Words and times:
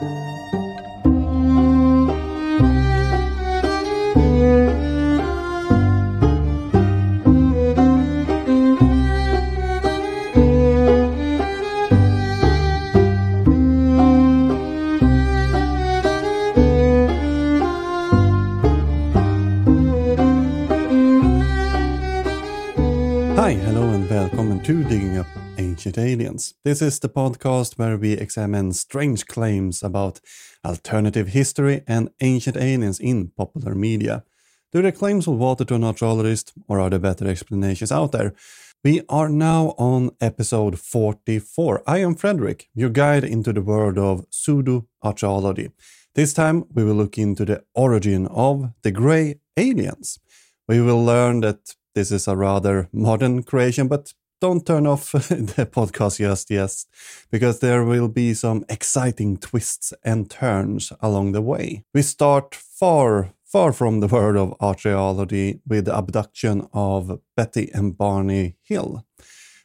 Hi, 0.00 0.35
This 26.36 26.82
is 26.82 26.98
the 26.98 27.08
podcast 27.08 27.78
where 27.78 27.96
we 27.96 28.12
examine 28.12 28.72
strange 28.72 29.26
claims 29.26 29.82
about 29.82 30.20
alternative 30.64 31.28
history 31.28 31.82
and 31.86 32.10
ancient 32.20 32.56
aliens 32.56 33.00
in 33.00 33.28
popular 33.36 33.74
media. 33.74 34.22
Do 34.70 34.82
the 34.82 34.92
claims 34.92 35.24
hold 35.24 35.38
water 35.38 35.64
to 35.64 35.74
an 35.74 35.84
archaeologist, 35.84 36.52
or 36.68 36.78
are 36.78 36.90
there 36.90 36.98
better 36.98 37.26
explanations 37.26 37.90
out 37.90 38.12
there? 38.12 38.34
We 38.84 39.00
are 39.08 39.30
now 39.30 39.74
on 39.78 40.10
episode 40.20 40.78
44. 40.78 41.82
I 41.86 41.98
am 41.98 42.14
Fredrik, 42.14 42.68
your 42.74 42.90
guide 42.90 43.24
into 43.24 43.52
the 43.54 43.62
world 43.62 43.98
of 43.98 44.26
pseudo 44.28 44.86
archaeology. 45.02 45.70
This 46.14 46.34
time 46.34 46.64
we 46.74 46.84
will 46.84 46.96
look 46.96 47.16
into 47.16 47.46
the 47.46 47.64
origin 47.74 48.26
of 48.26 48.72
the 48.82 48.90
grey 48.90 49.40
aliens. 49.56 50.18
We 50.68 50.82
will 50.82 51.02
learn 51.02 51.40
that 51.40 51.74
this 51.94 52.12
is 52.12 52.28
a 52.28 52.36
rather 52.36 52.90
modern 52.92 53.42
creation, 53.42 53.88
but 53.88 54.12
don't 54.40 54.66
turn 54.66 54.86
off 54.86 55.12
the 55.12 55.68
podcast 55.70 56.18
just 56.18 56.50
yet, 56.50 56.84
because 57.30 57.60
there 57.60 57.84
will 57.84 58.08
be 58.08 58.34
some 58.34 58.64
exciting 58.68 59.38
twists 59.38 59.92
and 60.04 60.30
turns 60.30 60.92
along 61.00 61.32
the 61.32 61.42
way. 61.42 61.84
We 61.94 62.02
start 62.02 62.54
far, 62.54 63.32
far 63.44 63.72
from 63.72 64.00
the 64.00 64.08
world 64.08 64.36
of 64.36 64.54
archaeology 64.60 65.60
with 65.66 65.86
the 65.86 65.96
abduction 65.96 66.68
of 66.72 67.20
Betty 67.36 67.70
and 67.72 67.96
Barney 67.96 68.56
Hill. 68.62 69.04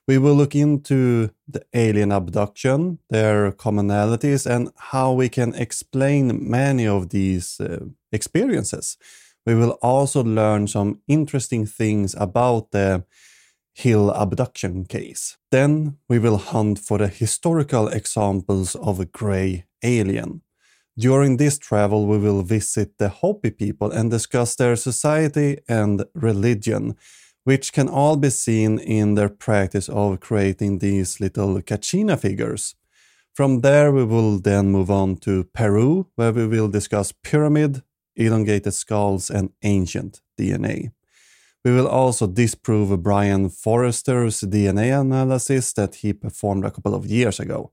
We 0.07 0.17
will 0.17 0.35
look 0.35 0.55
into 0.55 1.29
the 1.47 1.63
alien 1.73 2.11
abduction, 2.11 2.99
their 3.09 3.51
commonalities, 3.51 4.45
and 4.45 4.71
how 4.75 5.13
we 5.13 5.29
can 5.29 5.53
explain 5.53 6.49
many 6.49 6.87
of 6.87 7.09
these 7.09 7.59
uh, 7.59 7.85
experiences. 8.11 8.97
We 9.45 9.55
will 9.55 9.77
also 9.81 10.23
learn 10.23 10.67
some 10.67 11.01
interesting 11.07 11.65
things 11.65 12.15
about 12.17 12.71
the 12.71 13.03
Hill 13.73 14.11
abduction 14.11 14.85
case. 14.85 15.37
Then 15.51 15.97
we 16.09 16.19
will 16.19 16.37
hunt 16.37 16.79
for 16.79 16.97
the 16.97 17.07
historical 17.07 17.87
examples 17.87 18.75
of 18.75 18.99
a 18.99 19.05
grey 19.05 19.65
alien. 19.83 20.41
During 20.97 21.37
this 21.37 21.57
travel, 21.57 22.05
we 22.05 22.17
will 22.17 22.43
visit 22.43 22.97
the 22.97 23.09
Hopi 23.09 23.49
people 23.51 23.91
and 23.91 24.11
discuss 24.11 24.55
their 24.55 24.75
society 24.75 25.59
and 25.67 26.05
religion, 26.13 26.95
which 27.43 27.71
can 27.71 27.87
all 27.87 28.17
be 28.17 28.29
seen 28.29 28.77
in 28.77 29.15
their 29.15 29.29
practice 29.29 29.89
of 29.89 30.19
creating 30.19 30.79
these 30.79 31.19
little 31.19 31.61
Kachina 31.61 32.19
figures. 32.19 32.75
From 33.33 33.61
there, 33.61 33.91
we 33.91 34.03
will 34.03 34.39
then 34.39 34.71
move 34.71 34.91
on 34.91 35.15
to 35.17 35.45
Peru, 35.45 36.07
where 36.15 36.33
we 36.33 36.45
will 36.45 36.67
discuss 36.67 37.13
pyramid, 37.13 37.81
elongated 38.15 38.73
skulls, 38.73 39.29
and 39.29 39.51
ancient 39.63 40.21
DNA. 40.37 40.91
We 41.63 41.71
will 41.71 41.87
also 41.87 42.27
disprove 42.27 43.03
Brien 43.03 43.49
Foerster's 43.49 44.41
DNA 44.41 44.99
analysis 44.99 45.73
that 45.73 45.95
he 45.95 46.13
performed 46.13 46.65
a 46.65 46.71
couple 46.71 46.95
of 46.95 47.05
years 47.05 47.39
ago. 47.39 47.71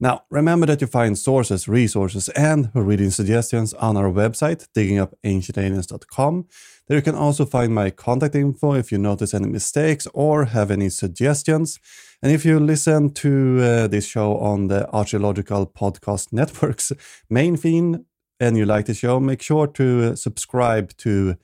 Now, 0.00 0.24
remember 0.28 0.66
that 0.66 0.80
you 0.80 0.88
find 0.88 1.16
sources, 1.16 1.68
resources, 1.68 2.28
and 2.30 2.70
reading 2.74 3.10
suggestions 3.10 3.72
on 3.74 3.96
our 3.96 4.10
website, 4.10 4.66
diggingupancientaliens.com. 4.76 6.46
There 6.86 6.98
you 6.98 7.02
can 7.02 7.14
also 7.14 7.46
find 7.46 7.74
my 7.74 7.90
contact 7.90 8.34
info 8.34 8.74
if 8.74 8.90
you 8.90 8.98
notice 8.98 9.32
any 9.34 9.46
mistakes 9.46 10.06
or 10.12 10.46
have 10.46 10.70
any 10.70 10.88
suggestions. 10.90 11.78
And 12.22 12.32
if 12.32 12.44
you 12.44 12.58
listen 12.58 13.12
to 13.14 13.60
uh, 13.60 13.86
this 13.86 14.06
show 14.06 14.38
on 14.38 14.68
the 14.68 14.90
Archaeological 14.90 15.66
Podcast 15.66 16.32
Network's 16.32 16.92
main 17.30 17.56
feed 17.56 18.00
and 18.40 18.56
you 18.56 18.66
like 18.66 18.86
the 18.86 18.94
show, 18.94 19.20
make 19.20 19.42
sure 19.42 19.66
to 19.68 20.10
uh, 20.12 20.16
subscribe 20.16 20.96
to 20.98 21.36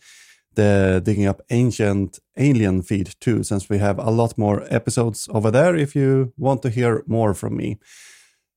the 0.55 1.01
Digging 1.05 1.27
Up 1.27 1.43
Ancient 1.51 2.19
Alien 2.37 2.83
feed 2.83 3.15
too, 3.21 3.43
since 3.43 3.69
we 3.69 3.79
have 3.79 3.99
a 3.99 4.11
lot 4.11 4.37
more 4.37 4.67
episodes 4.71 5.29
over 5.33 5.51
there 5.51 5.77
if 5.77 5.95
you 5.95 6.33
want 6.37 6.63
to 6.63 6.71
hear 6.71 7.05
more 7.07 7.35
from 7.35 7.57
me. 7.57 7.79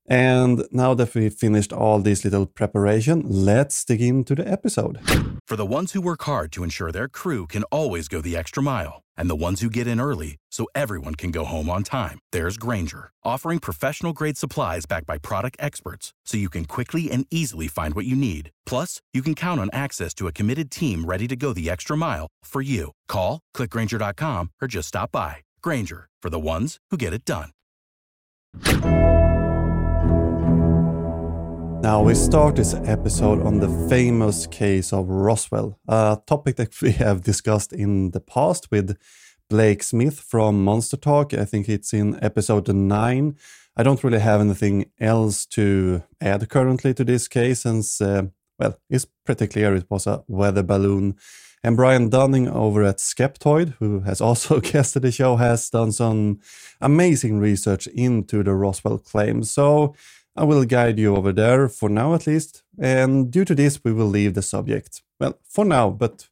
And 0.06 0.66
now 0.72 0.94
that 0.96 1.16
we've 1.16 1.34
finished 1.34 1.72
all 1.72 2.00
this 2.00 2.26
little 2.26 2.46
preparation, 2.46 3.24
let's 3.26 3.86
dig 3.86 4.02
into 4.02 4.36
the 4.36 4.48
episode. 4.48 5.00
For 5.48 5.56
the 5.56 5.66
ones 5.66 5.94
who 5.94 6.02
work 6.02 6.24
hard 6.24 6.52
to 6.54 6.64
ensure 6.64 6.92
their 6.92 7.08
crew 7.08 7.48
can 7.48 7.64
always 7.66 8.08
go 8.08 8.22
the 8.22 8.36
extra 8.36 8.62
mile, 8.62 9.02
and 9.16 9.30
the 9.30 9.36
ones 9.36 9.62
who 9.62 9.70
get 9.70 9.88
in 9.88 10.02
early 10.02 10.38
so 10.52 10.66
everyone 10.76 11.16
can 11.16 11.32
go 11.32 11.46
home 11.46 11.70
on 11.70 11.84
time, 11.84 12.20
there's 12.32 12.58
Grainger, 12.58 13.12
offering 13.24 13.60
professional 13.60 14.14
grade 14.14 14.38
supplies 14.38 14.86
backed 14.86 15.08
by 15.08 15.18
product 15.18 15.58
experts 15.60 16.14
so 16.26 16.38
you 16.38 16.50
can 16.50 16.66
quickly 16.66 17.10
and 17.12 17.26
easily 17.32 17.68
find 17.68 17.94
what 17.94 18.06
you 18.06 18.16
need. 18.16 18.52
Plus, 18.66 19.02
you 19.14 19.22
can 19.22 19.36
count 19.36 19.60
on 19.60 19.70
access 19.74 20.14
to 20.14 20.28
a 20.28 20.32
committed 20.32 20.70
team 20.70 21.06
ready 21.06 21.28
to 21.28 21.36
go 21.36 21.54
the 21.54 21.70
extra 21.70 21.96
mile 21.96 22.28
for 22.44 22.62
you. 22.62 22.92
Call, 23.08 23.40
clickgrainger.com, 23.56 24.52
or 24.62 24.68
just 24.68 24.90
stop 24.90 25.12
by. 25.12 25.38
Grainger, 25.62 26.08
for 26.22 26.30
the 26.30 26.40
ones 26.40 26.78
who 26.90 26.98
get 26.98 27.14
it 27.14 27.26
done. 27.26 27.50
Now, 31.84 32.02
we 32.02 32.16
start 32.16 32.56
this 32.56 32.74
episode 32.74 33.42
on 33.42 33.60
the 33.60 33.68
famous 33.90 34.48
case 34.48 34.94
of 34.94 35.10
Roswell, 35.10 35.78
a 35.86 36.18
topic 36.26 36.56
that 36.56 36.82
we 36.82 36.94
have 36.94 37.24
discussed 37.24 37.74
in 37.74 38.12
the 38.12 38.22
past 38.22 38.72
with 38.72 38.98
Blake 39.50 39.84
Smith 39.84 40.18
from 40.18 40.64
Monster 40.64 40.96
Talk. 40.96 41.34
I 41.34 41.44
think 41.44 41.68
it's 41.68 41.92
in 41.92 42.24
episode 42.24 42.74
9. 42.74 43.36
I 43.76 43.84
don't 43.84 44.02
really 44.02 44.22
have 44.22 44.40
anything 44.40 44.92
else 44.98 45.46
to 45.48 46.04
add 46.22 46.48
currently 46.48 46.94
to 46.94 47.04
this 47.04 47.28
case, 47.28 47.64
since, 47.64 48.00
uh, 48.00 48.28
well, 48.58 48.80
it's 48.90 49.08
pretty 49.26 49.48
clear 49.48 49.76
it 49.76 49.90
was 49.90 50.08
a 50.08 50.24
weather 50.30 50.64
balloon. 50.64 51.18
And 51.66 51.76
Brian 51.76 52.08
Dunning 52.08 52.48
over 52.48 52.84
at 52.84 53.00
Skeptoid, 53.00 53.74
who 53.80 54.02
has 54.02 54.22
also 54.22 54.60
guested 54.62 55.02
the 55.02 55.12
show, 55.12 55.36
has 55.36 55.70
done 55.70 55.92
some 55.92 56.40
amazing 56.80 57.40
research 57.40 57.88
into 57.88 58.42
the 58.42 58.54
Roswell 58.54 59.00
claims. 59.00 59.52
So, 59.52 59.96
I 60.36 60.44
will 60.44 60.66
guide 60.66 60.98
you 60.98 61.16
over 61.16 61.32
there 61.32 61.70
for 61.70 61.90
now 61.90 62.16
at 62.16 62.26
least, 62.26 62.64
and 62.80 63.32
due 63.32 63.46
to 63.46 63.54
this, 63.54 63.84
we 63.84 63.94
will 63.94 64.08
leave 64.08 64.34
the 64.34 64.42
subject. 64.42 65.04
Well, 65.20 65.38
for 65.48 65.64
now, 65.64 65.92
but 65.92 66.28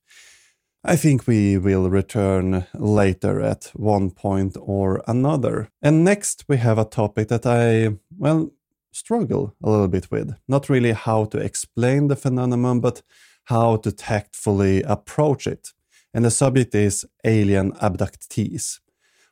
I 0.84 0.96
think 0.96 1.28
we 1.28 1.60
will 1.60 1.92
return 1.92 2.66
later 2.74 3.42
at 3.42 3.72
one 3.76 4.10
point 4.10 4.58
or 4.60 5.04
another. 5.08 5.70
And 5.84 6.04
next, 6.04 6.46
we 6.48 6.58
have 6.58 6.80
a 6.80 6.86
topic 6.86 7.28
that 7.28 7.46
I, 7.46 7.98
well, 8.18 8.52
struggle 8.92 9.56
a 9.64 9.70
little 9.70 9.88
bit 9.88 10.10
with. 10.10 10.36
Not 10.48 10.70
really 10.70 10.94
how 10.94 11.26
to 11.26 11.38
explain 11.38 12.08
the 12.08 12.16
phenomenon, 12.16 12.80
but 12.80 13.04
how 13.46 13.78
to 13.78 13.92
tactfully 13.92 14.82
approach 14.82 15.46
it. 15.46 15.74
And 16.14 16.26
the 16.26 16.32
subject 16.32 16.74
is 16.74 17.06
alien 17.24 17.74
abductees 17.74 18.80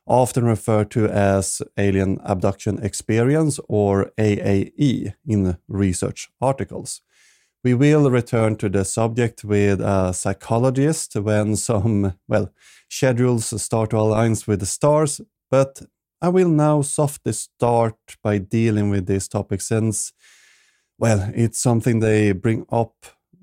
often 0.06 0.44
referred 0.44 0.90
to 0.90 1.06
as 1.06 1.62
Alien 1.76 2.18
Abduction 2.24 2.82
Experience 2.82 3.60
or 3.68 4.10
AAE 4.18 5.14
in 5.26 5.56
research 5.68 6.30
articles. 6.40 7.02
We 7.62 7.74
will 7.74 8.10
return 8.10 8.56
to 8.56 8.68
the 8.68 8.84
subject 8.84 9.44
with 9.44 9.80
a 9.80 10.12
psychologist 10.14 11.14
when 11.14 11.56
some, 11.56 12.14
well, 12.26 12.50
schedules 12.88 13.62
start 13.62 13.90
to 13.90 13.98
align 13.98 14.34
with 14.46 14.60
the 14.60 14.66
stars, 14.66 15.20
but 15.50 15.82
I 16.22 16.28
will 16.28 16.48
now 16.48 16.82
softly 16.82 17.32
start 17.32 17.96
by 18.22 18.38
dealing 18.38 18.90
with 18.90 19.06
this 19.06 19.28
topic 19.28 19.60
since, 19.60 20.12
well, 20.98 21.30
it's 21.34 21.58
something 21.58 22.00
they 22.00 22.32
bring 22.32 22.66
up 22.70 22.94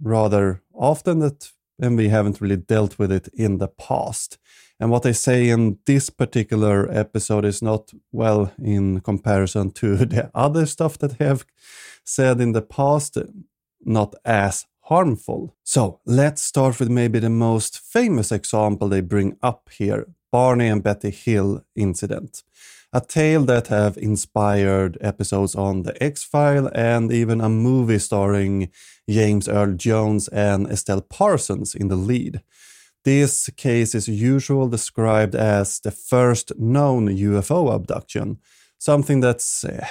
rather 0.01 0.61
often 0.73 1.19
that 1.19 1.51
and 1.79 1.97
we 1.97 2.09
haven't 2.09 2.41
really 2.41 2.57
dealt 2.57 2.97
with 2.97 3.11
it 3.11 3.27
in 3.33 3.57
the 3.57 3.67
past. 3.67 4.37
And 4.79 4.91
what 4.91 5.03
they 5.03 5.13
say 5.13 5.49
in 5.49 5.79
this 5.85 6.09
particular 6.09 6.87
episode 6.91 7.45
is 7.45 7.61
not 7.61 7.91
well 8.11 8.51
in 8.61 9.01
comparison 9.01 9.71
to 9.71 9.95
the 10.05 10.29
other 10.35 10.65
stuff 10.65 10.97
that 10.99 11.17
they 11.17 11.25
have 11.25 11.45
said 12.03 12.39
in 12.39 12.51
the 12.51 12.61
past, 12.61 13.17
not 13.83 14.13
as 14.23 14.65
harmful. 14.81 15.55
So 15.63 15.99
let's 16.05 16.41
start 16.41 16.79
with 16.79 16.89
maybe 16.89 17.19
the 17.19 17.29
most 17.29 17.79
famous 17.79 18.31
example 18.31 18.87
they 18.87 19.01
bring 19.01 19.37
up 19.41 19.69
here 19.71 20.07
Barney 20.31 20.67
and 20.67 20.83
Betty 20.83 21.09
Hill 21.09 21.63
incident. 21.75 22.43
A 22.93 23.01
tale 23.01 23.43
that 23.45 23.67
have 23.67 23.97
inspired 23.97 24.97
episodes 25.01 25.55
on 25.55 25.83
The 25.83 26.01
X 26.01 26.23
File 26.23 26.69
and 26.73 27.11
even 27.11 27.41
a 27.41 27.49
movie 27.49 27.99
starring 27.99 28.69
James 29.09 29.49
Earl 29.49 29.73
Jones 29.73 30.27
and 30.29 30.67
Estelle 30.67 31.01
Parsons 31.01 31.75
in 31.75 31.89
the 31.89 31.95
lead. 31.95 32.41
This 33.07 33.49
case 33.55 33.95
is 33.95 34.09
usually 34.09 34.69
described 34.69 35.33
as 35.33 35.79
the 35.79 35.91
first 35.91 36.51
known 36.59 37.07
UFO 37.07 37.73
abduction, 37.73 38.37
something 38.79 39.21
that's 39.21 39.63
uh, 39.63 39.87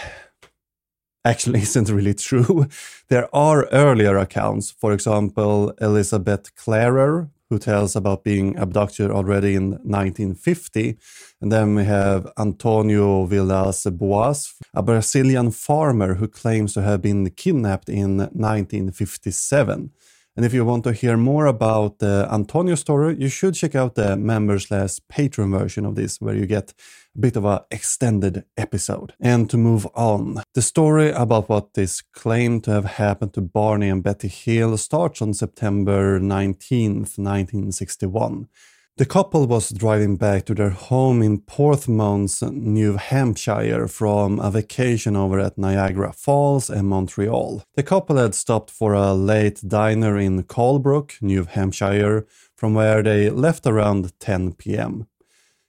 actually 1.24 1.62
isn't 1.68 1.88
really 1.88 2.12
true. 2.12 2.66
There 3.08 3.34
are 3.34 3.68
earlier 3.72 4.18
accounts, 4.18 4.70
for 4.70 4.92
example, 4.92 5.72
Elizabeth 5.80 6.54
Klarer, 6.56 7.30
who 7.48 7.58
tells 7.58 7.96
about 7.96 8.22
being 8.22 8.54
abducted 8.58 9.10
already 9.10 9.54
in 9.54 9.70
1950. 9.82 10.98
And 11.40 11.50
then 11.50 11.74
we 11.74 11.84
have 11.84 12.30
Antonio 12.38 13.24
Villas 13.24 13.86
Boas, 13.92 14.52
a 14.74 14.82
Brazilian 14.82 15.52
farmer 15.52 16.16
who 16.16 16.28
claims 16.28 16.74
to 16.74 16.82
have 16.82 17.00
been 17.00 17.30
kidnapped 17.30 17.88
in 17.88 18.18
1957. 18.18 19.90
And 20.36 20.44
if 20.44 20.52
you 20.52 20.66
want 20.66 20.84
to 20.84 20.92
hear 20.92 21.16
more 21.16 21.46
about 21.46 21.98
the 21.98 22.28
Antonio 22.30 22.74
story, 22.74 23.16
you 23.18 23.28
should 23.28 23.54
check 23.54 23.74
out 23.74 23.94
the 23.94 24.18
members 24.18 24.70
less 24.70 25.00
Patreon 25.00 25.58
version 25.58 25.86
of 25.86 25.94
this, 25.94 26.20
where 26.20 26.34
you 26.34 26.44
get 26.44 26.74
a 27.16 27.18
bit 27.18 27.36
of 27.36 27.46
an 27.46 27.60
extended 27.70 28.44
episode. 28.54 29.14
And 29.18 29.48
to 29.48 29.56
move 29.56 29.86
on, 29.94 30.42
the 30.52 30.60
story 30.60 31.10
about 31.10 31.48
what 31.48 31.70
is 31.76 32.02
claimed 32.12 32.64
to 32.64 32.72
have 32.72 32.84
happened 32.84 33.32
to 33.32 33.40
Barney 33.40 33.88
and 33.88 34.02
Betty 34.02 34.28
Hill 34.28 34.76
starts 34.76 35.22
on 35.22 35.32
September 35.32 36.20
19th, 36.20 37.16
1961. 37.16 38.48
The 38.98 39.04
couple 39.04 39.46
was 39.46 39.68
driving 39.68 40.16
back 40.16 40.46
to 40.46 40.54
their 40.54 40.70
home 40.70 41.20
in 41.20 41.40
Portsmouth, 41.42 42.40
New 42.50 42.96
Hampshire 42.96 43.88
from 43.88 44.40
a 44.40 44.50
vacation 44.50 45.14
over 45.14 45.38
at 45.38 45.58
Niagara 45.58 46.14
Falls 46.14 46.70
and 46.70 46.88
Montreal. 46.88 47.62
The 47.74 47.82
couple 47.82 48.16
had 48.16 48.34
stopped 48.34 48.70
for 48.70 48.94
a 48.94 49.12
late 49.12 49.60
diner 49.68 50.16
in 50.16 50.44
Colebrook, 50.44 51.20
New 51.20 51.44
Hampshire, 51.44 52.26
from 52.56 52.72
where 52.72 53.02
they 53.02 53.28
left 53.28 53.66
around 53.66 54.18
10 54.18 54.54
pm. 54.54 55.06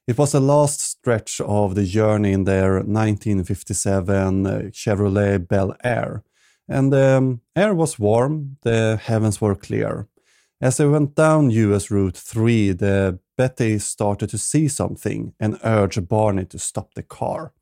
It 0.08 0.18
was 0.18 0.32
the 0.32 0.40
last 0.40 0.80
stretch 0.80 1.42
of 1.42 1.76
the 1.76 1.84
journey 1.86 2.32
in 2.32 2.46
their 2.46 2.76
1957 2.76 4.72
Chevrolet 4.72 5.46
Bel 5.46 5.76
Air, 5.84 6.24
and 6.70 6.94
the 6.94 7.40
air 7.58 7.76
was 7.76 8.00
warm, 8.00 8.56
the 8.62 8.98
heavens 9.04 9.42
were 9.42 9.56
clear. 9.56 10.08
As 10.60 10.78
they 10.78 10.88
went 10.88 11.14
down 11.14 11.52
US 11.52 11.92
Route 11.92 12.18
3, 12.18 12.72
the 12.72 13.20
Betty 13.38 13.78
started 13.78 14.30
to 14.32 14.40
see 14.40 14.68
something 14.68 15.34
and 15.40 15.60
urged 15.64 16.08
Barney 16.08 16.46
to 16.46 16.58
stop 16.58 16.96
the 16.96 17.04
car. 17.04 17.54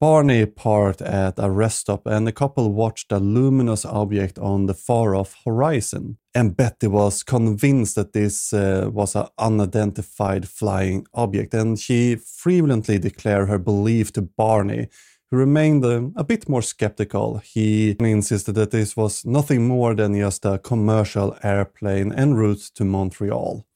Barney 0.00 0.44
parked 0.46 1.00
at 1.00 1.34
a 1.38 1.48
rest 1.48 1.78
stop 1.78 2.04
and 2.04 2.26
the 2.26 2.32
couple 2.32 2.72
watched 2.72 3.12
a 3.12 3.20
luminous 3.20 3.84
object 3.84 4.36
on 4.40 4.66
the 4.66 4.74
far 4.74 5.14
off 5.14 5.36
horizon. 5.44 6.18
And 6.34 6.56
Betty 6.56 6.88
was 6.88 7.22
convinced 7.22 7.94
that 7.94 8.12
this 8.12 8.52
uh, 8.52 8.90
was 8.92 9.14
an 9.14 9.28
unidentified 9.38 10.48
flying 10.48 11.06
object 11.14 11.54
and 11.54 11.78
she 11.78 12.16
frequently 12.16 12.98
declared 12.98 13.48
her 13.48 13.58
belief 13.58 14.12
to 14.14 14.22
Barney 14.22 14.88
remained 15.32 15.84
uh, 15.84 16.02
a 16.16 16.24
bit 16.24 16.48
more 16.48 16.62
skeptical. 16.62 17.38
He 17.38 17.96
insisted 17.98 18.54
that 18.54 18.70
this 18.70 18.96
was 18.96 19.24
nothing 19.24 19.66
more 19.66 19.94
than 19.94 20.14
just 20.14 20.44
a 20.44 20.58
commercial 20.58 21.36
airplane 21.42 22.12
en 22.12 22.34
route 22.34 22.70
to 22.74 22.84
Montreal. 22.84 23.66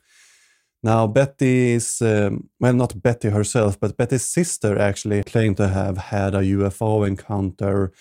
Now, 0.82 1.06
Betty 1.06 1.72
is, 1.72 2.00
um, 2.02 2.48
well, 2.60 2.74
not 2.74 3.02
Betty 3.02 3.30
herself, 3.30 3.80
but 3.80 3.96
Betty's 3.96 4.26
sister 4.26 4.78
actually 4.78 5.24
claimed 5.24 5.56
to 5.56 5.68
have 5.68 5.96
had 5.96 6.34
a 6.34 6.42
UFO 6.42 7.06
encounter 7.06 7.92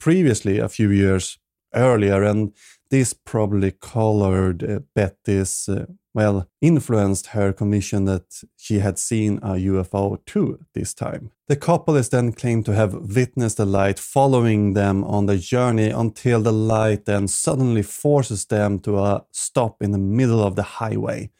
previously, 0.00 0.58
a 0.58 0.68
few 0.68 0.90
years 0.90 1.38
earlier, 1.74 2.24
and 2.24 2.52
this 2.92 3.14
probably 3.14 3.72
colored 3.72 4.62
uh, 4.62 4.80
Betty's 4.94 5.66
uh, 5.66 5.86
well, 6.14 6.46
influenced 6.60 7.28
her 7.28 7.50
conviction 7.50 8.04
that 8.04 8.42
she 8.58 8.80
had 8.80 8.98
seen 8.98 9.38
a 9.38 9.52
UFO 9.54 10.18
too 10.26 10.58
this 10.74 10.92
time. 10.92 11.30
The 11.48 11.56
couple 11.56 11.96
is 11.96 12.10
then 12.10 12.32
claimed 12.32 12.66
to 12.66 12.74
have 12.74 13.16
witnessed 13.16 13.56
the 13.56 13.64
light 13.64 13.98
following 13.98 14.74
them 14.74 15.04
on 15.04 15.24
the 15.24 15.38
journey 15.38 15.88
until 15.88 16.42
the 16.42 16.52
light 16.52 17.06
then 17.06 17.28
suddenly 17.28 17.82
forces 17.82 18.44
them 18.44 18.78
to 18.80 18.98
a 18.98 19.24
stop 19.30 19.82
in 19.82 19.92
the 19.92 19.98
middle 19.98 20.42
of 20.42 20.54
the 20.54 20.62
highway. 20.62 21.30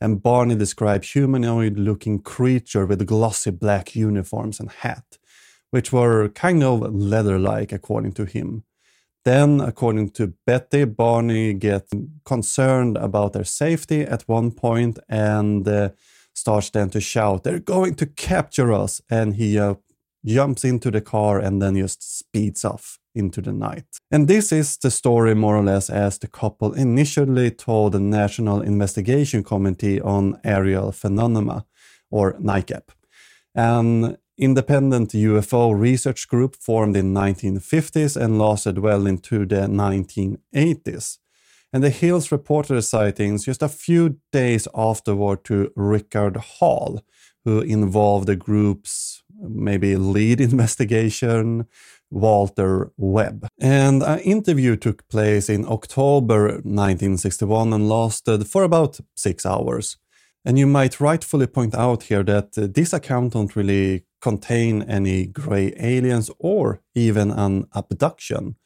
And 0.00 0.22
Barney 0.22 0.54
described 0.54 1.06
humanoid 1.06 1.76
looking 1.76 2.20
creature 2.20 2.86
with 2.86 3.06
glossy 3.06 3.50
black 3.50 3.96
uniforms 3.96 4.60
and 4.60 4.70
hat, 4.70 5.18
which 5.70 5.92
were 5.92 6.28
kind 6.28 6.62
of 6.62 6.94
leather 6.94 7.38
like 7.38 7.72
according 7.72 8.12
to 8.12 8.26
him. 8.26 8.62
Then, 9.24 9.60
according 9.60 10.10
to 10.10 10.34
Betty, 10.46 10.84
Barney 10.84 11.52
gets 11.52 11.92
concerned 12.24 12.96
about 12.96 13.32
their 13.32 13.44
safety 13.44 14.00
at 14.02 14.22
one 14.22 14.50
point 14.50 14.98
and 15.08 15.68
uh, 15.68 15.90
starts 16.34 16.70
then 16.70 16.90
to 16.90 17.00
shout, 17.00 17.44
They're 17.44 17.58
going 17.58 17.94
to 17.96 18.06
capture 18.06 18.72
us! 18.72 19.02
And 19.10 19.36
he 19.36 19.58
uh, 19.58 19.74
jumps 20.24 20.64
into 20.64 20.90
the 20.90 21.00
car 21.00 21.38
and 21.38 21.60
then 21.60 21.76
just 21.76 22.18
speeds 22.18 22.64
off 22.64 22.98
into 23.14 23.42
the 23.42 23.52
night. 23.52 23.84
And 24.10 24.28
this 24.28 24.52
is 24.52 24.76
the 24.76 24.90
story, 24.90 25.34
more 25.34 25.56
or 25.56 25.64
less, 25.64 25.90
as 25.90 26.18
the 26.18 26.28
couple 26.28 26.72
initially 26.72 27.50
told 27.50 27.92
the 27.92 28.00
National 28.00 28.62
Investigation 28.62 29.42
Committee 29.42 30.00
on 30.00 30.40
Aerial 30.44 30.92
Phenomena, 30.92 31.66
or 32.10 32.34
NICAP. 32.34 32.82
And 33.54 34.16
independent 34.40 35.10
UFO 35.10 35.78
research 35.78 36.26
group 36.26 36.56
formed 36.56 36.96
in 36.96 37.14
1950s 37.14 38.16
and 38.16 38.38
lasted 38.38 38.78
well 38.78 39.06
into 39.06 39.46
the 39.46 39.66
1980s. 39.66 41.18
And 41.72 41.84
the 41.84 41.90
Hills 41.90 42.32
reported 42.32 42.82
sightings 42.82 43.44
just 43.44 43.62
a 43.62 43.68
few 43.68 44.16
days 44.32 44.66
afterward 44.74 45.44
to 45.44 45.70
Rickard 45.76 46.36
Hall, 46.36 47.00
who 47.44 47.60
involved 47.60 48.26
the 48.26 48.34
group's 48.34 49.22
maybe 49.40 49.96
lead 49.96 50.40
investigation, 50.50 51.66
Walter 52.10 52.90
Webb. 52.96 53.46
And 53.60 54.02
an 54.02 54.18
interview 54.20 54.74
took 54.76 55.06
place 55.08 55.48
in 55.48 55.64
October 55.66 56.48
1961 56.64 57.72
and 57.72 57.88
lasted 57.88 58.46
for 58.48 58.64
about 58.64 58.98
six 59.14 59.46
hours. 59.46 59.96
And 60.44 60.58
you 60.58 60.66
might 60.66 61.00
rightfully 61.00 61.46
point 61.46 61.74
out 61.74 62.04
here 62.04 62.22
that 62.24 62.52
this 62.52 62.92
account 62.92 63.34
don't 63.34 63.54
really 63.54 64.04
contain 64.20 64.82
any 64.82 65.26
gray 65.26 65.72
aliens 65.78 66.30
or 66.38 66.80
even 66.94 67.30
an 67.30 67.66
abduction. 67.74 68.56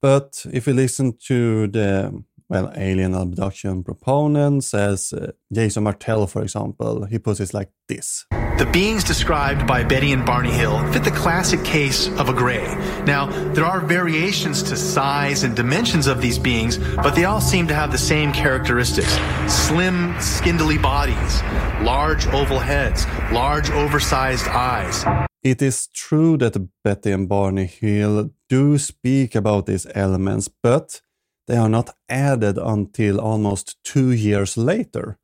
But 0.00 0.46
if 0.52 0.66
you 0.66 0.74
listen 0.74 1.16
to 1.26 1.66
the 1.66 2.24
well, 2.48 2.72
alien 2.76 3.14
abduction 3.14 3.84
proponents, 3.84 4.72
as 4.72 5.12
uh, 5.12 5.32
Jason 5.52 5.84
Martell, 5.84 6.26
for 6.26 6.42
example, 6.42 7.04
he 7.04 7.18
puts 7.18 7.40
it 7.40 7.52
like 7.52 7.70
this. 7.88 8.24
The 8.58 8.66
beings 8.66 9.04
described 9.04 9.68
by 9.68 9.84
Betty 9.84 10.10
and 10.10 10.26
Barney 10.26 10.50
Hill 10.50 10.84
fit 10.92 11.04
the 11.04 11.12
classic 11.12 11.62
case 11.62 12.08
of 12.18 12.28
a 12.28 12.32
gray. 12.32 12.66
Now, 13.06 13.26
there 13.52 13.64
are 13.64 13.80
variations 13.80 14.64
to 14.64 14.76
size 14.76 15.44
and 15.44 15.54
dimensions 15.54 16.08
of 16.08 16.20
these 16.20 16.40
beings, 16.40 16.76
but 16.76 17.14
they 17.14 17.24
all 17.24 17.40
seem 17.40 17.68
to 17.68 17.74
have 17.74 17.92
the 17.92 17.98
same 17.98 18.32
characteristics. 18.32 19.16
Slim, 19.46 20.12
skindly 20.20 20.76
bodies, 20.76 21.40
large 21.82 22.26
oval 22.34 22.58
heads, 22.58 23.06
large 23.30 23.70
oversized 23.70 24.48
eyes. 24.48 25.04
It 25.44 25.62
is 25.62 25.86
true 25.94 26.36
that 26.38 26.68
Betty 26.82 27.12
and 27.12 27.28
Barney 27.28 27.66
Hill 27.66 28.30
do 28.48 28.76
speak 28.78 29.36
about 29.36 29.66
these 29.66 29.86
elements, 29.94 30.48
but 30.48 31.00
they 31.46 31.56
are 31.56 31.68
not 31.68 31.94
added 32.08 32.58
until 32.58 33.20
almost 33.20 33.76
two 33.84 34.10
years 34.10 34.56
later. 34.56 35.16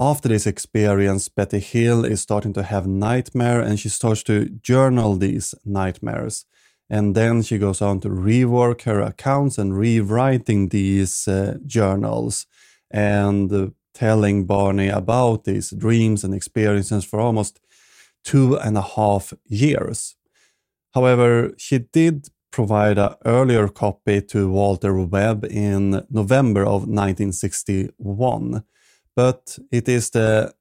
After 0.00 0.28
this 0.28 0.46
experience, 0.46 1.28
Betty 1.28 1.58
Hill 1.58 2.04
is 2.04 2.20
starting 2.20 2.52
to 2.52 2.62
have 2.62 2.86
nightmare 2.86 3.60
and 3.60 3.80
she 3.80 3.88
starts 3.88 4.22
to 4.24 4.48
journal 4.62 5.16
these 5.16 5.56
nightmares. 5.64 6.44
And 6.88 7.16
then 7.16 7.42
she 7.42 7.58
goes 7.58 7.82
on 7.82 7.98
to 8.00 8.08
rework 8.08 8.82
her 8.82 9.00
accounts 9.00 9.58
and 9.58 9.76
rewriting 9.76 10.68
these 10.68 11.26
uh, 11.26 11.58
journals 11.66 12.46
and 12.92 13.52
uh, 13.52 13.70
telling 13.92 14.46
Barney 14.46 14.88
about 14.88 15.42
these 15.44 15.70
dreams 15.70 16.22
and 16.22 16.32
experiences 16.32 17.04
for 17.04 17.18
almost 17.18 17.58
two 18.22 18.56
and 18.56 18.78
a 18.78 18.82
half 18.82 19.32
years. 19.46 20.14
However, 20.94 21.54
she 21.58 21.78
did 21.78 22.28
provide 22.52 22.98
an 22.98 23.14
earlier 23.24 23.66
copy 23.68 24.22
to 24.22 24.48
Walter 24.48 24.94
Webb 25.00 25.44
in 25.44 26.06
November 26.08 26.62
of 26.62 26.86
1961, 26.86 28.62
but 29.18 29.58
it 29.72 29.88
is 29.88 30.10
the 30.10 30.54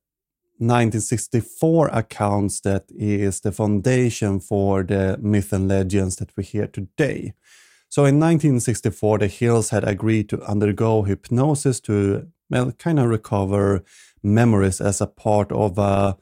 1964 0.57 1.89
accounts 1.89 2.61
that 2.61 2.85
is 2.89 3.41
the 3.41 3.51
foundation 3.51 4.39
for 4.39 4.81
the 4.81 5.15
myth 5.21 5.53
and 5.53 5.67
legends 5.67 6.15
that 6.15 6.35
we 6.35 6.43
hear 6.43 6.65
today. 6.65 7.33
So 7.87 8.05
in 8.05 8.19
1964, 8.19 9.19
the 9.19 9.27
Hills 9.27 9.69
had 9.69 9.87
agreed 9.87 10.27
to 10.29 10.41
undergo 10.41 11.03
hypnosis 11.03 11.79
to 11.81 12.31
well, 12.49 12.71
kind 12.71 12.97
of 12.97 13.09
recover 13.09 13.83
memories 14.23 14.81
as 14.81 15.01
a 15.01 15.05
part 15.05 15.51
of 15.51 15.77
a 15.77 16.17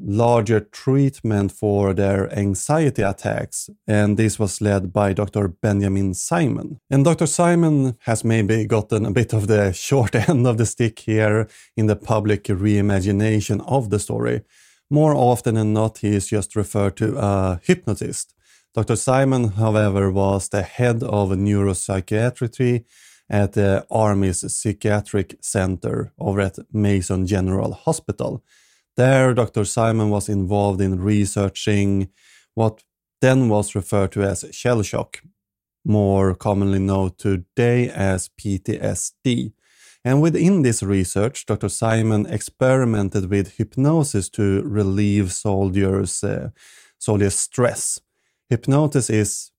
larger 0.00 0.60
treatment 0.60 1.52
for 1.52 1.94
their 1.94 2.32
anxiety 2.36 3.02
attacks, 3.02 3.70
and 3.86 4.16
this 4.16 4.38
was 4.38 4.60
led 4.60 4.92
by 4.92 5.12
Dr. 5.12 5.48
Benjamin 5.48 6.14
Simon. 6.14 6.80
And 6.90 7.04
Dr. 7.04 7.26
Simon 7.26 7.96
has 8.00 8.24
maybe 8.24 8.64
gotten 8.66 9.06
a 9.06 9.10
bit 9.10 9.32
of 9.32 9.46
the 9.46 9.72
short 9.88 10.14
end 10.14 10.46
of 10.46 10.58
the 10.58 10.66
stick 10.66 10.98
here 11.00 11.48
in 11.76 11.86
the 11.86 11.96
public 11.96 12.44
reimagination 12.44 13.62
of 13.66 13.90
the 13.90 13.98
story. 13.98 14.42
More 14.90 15.14
often 15.14 15.54
than 15.54 15.72
not, 15.72 15.98
he 15.98 16.14
is 16.14 16.26
just 16.26 16.54
referred 16.54 16.96
to 16.98 17.16
a 17.16 17.60
hypnotist. 17.62 18.34
Dr. 18.74 18.96
Simon, 18.96 19.48
however, 19.48 20.10
was 20.10 20.48
the 20.48 20.62
head 20.62 21.02
of 21.02 21.30
neuropsychiatry 21.30 22.84
at 23.28 23.52
the 23.52 23.86
Army's 23.90 24.40
Psychiatric 24.54 25.36
Center 25.40 26.12
over 26.18 26.40
at 26.40 26.58
Mason 26.72 27.26
General 27.26 27.72
Hospital. 27.72 28.42
There, 28.96 29.32
Dr. 29.32 29.64
Simon 29.64 30.10
was 30.10 30.28
involved 30.28 30.80
in 30.80 31.00
researching 31.00 32.10
what 32.54 32.82
then 33.22 33.48
was 33.48 33.74
referred 33.74 34.12
to 34.12 34.22
as 34.22 34.44
shell 34.50 34.82
shock, 34.82 35.22
more 35.84 36.34
commonly 36.34 36.78
known 36.78 37.12
today 37.16 37.88
as 37.88 38.28
PTSD. 38.38 39.52
And 40.04 40.20
within 40.20 40.62
this 40.62 40.82
research, 40.82 41.46
Dr. 41.46 41.70
Simon 41.70 42.26
experimented 42.26 43.30
with 43.30 43.56
hypnosis 43.56 44.28
to 44.30 44.62
relieve 44.62 45.32
soldiers' 45.32 46.22
uh, 46.22 46.50
stress. 47.30 48.00
Hypnosis 48.50 49.08
is, 49.08 49.52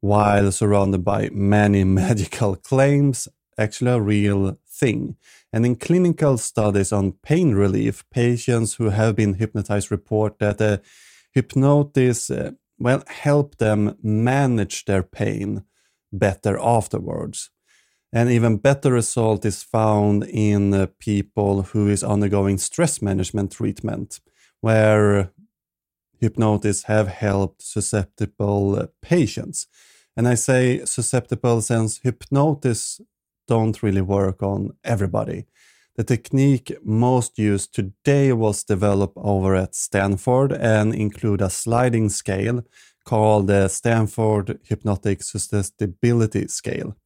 while 0.00 0.50
surrounded 0.52 1.04
by 1.04 1.28
many 1.30 1.84
medical 2.02 2.56
claims, 2.56 3.28
actually 3.58 3.90
a 3.90 4.00
real 4.00 4.56
thing. 4.84 5.16
And 5.52 5.64
in 5.64 5.76
clinical 5.76 6.36
studies 6.38 6.92
on 6.92 7.12
pain 7.22 7.54
relief, 7.54 8.04
patients 8.10 8.74
who 8.74 8.90
have 8.90 9.14
been 9.16 9.34
hypnotized 9.34 9.90
report 9.90 10.38
that 10.38 10.58
the 10.58 10.82
hypnosis 11.32 12.30
uh, 12.30 12.50
well 12.78 13.02
help 13.06 13.56
them 13.56 13.96
manage 14.02 14.84
their 14.84 15.02
pain 15.02 15.64
better 16.12 16.58
afterwards. 16.58 17.50
An 18.12 18.28
even 18.28 18.58
better 18.58 18.92
result 18.92 19.44
is 19.44 19.62
found 19.62 20.24
in 20.24 20.74
uh, 20.74 20.86
people 20.98 21.62
who 21.62 21.88
is 21.88 22.04
undergoing 22.04 22.58
stress 22.58 23.02
management 23.02 23.52
treatment, 23.52 24.20
where 24.60 25.30
hypnosis 26.20 26.84
have 26.84 27.08
helped 27.08 27.62
susceptible 27.62 28.78
uh, 28.78 28.86
patients. 29.02 29.66
And 30.16 30.28
I 30.28 30.36
say 30.36 30.84
susceptible 30.84 31.60
since 31.60 31.98
hypnosis 31.98 33.00
don't 33.46 33.82
really 33.82 34.00
work 34.00 34.42
on 34.42 34.76
everybody. 34.84 35.46
The 35.96 36.04
technique 36.04 36.76
most 36.82 37.38
used 37.38 37.74
today 37.74 38.32
was 38.32 38.64
developed 38.64 39.16
over 39.16 39.54
at 39.54 39.76
Stanford 39.76 40.52
and 40.52 40.92
include 40.94 41.40
a 41.40 41.50
sliding 41.50 42.08
scale 42.08 42.64
called 43.04 43.46
the 43.46 43.68
Stanford 43.68 44.58
Hypnotic 44.64 45.22
Susceptibility 45.22 46.48
Scale. 46.48 46.96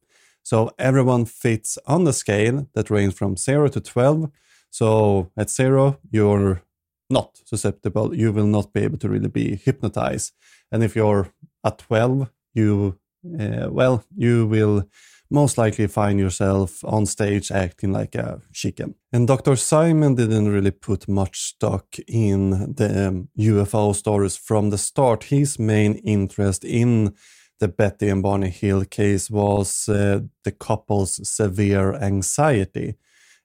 So 0.41 0.71
everyone 0.79 1.25
fits 1.25 1.77
on 1.85 2.05
the 2.05 2.13
scale 2.13 2.67
that 2.73 2.89
ranges 2.89 3.17
from 3.17 3.37
0 3.37 3.67
to 3.69 3.79
12. 3.79 4.31
So 4.71 5.31
at 5.37 5.51
0, 5.51 5.99
you're 6.09 6.63
not 7.09 7.39
susceptible. 7.45 8.15
You 8.15 8.31
will 8.31 8.47
not 8.47 8.73
be 8.73 8.81
able 8.81 8.97
to 8.99 9.09
really 9.09 9.29
be 9.29 9.55
hypnotized. 9.55 10.33
And 10.71 10.83
if 10.83 10.95
you're 10.95 11.31
at 11.63 11.77
12, 11.77 12.31
you, 12.53 12.97
uh, 13.39 13.67
well, 13.69 14.03
you 14.15 14.47
will 14.47 14.85
most 15.31 15.57
likely 15.57 15.87
find 15.87 16.19
yourself 16.19 16.83
on 16.83 17.05
stage 17.05 17.51
acting 17.51 17.91
like 17.91 18.15
a 18.15 18.41
chicken. 18.51 18.95
And 19.13 19.27
Dr. 19.27 19.55
Simon 19.55 20.15
didn't 20.15 20.49
really 20.49 20.71
put 20.71 21.07
much 21.07 21.41
stock 21.41 21.85
in 22.07 22.73
the 22.75 23.07
um, 23.07 23.29
UFO 23.37 23.95
stories 23.95 24.35
from 24.35 24.69
the 24.69 24.77
start. 24.77 25.25
His 25.25 25.59
main 25.59 25.95
interest 25.95 26.63
in 26.63 27.13
the 27.59 27.67
Betty 27.67 28.09
and 28.09 28.23
Barney 28.23 28.49
Hill 28.49 28.85
case 28.85 29.29
was 29.29 29.87
uh, 29.89 30.21
the 30.43 30.51
couple's 30.51 31.27
severe 31.29 31.93
anxiety 31.95 32.95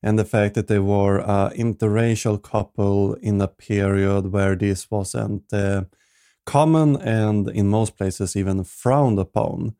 and 0.02 0.18
the 0.18 0.24
fact 0.24 0.54
that 0.54 0.68
they 0.68 0.78
were 0.78 1.18
an 1.18 1.50
interracial 1.56 2.40
couple 2.40 3.14
in 3.14 3.40
a 3.40 3.48
period 3.48 4.32
where 4.32 4.54
this 4.54 4.90
wasn't 4.90 5.52
uh, 5.52 5.84
common 6.46 6.96
and 6.96 7.48
in 7.48 7.68
most 7.68 7.96
places 7.96 8.36
even 8.36 8.64
frowned 8.64 9.18
upon. 9.18 9.74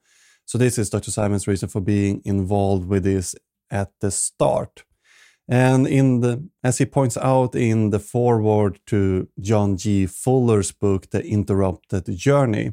So 0.47 0.59
this 0.59 0.79
is 0.79 0.91
Dr. 0.91 1.11
Simon's 1.11 1.47
reason 1.47 1.69
for 1.69 1.81
being 1.81 2.23
involved 2.25 2.87
with 2.87 3.05
this 3.05 3.35
at 3.71 3.91
the 4.01 4.11
start. 4.11 4.85
And 5.49 5.87
in 5.87 6.21
the, 6.21 6.49
as 6.63 6.79
he 6.79 6.87
points 6.87 7.19
out 7.19 7.55
in 7.55 7.91
the 7.91 7.99
foreword 7.99 8.81
to 8.87 9.29
John 9.41 9.77
G. 9.77 10.07
Fuller's 10.07 10.73
book, 10.73 11.11
The 11.11 11.25
Interrupted 11.25 12.17
Journey, 12.17 12.73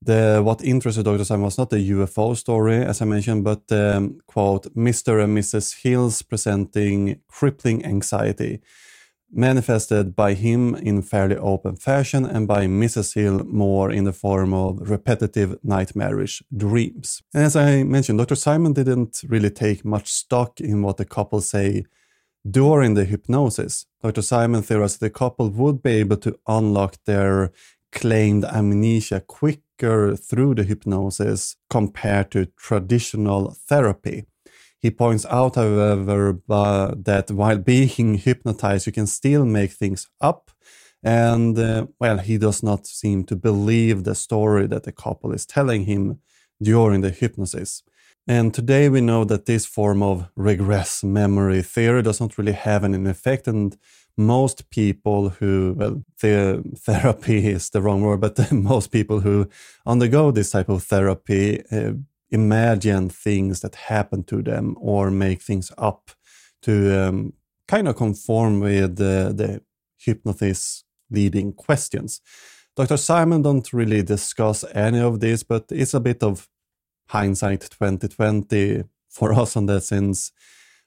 the 0.00 0.40
what 0.44 0.62
interested 0.62 1.04
Dr. 1.04 1.24
Simon 1.24 1.44
was 1.44 1.58
not 1.58 1.70
the 1.70 1.90
UFO 1.90 2.36
story, 2.36 2.84
as 2.84 3.02
I 3.02 3.04
mentioned, 3.04 3.42
but 3.42 3.62
um, 3.72 4.20
quote 4.28 4.72
Mr. 4.76 5.22
and 5.22 5.36
Mrs. 5.36 5.82
Hills 5.82 6.22
presenting 6.22 7.20
crippling 7.28 7.84
anxiety, 7.84 8.60
manifested 9.30 10.16
by 10.16 10.34
him 10.34 10.74
in 10.74 11.02
fairly 11.02 11.36
open 11.36 11.76
fashion, 11.76 12.24
and 12.24 12.48
by 12.48 12.66
Mrs. 12.66 13.14
Hill 13.14 13.44
more 13.44 13.90
in 13.90 14.04
the 14.04 14.12
form 14.12 14.54
of 14.54 14.90
repetitive 14.90 15.58
nightmarish 15.62 16.42
dreams. 16.56 17.22
And 17.34 17.44
as 17.44 17.56
I 17.56 17.82
mentioned, 17.82 18.18
Dr. 18.18 18.36
Simon 18.36 18.72
didn't 18.72 19.22
really 19.28 19.50
take 19.50 19.84
much 19.84 20.12
stock 20.12 20.60
in 20.60 20.82
what 20.82 20.96
the 20.96 21.04
couple 21.04 21.40
say 21.40 21.84
during 22.48 22.94
the 22.94 23.04
hypnosis. 23.04 23.86
Dr. 24.02 24.22
Simon 24.22 24.62
theorized 24.62 25.00
the 25.00 25.10
couple 25.10 25.50
would 25.50 25.82
be 25.82 25.92
able 25.92 26.16
to 26.18 26.38
unlock 26.46 26.96
their 27.04 27.52
claimed 27.92 28.44
amnesia 28.44 29.20
quicker 29.20 30.16
through 30.16 30.54
the 30.54 30.64
hypnosis 30.64 31.56
compared 31.70 32.30
to 32.30 32.46
traditional 32.56 33.50
therapy. 33.50 34.26
He 34.80 34.90
points 34.90 35.26
out, 35.26 35.56
however, 35.56 36.40
uh, 36.48 36.94
that 36.96 37.30
while 37.30 37.58
being 37.58 38.14
hypnotized, 38.14 38.86
you 38.86 38.92
can 38.92 39.06
still 39.06 39.44
make 39.44 39.72
things 39.72 40.08
up. 40.20 40.50
And, 41.02 41.58
uh, 41.58 41.86
well, 42.00 42.18
he 42.18 42.38
does 42.38 42.62
not 42.62 42.86
seem 42.86 43.24
to 43.24 43.36
believe 43.36 44.04
the 44.04 44.14
story 44.14 44.66
that 44.66 44.82
the 44.82 44.92
couple 44.92 45.32
is 45.32 45.46
telling 45.46 45.84
him 45.84 46.20
during 46.60 47.02
the 47.02 47.10
hypnosis. 47.10 47.82
And 48.26 48.52
today 48.52 48.88
we 48.88 49.00
know 49.00 49.24
that 49.24 49.46
this 49.46 49.64
form 49.64 50.02
of 50.02 50.28
regress 50.36 51.02
memory 51.02 51.62
theory 51.62 52.02
does 52.02 52.20
not 52.20 52.36
really 52.36 52.52
have 52.52 52.84
an 52.84 53.06
effect 53.06 53.48
and 53.48 53.76
most 54.18 54.68
people 54.68 55.30
who, 55.30 55.74
well, 55.78 56.02
the 56.20 56.62
therapy 56.76 57.46
is 57.46 57.70
the 57.70 57.80
wrong 57.80 58.02
word, 58.02 58.20
but 58.20 58.52
most 58.52 58.90
people 58.90 59.20
who 59.20 59.48
undergo 59.86 60.30
this 60.30 60.50
type 60.50 60.68
of 60.68 60.82
therapy 60.82 61.62
uh, 61.70 61.92
imagine 62.30 63.08
things 63.08 63.60
that 63.60 63.74
happen 63.74 64.24
to 64.24 64.42
them 64.42 64.76
or 64.80 65.10
make 65.10 65.42
things 65.42 65.72
up 65.78 66.10
to 66.62 67.08
um, 67.08 67.32
kind 67.66 67.88
of 67.88 67.96
conform 67.96 68.60
with 68.60 68.96
the, 68.96 69.32
the 69.34 69.62
hypnotist 69.98 70.84
leading 71.10 71.52
questions. 71.52 72.20
Dr. 72.76 72.96
Simon 72.96 73.42
don't 73.42 73.72
really 73.72 74.02
discuss 74.02 74.64
any 74.74 75.00
of 75.00 75.20
this, 75.20 75.42
but 75.42 75.64
it's 75.70 75.94
a 75.94 76.00
bit 76.00 76.22
of 76.22 76.48
hindsight 77.08 77.62
2020 77.62 78.84
for 79.08 79.32
us 79.40 79.56
on 79.56 79.66
that 79.66 79.82
since 79.82 80.32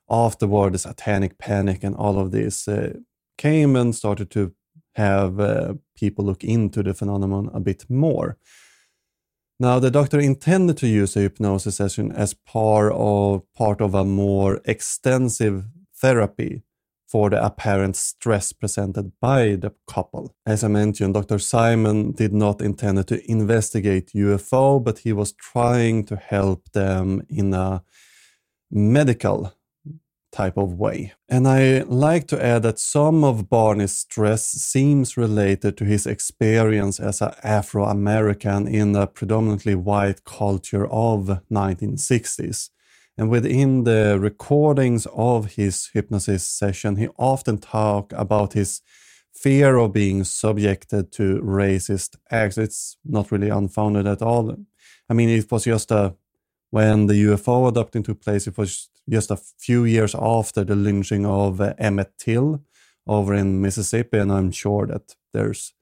afterward 0.10 0.74
the 0.74 0.79
satanic 0.79 1.38
panic 1.38 1.83
and 1.83 1.95
all 1.95 2.19
of 2.19 2.31
this 2.31 2.67
uh, 2.67 2.93
came 3.38 3.75
and 3.75 3.95
started 3.95 4.29
to 4.29 4.53
have 4.95 5.39
uh, 5.39 5.74
people 5.95 6.25
look 6.25 6.43
into 6.43 6.83
the 6.83 6.93
phenomenon 6.93 7.50
a 7.53 7.60
bit 7.60 7.86
more. 7.89 8.38
Now, 9.62 9.77
the 9.77 9.91
doctor 9.91 10.20
intended 10.20 10.77
to 10.77 10.88
use 10.88 11.15
a 11.15 11.20
hypnosis 11.20 11.75
session 11.75 12.12
as 12.12 12.34
part 12.34 12.94
of, 12.96 13.44
part 13.53 13.80
of 13.80 13.94
a 13.94 14.03
more 14.03 14.60
extensive 14.65 15.65
therapy 15.96 16.63
for 17.08 17.30
the 17.30 17.46
apparent 17.46 17.96
stress 17.96 18.53
presented 18.53 19.12
by 19.22 19.58
the 19.58 19.72
couple. 19.88 20.36
As 20.48 20.63
I 20.63 20.68
mentioned, 20.68 21.13
Dr. 21.13 21.38
Simon 21.38 22.12
did 22.12 22.34
not 22.34 22.60
intend 22.60 23.06
to 23.06 23.32
investigate 23.32 24.13
UFO, 24.15 24.84
but 24.84 24.98
he 24.98 25.13
was 25.13 25.34
trying 25.34 26.06
to 26.06 26.15
help 26.15 26.72
them 26.72 27.22
in 27.30 27.53
a 27.53 27.84
medical 28.72 29.53
type 30.31 30.57
of 30.57 30.73
way. 30.73 31.13
And 31.29 31.47
I 31.47 31.81
like 31.81 32.27
to 32.27 32.43
add 32.43 32.63
that 32.63 32.79
some 32.79 33.23
of 33.23 33.50
Barney's 33.50 33.97
stress 33.97 34.45
seems 34.47 35.17
related 35.17 35.77
to 35.77 35.85
his 35.85 36.05
experience 36.07 37.00
as 37.00 37.21
an 37.21 37.33
Afro 37.43 37.85
American 37.85 38.67
in 38.67 38.95
a 38.95 39.07
predominantly 39.07 39.75
white 39.75 40.23
culture 40.23 40.88
of 40.88 41.41
1960s. 41.51 42.69
And 43.17 43.29
within 43.29 43.83
the 43.83 44.17
recordings 44.19 45.05
of 45.13 45.53
his 45.53 45.89
hypnosis 45.93 46.47
session, 46.47 46.95
he 46.95 47.09
often 47.17 47.57
talk 47.57 48.13
about 48.13 48.53
his 48.53 48.81
fear 49.33 49.77
of 49.77 49.93
being 49.93 50.23
subjected 50.23 51.11
to 51.11 51.41
racist 51.41 52.15
acts. 52.29 52.57
It's 52.57 52.97
not 53.05 53.31
really 53.31 53.50
unfounded 53.50 54.07
at 54.07 54.21
all. 54.21 54.55
I 55.09 55.13
mean, 55.13 55.29
it 55.29 55.51
was 55.51 55.65
just 55.65 55.91
a 55.91 56.15
when 56.71 57.07
the 57.07 57.15
UFO 57.25 57.67
adopting 57.67 58.01
took 58.01 58.21
place, 58.21 58.47
it 58.47 58.57
was 58.57 58.89
just 59.10 59.31
a 59.31 59.38
few 59.38 59.86
years 59.86 60.15
after 60.15 60.63
the 60.63 60.75
lynching 60.75 61.25
of 61.25 61.62
uh, 61.62 61.74
Emmett 61.77 62.13
Till 62.17 62.63
over 63.08 63.34
in 63.34 63.62
Mississippi, 63.62 64.17
and 64.17 64.31
I'm 64.31 64.51
sure 64.51 64.88
that 64.88 65.15
there's 65.34 65.74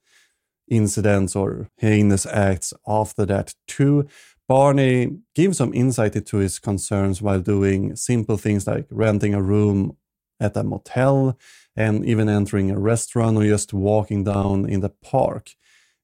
incidents 0.70 1.36
or 1.36 1.70
heinous 1.78 2.26
acts 2.26 2.74
after 2.88 3.26
that 3.26 3.54
too. 3.68 4.08
Barney 4.48 5.20
gives 5.36 5.58
some 5.58 5.74
insight 5.74 6.16
into 6.16 6.38
his 6.38 6.60
concerns 6.60 7.22
while 7.22 7.40
doing 7.40 7.96
simple 7.96 8.38
things 8.38 8.66
like 8.66 8.88
renting 8.90 9.34
a 9.34 9.42
room 9.42 9.98
at 10.40 10.58
a 10.58 10.64
motel 10.64 11.38
and 11.76 12.06
even 12.06 12.30
entering 12.30 12.72
a 12.72 12.80
restaurant 12.80 13.38
or 13.38 13.44
just 13.44 13.74
walking 13.74 14.24
down 14.24 14.68
in 14.70 14.82
the 14.82 14.90
park. 14.90 15.52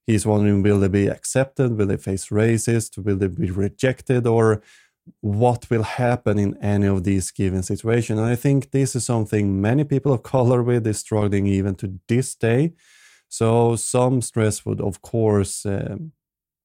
he's 0.05 0.25
wondering 0.25 0.61
will 0.61 0.79
they 0.79 0.87
be 0.87 1.07
accepted? 1.07 1.75
Will 1.77 1.87
they 1.87 1.97
face 1.97 2.27
racist? 2.29 3.03
Will 3.03 3.17
they 3.17 3.27
be 3.27 3.49
rejected? 3.49 4.27
Or 4.27 4.61
what 5.21 5.69
will 5.69 5.83
happen 5.83 6.39
in 6.39 6.57
any 6.57 6.87
of 6.87 7.03
these 7.03 7.31
given 7.31 7.63
situations? 7.63 8.19
And 8.19 8.27
I 8.27 8.35
think 8.35 8.71
this 8.71 8.95
is 8.95 9.05
something 9.05 9.61
many 9.61 9.83
people 9.83 10.13
of 10.13 10.23
color 10.23 10.63
with 10.63 10.87
is 10.87 10.99
struggling 10.99 11.47
even 11.47 11.75
to 11.75 11.99
this 12.07 12.35
day. 12.35 12.73
So 13.29 13.75
some 13.75 14.21
stress 14.21 14.65
would, 14.65 14.81
of 14.81 15.01
course, 15.01 15.65
um, 15.65 16.11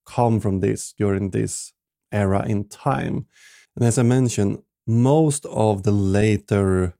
come 0.06 0.40
from 0.40 0.60
this 0.60 0.92
during 0.96 1.30
this 1.30 1.72
era 2.12 2.44
in 2.46 2.68
time. 2.68 3.26
And 3.76 3.84
as 3.84 3.98
I 3.98 4.02
mentioned, 4.02 4.62
most 4.86 5.46
of 5.46 5.82
the 5.82 5.92
later 5.92 6.94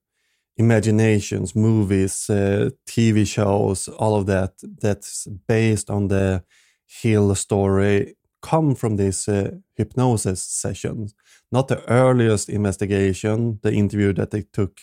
imaginations, 0.56 1.56
movies, 1.56 2.28
uh, 2.28 2.70
TV 2.86 3.26
shows, 3.26 3.88
all 3.88 4.16
of 4.16 4.26
that 4.26 4.52
that's 4.80 5.26
based 5.48 5.90
on 5.90 6.08
the 6.08 6.44
Hill 6.86 7.34
story 7.36 8.16
come 8.42 8.74
from 8.74 8.96
these 8.96 9.28
uh, 9.28 9.52
hypnosis 9.74 10.42
sessions. 10.42 11.14
Not 11.52 11.68
the 11.68 11.82
earliest 11.90 12.48
investigation, 12.48 13.58
the 13.62 13.72
interview 13.72 14.12
that 14.12 14.30
they 14.30 14.42
took 14.52 14.80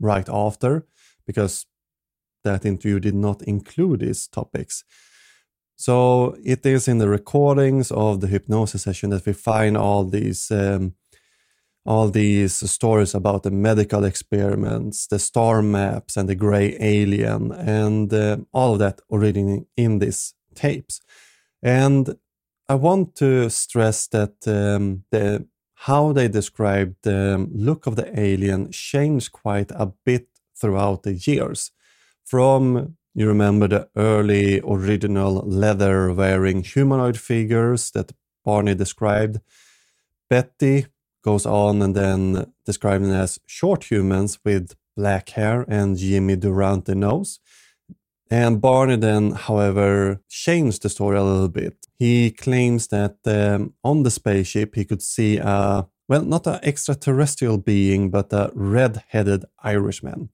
right 0.00 0.28
after, 0.28 0.86
because 1.26 1.66
that 2.44 2.64
interview 2.64 3.00
did 3.00 3.14
not 3.14 3.42
include 3.42 4.00
these 4.00 4.28
topics. 4.28 4.84
So 5.76 6.36
it 6.44 6.64
is 6.66 6.88
in 6.88 6.98
the 6.98 7.08
recordings 7.08 7.90
of 7.90 8.20
the 8.20 8.26
hypnosis 8.26 8.82
session 8.82 9.10
that 9.10 9.26
we 9.26 9.32
find 9.32 9.76
all 9.76 10.04
these 10.04 10.50
um, 10.50 10.94
all 11.86 12.10
these 12.10 12.70
stories 12.70 13.14
about 13.14 13.44
the 13.44 13.50
medical 13.50 14.04
experiments, 14.04 15.06
the 15.06 15.18
star 15.18 15.62
maps, 15.62 16.16
and 16.16 16.28
the 16.28 16.34
gray 16.34 16.76
alien, 16.80 17.50
and 17.52 18.12
uh, 18.12 18.36
all 18.52 18.74
of 18.74 18.78
that 18.78 19.00
already 19.08 19.64
in 19.74 19.98
these 19.98 20.34
tapes. 20.54 21.00
And 21.62 22.14
I 22.68 22.74
want 22.74 23.14
to 23.16 23.48
stress 23.48 24.06
that 24.08 24.34
um, 24.46 25.04
the 25.10 25.46
how 25.82 26.12
they 26.12 26.28
described 26.28 26.96
the 27.02 27.48
look 27.52 27.86
of 27.86 27.96
the 27.96 28.18
alien 28.18 28.70
changed 28.72 29.30
quite 29.32 29.70
a 29.70 29.92
bit 30.04 30.26
throughout 30.56 31.04
the 31.04 31.14
years. 31.14 31.70
From 32.24 32.96
you 33.14 33.26
remember 33.28 33.68
the 33.68 33.88
early 33.96 34.60
original 34.60 35.34
leather 35.34 36.12
wearing 36.12 36.62
humanoid 36.62 37.18
figures 37.18 37.90
that 37.92 38.12
Barney 38.44 38.74
described. 38.74 39.40
Betty 40.28 40.86
goes 41.22 41.46
on 41.46 41.82
and 41.82 41.94
then 41.94 42.52
described 42.64 43.04
them 43.04 43.12
as 43.12 43.38
short 43.46 43.84
humans 43.84 44.38
with 44.44 44.74
black 44.96 45.30
hair 45.30 45.64
and 45.68 45.96
Jimmy 45.96 46.36
Durante 46.36 46.94
nose. 46.94 47.40
And 48.30 48.60
Barney 48.60 48.96
then, 48.96 49.32
however, 49.32 50.20
changed 50.28 50.82
the 50.82 50.90
story 50.90 51.16
a 51.16 51.22
little 51.22 51.48
bit. 51.48 51.86
He 51.98 52.30
claims 52.30 52.88
that 52.88 53.16
um, 53.24 53.72
on 53.82 54.02
the 54.02 54.10
spaceship 54.10 54.74
he 54.74 54.84
could 54.84 55.02
see 55.02 55.38
a, 55.38 55.86
well, 56.08 56.22
not 56.22 56.46
an 56.46 56.60
extraterrestrial 56.62 57.58
being, 57.58 58.10
but 58.10 58.32
a 58.32 58.50
red 58.54 59.02
headed 59.08 59.44
Irishman. 59.62 60.28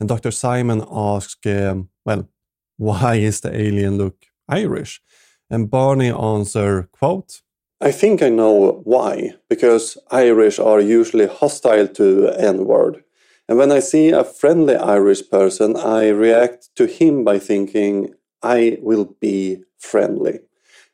And 0.00 0.08
Dr. 0.08 0.32
Simon 0.32 0.84
asks, 0.90 1.36
um, 1.46 1.88
well, 2.04 2.28
why 2.76 3.14
is 3.16 3.40
the 3.40 3.54
alien 3.54 3.96
look 3.96 4.26
Irish? 4.48 5.00
And 5.48 5.70
Barney 5.70 6.10
answered, 6.10 6.90
quote, 6.90 7.42
I 7.80 7.92
think 7.92 8.22
I 8.22 8.30
know 8.30 8.80
why, 8.84 9.34
because 9.48 9.98
Irish 10.10 10.58
are 10.58 10.80
usually 10.80 11.26
hostile 11.26 11.86
to 11.88 12.30
N-word. 12.30 13.04
And 13.48 13.58
when 13.58 13.70
I 13.70 13.80
see 13.80 14.10
a 14.10 14.24
friendly 14.24 14.74
Irish 14.74 15.30
person, 15.30 15.76
I 15.76 16.08
react 16.08 16.70
to 16.76 16.86
him 16.86 17.24
by 17.24 17.38
thinking, 17.38 18.14
I 18.42 18.78
will 18.80 19.16
be 19.20 19.62
friendly. 19.78 20.40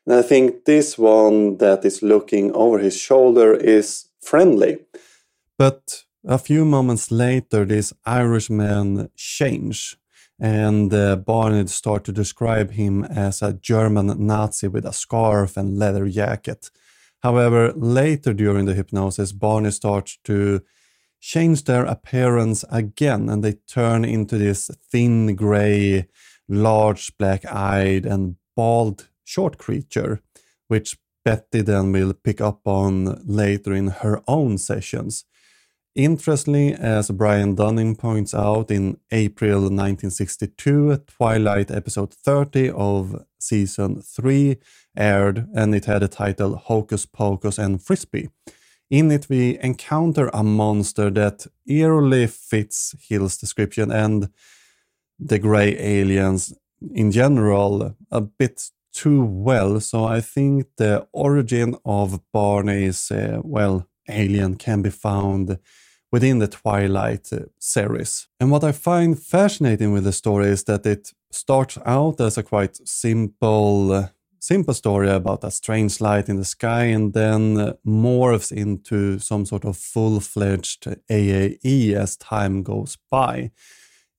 And 0.05 0.15
I 0.15 0.21
think 0.21 0.65
this 0.65 0.97
one 0.97 1.57
that 1.57 1.85
is 1.85 2.03
looking 2.03 2.51
over 2.53 2.77
his 2.77 2.97
shoulder 2.97 3.53
is 3.53 4.09
friendly. 4.21 4.79
But 5.57 6.03
a 6.25 6.37
few 6.37 6.65
moments 6.65 7.11
later, 7.11 7.65
this 7.65 7.93
Irishman 8.05 9.09
change, 9.15 9.97
and 10.39 10.93
uh, 10.93 11.15
Barney 11.15 11.67
start 11.67 12.03
to 12.05 12.11
describe 12.11 12.71
him 12.71 13.03
as 13.05 13.41
a 13.41 13.53
German 13.53 14.25
Nazi 14.25 14.67
with 14.67 14.85
a 14.85 14.93
scarf 14.93 15.57
and 15.57 15.77
leather 15.77 16.07
jacket. 16.09 16.69
However, 17.21 17.71
later 17.73 18.33
during 18.33 18.65
the 18.65 18.73
hypnosis, 18.73 19.31
Barney 19.31 19.71
starts 19.71 20.17
to 20.25 20.61
change 21.23 21.63
their 21.63 21.85
appearance 21.85 22.65
again 22.69 23.29
and 23.29 23.41
they 23.43 23.53
turn 23.65 24.03
into 24.03 24.37
this 24.37 24.69
thin 24.91 25.35
gray, 25.35 26.05
large 26.49 27.17
black 27.17 27.45
eyed 27.45 28.05
and 28.05 28.35
bald 28.57 29.07
short 29.23 29.57
creature, 29.57 30.19
which 30.67 30.97
Betty 31.23 31.61
then 31.61 31.93
will 31.93 32.13
pick 32.13 32.41
up 32.41 32.67
on 32.67 33.21
later 33.25 33.73
in 33.73 33.87
her 33.87 34.21
own 34.27 34.57
sessions. 34.57 35.23
Interestingly, 35.95 36.73
as 36.73 37.09
Brian 37.09 37.55
Dunning 37.55 37.95
points 37.95 38.33
out 38.33 38.69
in 38.69 38.97
April 39.09 39.61
1962, 39.61 40.97
Twilight 41.07 41.71
episode 41.71 42.13
30 42.13 42.71
of 42.71 43.23
season 43.39 44.01
3 44.01 44.57
aired 44.97 45.47
and 45.55 45.73
it 45.73 45.85
had 45.85 46.03
a 46.03 46.09
title 46.09 46.57
Hocus 46.57 47.05
Pocus 47.05 47.57
and 47.57 47.81
Frisby. 47.81 48.27
In 48.89 49.11
it, 49.11 49.27
we 49.29 49.57
encounter 49.59 50.29
a 50.33 50.43
monster 50.43 51.09
that 51.11 51.47
eerily 51.67 52.27
fits 52.27 52.95
Hill's 52.99 53.37
description 53.37 53.91
and 53.91 54.29
the 55.19 55.39
grey 55.39 55.75
aliens 55.79 56.53
in 56.93 57.11
general 57.11 57.95
a 58.11 58.21
bit 58.21 58.69
too 58.93 59.23
well. 59.23 59.79
So 59.79 60.05
I 60.05 60.21
think 60.21 60.67
the 60.77 61.07
origin 61.11 61.75
of 61.85 62.19
Barney's, 62.31 63.11
uh, 63.11 63.39
well, 63.43 63.87
alien 64.09 64.55
can 64.55 64.81
be 64.81 64.89
found 64.89 65.57
within 66.11 66.39
the 66.39 66.47
Twilight 66.47 67.33
uh, 67.33 67.39
series. 67.59 68.27
And 68.39 68.51
what 68.51 68.63
I 68.63 68.71
find 68.71 69.19
fascinating 69.19 69.91
with 69.93 70.03
the 70.03 70.11
story 70.11 70.47
is 70.47 70.63
that 70.65 70.85
it 70.85 71.11
starts 71.31 71.77
out 71.85 72.21
as 72.21 72.37
a 72.37 72.43
quite 72.43 72.77
simple 72.87 73.91
uh, 73.91 74.07
simple 74.43 74.73
story 74.73 75.09
about 75.09 75.43
a 75.43 75.49
strange 75.49 76.01
light 76.01 76.27
in 76.27 76.35
the 76.35 76.43
sky 76.43 76.83
and 76.83 77.13
then 77.13 77.57
uh, 77.57 77.73
morphs 77.87 78.51
into 78.51 79.17
some 79.17 79.45
sort 79.45 79.63
of 79.63 79.77
full-fledged 79.77 80.85
AAE 81.09 81.93
as 81.93 82.17
time 82.17 82.61
goes 82.61 82.97
by. 83.09 83.51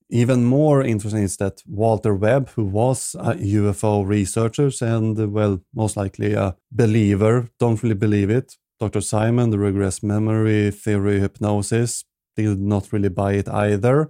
Even 0.08 0.44
more 0.44 0.82
interesting 0.82 1.24
is 1.24 1.36
that 1.36 1.62
Walter 1.66 2.14
Webb, 2.14 2.48
who 2.50 2.64
was 2.64 3.14
a 3.18 3.34
UFO 3.34 4.06
researcher 4.06 4.70
and, 4.80 5.32
well, 5.32 5.60
most 5.74 5.96
likely 5.96 6.32
a 6.32 6.56
believer, 6.72 7.48
don't 7.58 7.82
really 7.82 7.94
believe 7.94 8.30
it. 8.30 8.56
Dr. 8.80 9.02
Simon, 9.02 9.50
the 9.50 9.58
regress 9.58 10.02
memory 10.02 10.70
theory 10.70 11.20
hypnosis, 11.20 12.04
did 12.34 12.60
not 12.60 12.92
really 12.92 13.10
buy 13.10 13.34
it 13.34 13.48
either. 13.48 14.08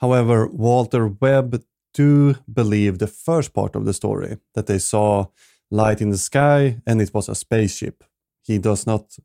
However, 0.00 0.46
Walter 0.46 1.08
Webb 1.08 1.62
do 1.94 2.36
believe 2.52 2.98
the 2.98 3.06
first 3.06 3.52
part 3.52 3.76
of 3.76 3.84
the 3.84 3.92
story 3.92 4.38
that 4.54 4.66
they 4.66 4.78
saw 4.78 5.26
light 5.70 6.00
in 6.00 6.10
the 6.10 6.18
sky 6.18 6.80
and 6.86 7.00
it 7.00 7.14
was 7.14 7.28
a 7.28 7.34
spaceship. 7.34 8.04
He 8.42 8.58
does 8.58 8.86
not 8.86 9.16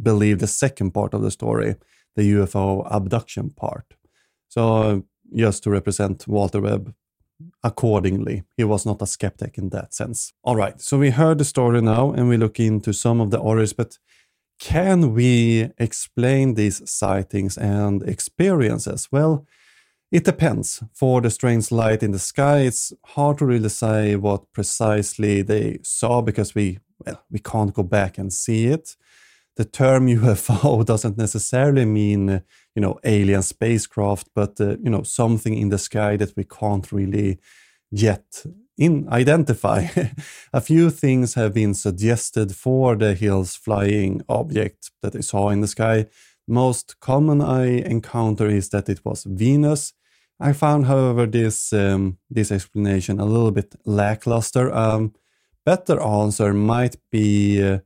believe 0.00 0.38
the 0.38 0.46
second 0.46 0.92
part 0.92 1.14
of 1.14 1.22
the 1.22 1.30
story, 1.30 1.76
the 2.16 2.32
UFO 2.32 2.86
abduction 2.90 3.50
part. 3.50 3.94
So, 4.48 5.04
just 5.34 5.62
to 5.64 5.70
represent 5.70 6.28
Walter 6.28 6.60
Webb 6.60 6.94
accordingly, 7.62 8.44
he 8.56 8.64
was 8.64 8.86
not 8.86 9.02
a 9.02 9.06
skeptic 9.06 9.58
in 9.58 9.70
that 9.70 9.94
sense. 9.94 10.32
All 10.42 10.56
right, 10.56 10.80
so 10.80 10.98
we 10.98 11.10
heard 11.10 11.38
the 11.38 11.44
story 11.44 11.80
now 11.80 12.12
and 12.12 12.28
we 12.28 12.36
look 12.36 12.60
into 12.60 12.92
some 12.92 13.20
of 13.20 13.30
the 13.30 13.38
orders, 13.38 13.72
but 13.72 13.98
can 14.60 15.14
we 15.14 15.70
explain 15.78 16.54
these 16.54 16.88
sightings 16.88 17.56
and 17.56 18.02
experiences? 18.02 19.08
Well, 19.10 19.46
it 20.14 20.22
depends. 20.22 20.80
For 20.92 21.20
the 21.20 21.28
strange 21.28 21.72
light 21.72 22.04
in 22.04 22.12
the 22.12 22.20
sky, 22.20 22.58
it's 22.60 22.92
hard 23.04 23.38
to 23.38 23.46
really 23.46 23.68
say 23.68 24.14
what 24.14 24.52
precisely 24.52 25.42
they 25.42 25.80
saw 25.82 26.22
because 26.22 26.54
we 26.54 26.78
well, 27.04 27.20
we 27.32 27.40
can't 27.40 27.74
go 27.74 27.82
back 27.82 28.16
and 28.16 28.32
see 28.32 28.66
it. 28.66 28.94
The 29.56 29.64
term 29.64 30.06
UFO 30.18 30.84
doesn't 30.84 31.18
necessarily 31.18 31.84
mean, 31.84 32.42
you 32.76 32.80
know, 32.80 33.00
alien 33.02 33.42
spacecraft, 33.42 34.28
but 34.36 34.60
uh, 34.60 34.76
you 34.84 34.88
know, 34.88 35.02
something 35.02 35.52
in 35.52 35.70
the 35.70 35.78
sky 35.78 36.16
that 36.16 36.36
we 36.36 36.44
can't 36.44 36.92
really 36.92 37.40
yet 37.90 38.46
in 38.78 39.08
identify. 39.08 39.88
a 40.52 40.60
few 40.60 40.90
things 40.90 41.34
have 41.34 41.54
been 41.54 41.74
suggested 41.74 42.54
for 42.54 42.94
the 42.94 43.14
Hills 43.14 43.56
flying 43.56 44.22
object 44.28 44.92
that 45.02 45.12
they 45.12 45.22
saw 45.22 45.48
in 45.48 45.60
the 45.60 45.66
sky. 45.66 46.06
Most 46.46 47.00
common 47.00 47.40
I 47.40 47.64
encounter 47.66 48.46
is 48.46 48.68
that 48.68 48.88
it 48.88 49.04
was 49.04 49.24
Venus 49.24 49.92
I 50.40 50.52
found, 50.52 50.86
however, 50.86 51.26
this 51.26 51.72
um, 51.72 52.18
this 52.30 52.50
explanation 52.50 53.20
a 53.20 53.24
little 53.24 53.52
bit 53.52 53.74
lackluster. 53.84 54.72
Um, 54.74 55.14
better 55.64 56.00
answer 56.00 56.52
might 56.52 56.96
be 57.10 57.62
uh, 57.62 57.78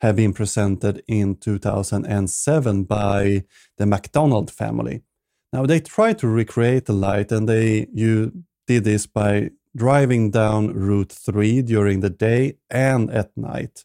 have 0.00 0.16
been 0.16 0.32
presented 0.32 1.02
in 1.08 1.36
2007 1.36 2.84
by 2.84 3.44
the 3.76 3.86
McDonald 3.86 4.50
family. 4.50 5.02
Now 5.52 5.66
they 5.66 5.80
tried 5.80 6.18
to 6.18 6.28
recreate 6.28 6.86
the 6.86 6.92
light, 6.92 7.32
and 7.32 7.48
they 7.48 7.88
you 7.92 8.44
did 8.66 8.84
this 8.84 9.06
by 9.06 9.50
driving 9.76 10.30
down 10.30 10.72
Route 10.72 11.12
3 11.12 11.62
during 11.62 12.00
the 12.00 12.10
day 12.10 12.56
and 12.70 13.10
at 13.10 13.36
night. 13.36 13.84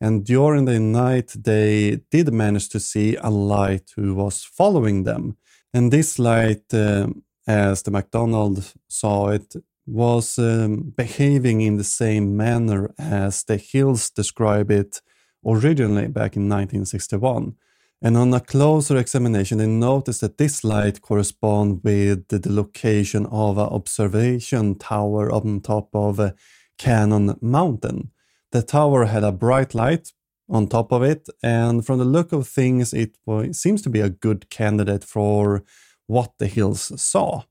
And 0.00 0.24
during 0.24 0.66
the 0.66 0.78
night, 0.78 1.34
they 1.36 2.00
did 2.10 2.32
manage 2.32 2.68
to 2.70 2.80
see 2.80 3.16
a 3.16 3.30
light 3.30 3.92
who 3.96 4.14
was 4.14 4.44
following 4.44 5.04
them. 5.04 5.36
And 5.72 5.92
this 5.92 6.18
light, 6.18 6.72
uh, 6.72 7.08
as 7.46 7.82
the 7.82 7.90
McDonald 7.90 8.72
saw 8.88 9.28
it, 9.28 9.54
was 9.86 10.38
um, 10.38 10.92
behaving 10.96 11.60
in 11.60 11.76
the 11.76 11.84
same 11.84 12.36
manner 12.36 12.92
as 12.98 13.44
the 13.44 13.56
hills 13.56 14.10
describe 14.10 14.70
it 14.70 15.00
originally 15.46 16.08
back 16.08 16.36
in 16.36 16.48
1961. 16.48 17.54
And 18.02 18.16
on 18.16 18.34
a 18.34 18.40
closer 18.40 18.96
examination, 18.98 19.58
they 19.58 19.66
noticed 19.66 20.20
that 20.20 20.38
this 20.38 20.64
light 20.64 21.00
corresponds 21.00 21.82
with 21.82 22.28
the 22.28 22.40
location 22.52 23.26
of 23.26 23.56
an 23.58 23.68
observation 23.68 24.74
tower 24.74 25.32
on 25.32 25.60
top 25.60 25.88
of 25.94 26.32
Cannon 26.78 27.38
Mountain. 27.40 28.10
The 28.52 28.62
tower 28.62 29.06
had 29.06 29.24
a 29.24 29.32
bright 29.32 29.74
light 29.74 30.12
on 30.48 30.68
top 30.68 30.92
of 30.92 31.02
it, 31.02 31.28
and 31.42 31.84
from 31.84 31.98
the 31.98 32.04
look 32.04 32.32
of 32.32 32.46
things, 32.46 32.92
it 32.92 33.16
seems 33.52 33.82
to 33.82 33.90
be 33.90 34.00
a 34.00 34.10
good 34.10 34.50
candidate 34.50 35.02
for 35.02 35.64
what 36.06 36.32
the 36.38 36.46
hills 36.46 36.92
saw. 37.00 37.42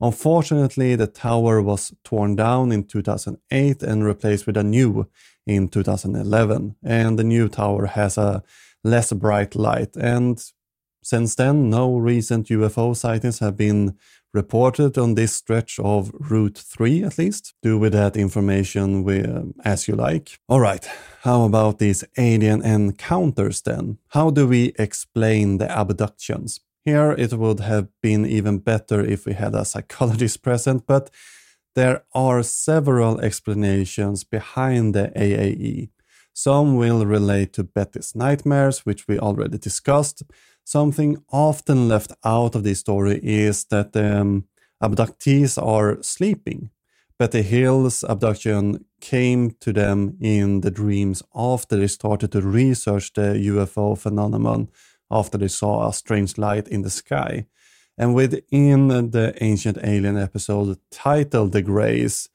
Unfortunately, 0.00 0.96
the 0.96 1.06
tower 1.06 1.62
was 1.62 1.94
torn 2.02 2.34
down 2.34 2.72
in 2.72 2.84
2008 2.84 3.82
and 3.82 4.04
replaced 4.04 4.46
with 4.46 4.56
a 4.56 4.64
new 4.64 5.08
in 5.46 5.68
2011, 5.68 6.74
and 6.82 7.18
the 7.18 7.24
new 7.24 7.48
tower 7.48 7.86
has 7.86 8.18
a 8.18 8.42
less 8.82 9.12
bright 9.12 9.54
light. 9.54 9.96
And 9.96 10.42
since 11.04 11.34
then, 11.36 11.70
no 11.70 11.96
recent 11.96 12.48
UFO 12.48 12.96
sightings 12.96 13.38
have 13.38 13.56
been 13.56 13.96
reported 14.32 14.96
on 14.96 15.14
this 15.14 15.34
stretch 15.34 15.78
of 15.78 16.10
Route 16.14 16.58
3, 16.58 17.04
at 17.04 17.18
least. 17.18 17.54
Do 17.62 17.78
with 17.78 17.92
that 17.92 18.16
information 18.16 19.04
with, 19.04 19.28
uh, 19.28 19.42
as 19.64 19.88
you 19.88 19.94
like. 19.94 20.38
All 20.48 20.60
right, 20.60 20.88
how 21.22 21.44
about 21.44 21.78
these 21.78 22.04
alien 22.16 22.62
encounters 22.62 23.62
then? 23.62 23.98
How 24.08 24.30
do 24.30 24.46
we 24.48 24.72
explain 24.78 25.58
the 25.58 25.68
abductions? 25.78 26.60
Here, 26.84 27.12
it 27.12 27.32
would 27.32 27.60
have 27.60 27.88
been 28.02 28.26
even 28.26 28.58
better 28.58 29.00
if 29.00 29.24
we 29.24 29.34
had 29.34 29.54
a 29.54 29.64
psychologist 29.64 30.42
present, 30.48 30.84
but 30.86 31.10
there 31.74 32.04
are 32.12 32.42
several 32.42 33.20
explanations 33.20 34.24
behind 34.24 34.94
the 34.94 35.12
AAE. 35.16 35.90
Some 36.34 36.76
will 36.76 37.06
relate 37.06 37.52
to 37.54 37.64
Betty's 37.64 38.14
nightmares, 38.14 38.84
which 38.84 39.06
we 39.06 39.18
already 39.18 39.58
discussed. 39.58 40.22
Something 40.64 41.22
often 41.30 41.88
left 41.88 42.12
out 42.24 42.54
of 42.54 42.64
this 42.64 42.80
story 42.80 43.20
is 43.22 43.64
that 43.66 43.92
the 43.92 44.20
um, 44.20 44.44
abductees 44.82 45.62
are 45.62 46.02
sleeping. 46.02 46.70
Betty 47.18 47.42
Hill's 47.42 48.02
abduction 48.08 48.84
came 49.00 49.52
to 49.60 49.72
them 49.72 50.16
in 50.20 50.62
the 50.62 50.70
dreams 50.70 51.22
after 51.34 51.76
they 51.76 51.86
started 51.86 52.32
to 52.32 52.40
research 52.40 53.12
the 53.12 53.34
UFO 53.50 53.96
phenomenon 53.96 54.68
after 55.12 55.38
they 55.38 55.48
saw 55.48 55.88
a 55.88 55.92
strange 55.92 56.38
light 56.38 56.66
in 56.68 56.82
the 56.82 56.90
sky. 56.90 57.46
And 57.98 58.14
within 58.14 58.88
the 58.88 59.34
Ancient 59.40 59.78
Alien 59.82 60.16
episode 60.16 60.78
titled 60.90 61.52
The 61.52 61.62
Greys, 61.62 62.28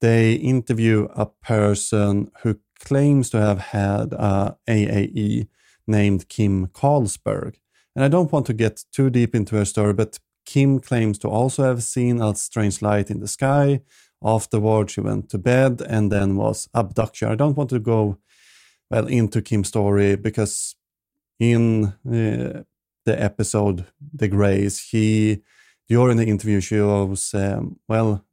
they 0.00 0.34
interview 0.34 1.08
a 1.16 1.26
person 1.26 2.30
who 2.42 2.60
claims 2.78 3.30
to 3.30 3.40
have 3.40 3.58
had 3.58 4.12
a 4.12 4.56
AAE 4.68 5.48
named 5.86 6.28
Kim 6.28 6.68
Carlsberg. 6.68 7.56
And 7.96 8.04
I 8.04 8.08
don't 8.08 8.30
want 8.30 8.46
to 8.46 8.52
get 8.52 8.84
too 8.92 9.10
deep 9.10 9.34
into 9.34 9.56
her 9.56 9.64
story, 9.64 9.94
but 9.94 10.20
Kim 10.44 10.78
claims 10.78 11.18
to 11.18 11.28
also 11.28 11.64
have 11.64 11.82
seen 11.82 12.20
a 12.20 12.34
strange 12.34 12.80
light 12.80 13.10
in 13.10 13.20
the 13.20 13.28
sky. 13.28 13.80
Afterwards, 14.22 14.92
she 14.92 15.00
went 15.00 15.30
to 15.30 15.38
bed 15.38 15.80
and 15.80 16.12
then 16.12 16.36
was 16.36 16.68
abducted. 16.74 17.28
I 17.28 17.34
don't 17.34 17.56
want 17.56 17.70
to 17.70 17.78
go 17.78 18.18
well 18.90 19.06
into 19.06 19.42
Kim's 19.42 19.68
story 19.68 20.16
because 20.16 20.76
in 21.38 21.84
uh, 21.84 22.62
the 23.04 23.22
episode 23.22 23.86
The 24.12 24.28
Greys, 24.28 24.88
he 24.90 25.42
during 25.88 26.18
the 26.18 26.26
interview 26.26 26.60
shows 26.60 27.32
um, 27.34 27.78
well 27.88 28.24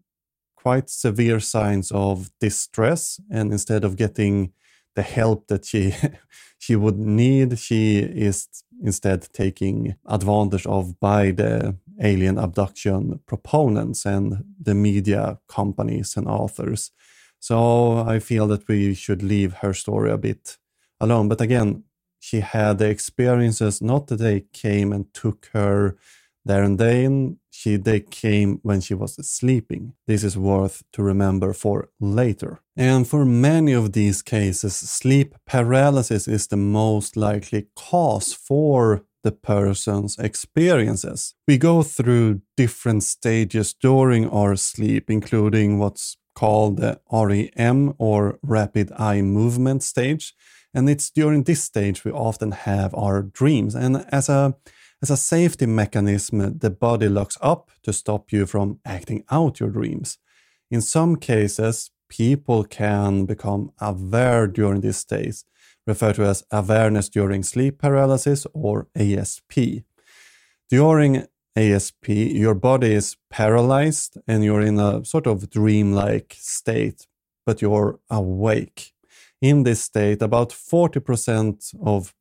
quite 0.55 0.89
severe 0.89 1.39
signs 1.39 1.91
of 1.91 2.31
distress, 2.39 3.19
and 3.29 3.51
instead 3.51 3.83
of 3.83 3.95
getting 3.95 4.51
the 4.95 5.03
help 5.03 5.47
that 5.47 5.65
she 5.65 5.93
she 6.57 6.75
would 6.75 6.97
need, 6.97 7.59
she 7.59 7.99
is 7.99 8.47
instead 8.83 9.27
taking 9.31 9.95
advantage 10.07 10.65
of 10.65 10.99
by 10.99 11.31
the 11.31 11.75
alien 12.01 12.37
abduction 12.37 13.19
proponents 13.25 14.05
and 14.05 14.43
the 14.61 14.73
media 14.73 15.39
companies 15.47 16.17
and 16.17 16.27
authors. 16.27 16.91
So 17.39 17.99
I 17.99 18.19
feel 18.19 18.47
that 18.47 18.67
we 18.67 18.93
should 18.93 19.21
leave 19.21 19.53
her 19.61 19.73
story 19.73 20.11
a 20.11 20.17
bit 20.17 20.57
alone. 20.99 21.29
But 21.29 21.41
again, 21.41 21.83
she 22.25 22.39
had 22.39 22.79
the 22.79 22.89
experiences, 22.89 23.81
not 23.81 24.07
that 24.07 24.17
they 24.17 24.45
came 24.51 24.91
and 24.91 25.13
took 25.13 25.49
her 25.53 25.95
there 26.43 26.63
and 26.63 26.79
then, 26.79 27.39
she 27.51 27.75
they 27.75 27.99
came 27.99 28.59
when 28.63 28.81
she 28.81 28.93
was 28.93 29.15
sleeping. 29.27 29.93
This 30.07 30.23
is 30.23 30.37
worth 30.37 30.83
to 30.93 31.03
remember 31.03 31.53
for 31.53 31.89
later. 31.99 32.61
And 32.75 33.07
for 33.07 33.25
many 33.25 33.73
of 33.73 33.93
these 33.93 34.21
cases, 34.21 34.75
sleep 34.75 35.35
paralysis 35.47 36.27
is 36.27 36.47
the 36.47 36.57
most 36.57 37.15
likely 37.15 37.67
cause 37.75 38.33
for 38.33 39.05
the 39.23 39.31
person's 39.31 40.17
experiences. 40.19 41.35
We 41.47 41.57
go 41.57 41.83
through 41.83 42.41
different 42.57 43.03
stages 43.03 43.73
during 43.73 44.29
our 44.29 44.55
sleep, 44.55 45.09
including 45.09 45.79
what's 45.79 46.17
called 46.35 46.77
the 46.77 46.99
REM 47.11 47.93
or 47.97 48.39
rapid 48.43 48.91
eye 48.97 49.21
movement 49.21 49.81
stage, 49.83 50.33
and 50.75 50.89
it's 50.89 51.09
during 51.09 51.43
this 51.43 51.63
stage 51.63 52.03
we 52.03 52.11
often 52.11 52.51
have 52.51 52.93
our 52.93 53.23
dreams. 53.23 53.75
And 53.75 54.05
as 54.11 54.29
a 54.29 54.55
as 55.01 55.09
a 55.09 55.17
safety 55.17 55.65
mechanism, 55.65 56.57
the 56.59 56.69
body 56.69 57.07
locks 57.07 57.37
up 57.41 57.71
to 57.83 57.93
stop 57.93 58.31
you 58.31 58.45
from 58.45 58.79
acting 58.85 59.23
out 59.29 59.59
your 59.59 59.69
dreams. 59.69 60.17
In 60.71 60.81
some 60.81 61.15
cases, 61.17 61.91
people 62.09 62.63
can 62.63 63.25
become 63.25 63.71
aware 63.79 64.47
during 64.47 64.81
this 64.81 64.97
stage, 64.97 65.43
referred 65.85 66.15
to 66.15 66.23
as 66.23 66.43
awareness 66.51 67.09
during 67.09 67.43
sleep 67.43 67.77
paralysis 67.77 68.47
or 68.53 68.87
ASP. 68.95 69.83
During 70.69 71.25
ASP, 71.55 72.07
your 72.07 72.55
body 72.55 72.93
is 72.93 73.17
paralyzed 73.29 74.17
and 74.27 74.43
you're 74.43 74.61
in 74.61 74.79
a 74.79 75.05
sort 75.05 75.27
of 75.27 75.49
dreamlike 75.49 76.35
state, 76.37 77.05
but 77.45 77.61
you're 77.61 77.99
awake 78.09 78.94
in 79.41 79.63
this 79.63 79.81
state, 79.81 80.21
about 80.21 80.49
40% 80.49 81.75
of 81.83 82.13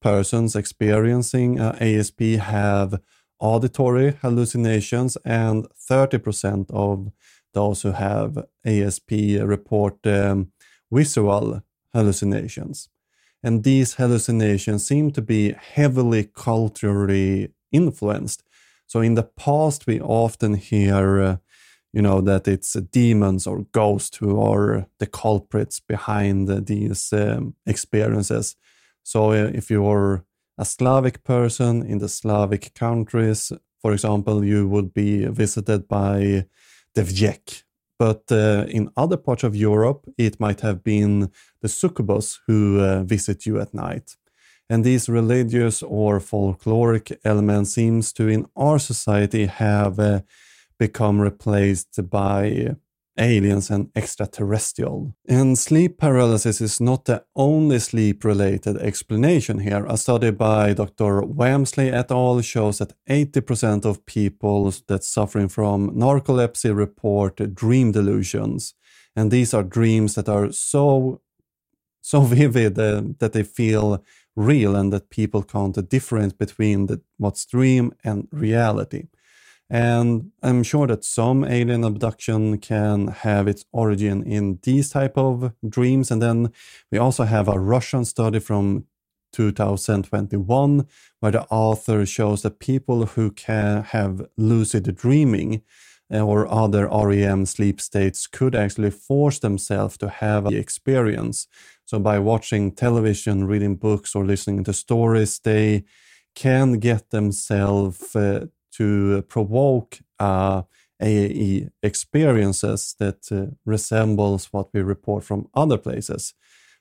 persons 0.00 0.54
experiencing 0.54 1.60
uh, 1.60 1.76
ASP 1.80 2.20
have 2.40 3.00
auditory 3.38 4.16
hallucinations, 4.22 5.16
and 5.24 5.66
30% 5.90 6.70
of 6.70 7.10
those 7.52 7.82
who 7.82 7.92
have 7.92 8.44
ASP 8.64 9.10
report 9.42 10.06
um, 10.06 10.52
visual 10.90 11.62
hallucinations. 11.92 12.88
And 13.42 13.62
these 13.62 13.94
hallucinations 13.94 14.86
seem 14.86 15.10
to 15.12 15.22
be 15.22 15.52
heavily 15.52 16.24
culturally 16.34 17.52
influenced. 17.72 18.42
So, 18.86 19.00
in 19.00 19.14
the 19.14 19.22
past, 19.22 19.86
we 19.86 20.00
often 20.00 20.54
hear 20.54 21.20
uh, 21.20 21.36
you 21.96 22.02
know 22.02 22.20
that 22.20 22.46
it's 22.46 22.74
demons 22.92 23.46
or 23.46 23.66
ghosts 23.72 24.18
who 24.18 24.40
are 24.52 24.86
the 24.98 25.06
culprits 25.06 25.80
behind 25.80 26.66
these 26.66 27.12
um, 27.12 27.54
experiences 27.64 28.56
so 29.02 29.30
uh, 29.30 29.50
if 29.54 29.70
you're 29.70 30.24
a 30.58 30.64
slavic 30.64 31.24
person 31.24 31.82
in 31.92 31.98
the 31.98 32.08
slavic 32.08 32.74
countries 32.74 33.52
for 33.80 33.92
example 33.92 34.44
you 34.44 34.68
would 34.68 34.92
be 34.92 35.24
visited 35.26 35.88
by 35.88 36.44
the 36.94 37.02
Vjek 37.02 37.64
but 37.98 38.24
uh, 38.30 38.66
in 38.68 38.90
other 38.96 39.16
parts 39.16 39.42
of 39.42 39.56
Europe, 39.56 40.06
it 40.18 40.38
might 40.38 40.60
have 40.60 40.84
been 40.84 41.30
the 41.62 41.68
succubus 41.68 42.40
who 42.46 42.80
uh, 42.80 43.02
visit 43.04 43.46
you 43.46 43.58
at 43.58 43.72
night. 43.72 44.16
And 44.68 44.84
these 44.84 45.08
religious 45.08 45.82
or 45.82 46.20
folkloric 46.20 47.16
elements 47.24 47.72
seems 47.72 48.12
to 48.14 48.28
in 48.28 48.46
our 48.56 48.78
society 48.78 49.46
have 49.46 49.98
uh, 49.98 50.20
become 50.78 51.20
replaced 51.20 51.98
by 52.10 52.76
aliens 53.18 53.70
and 53.70 53.90
extraterrestrial. 53.96 55.14
And 55.28 55.58
sleep 55.58 55.98
paralysis 55.98 56.60
is 56.60 56.80
not 56.80 57.06
the 57.06 57.24
only 57.34 57.78
sleep 57.78 58.24
related 58.24 58.76
explanation 58.76 59.60
here. 59.60 59.86
A 59.86 59.96
study 59.96 60.30
by 60.30 60.74
Dr. 60.74 61.22
Wamsley 61.22 61.92
et 61.92 62.10
al. 62.10 62.40
shows 62.42 62.78
that 62.78 62.92
80% 63.08 63.84
of 63.84 64.04
people 64.06 64.72
that 64.88 65.04
suffering 65.04 65.48
from 65.48 65.90
narcolepsy 65.92 66.76
report 66.76 67.54
dream 67.54 67.92
delusions. 67.92 68.74
And 69.14 69.30
these 69.30 69.54
are 69.54 69.62
dreams 69.62 70.14
that 70.14 70.28
are 70.28 70.52
so 70.52 71.20
so 72.02 72.20
vivid 72.34 72.78
uh, 72.78 73.02
that 73.18 73.32
they 73.32 73.42
feel 73.42 74.04
real 74.36 74.76
and 74.76 74.92
that 74.92 75.10
people 75.10 75.42
can't 75.42 75.88
differentiate 75.88 76.38
between 76.38 76.86
the, 76.86 77.00
what's 77.16 77.46
dream 77.46 77.92
and 78.04 78.28
reality. 78.30 79.06
And 79.68 80.30
I'm 80.42 80.62
sure 80.62 80.86
that 80.86 81.04
some 81.04 81.44
alien 81.44 81.82
abduction 81.84 82.58
can 82.58 83.08
have 83.08 83.48
its 83.48 83.64
origin 83.72 84.22
in 84.22 84.60
these 84.62 84.90
type 84.90 85.18
of 85.18 85.52
dreams. 85.68 86.10
And 86.10 86.22
then 86.22 86.52
we 86.92 86.98
also 86.98 87.24
have 87.24 87.48
a 87.48 87.58
Russian 87.58 88.04
study 88.04 88.38
from 88.38 88.84
2021 89.32 90.86
where 91.20 91.32
the 91.32 91.46
author 91.50 92.06
shows 92.06 92.42
that 92.42 92.60
people 92.60 93.06
who 93.06 93.30
can 93.30 93.82
have 93.82 94.26
lucid 94.36 94.94
dreaming 94.94 95.62
uh, 96.12 96.20
or 96.20 96.46
other 96.46 96.86
REM 96.88 97.44
sleep 97.44 97.80
states 97.80 98.26
could 98.28 98.54
actually 98.54 98.90
force 98.90 99.40
themselves 99.40 99.98
to 99.98 100.08
have 100.08 100.44
the 100.44 100.56
experience. 100.56 101.48
So 101.84 101.98
by 101.98 102.18
watching 102.20 102.72
television, 102.72 103.44
reading 103.44 103.76
books, 103.76 104.14
or 104.14 104.24
listening 104.24 104.64
to 104.64 104.72
stories, 104.72 105.40
they 105.40 105.84
can 106.36 106.78
get 106.78 107.10
themselves 107.10 108.14
uh, 108.14 108.46
to 108.76 109.22
provoke 109.22 109.98
uh, 110.18 110.62
AAE 111.02 111.70
experiences 111.82 112.94
that 112.98 113.30
uh, 113.30 113.54
resembles 113.64 114.46
what 114.52 114.68
we 114.72 114.80
report 114.80 115.24
from 115.24 115.48
other 115.54 115.78
places. 115.78 116.34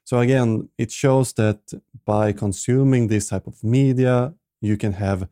So 0.03 0.19
again, 0.19 0.69
it 0.77 0.91
shows 0.91 1.33
that 1.33 1.59
by 2.05 2.31
consuming 2.31 3.07
this 3.07 3.29
type 3.29 3.47
of 3.47 3.63
media, 3.63 4.33
you 4.61 4.77
can 4.77 4.93
have 4.93 5.27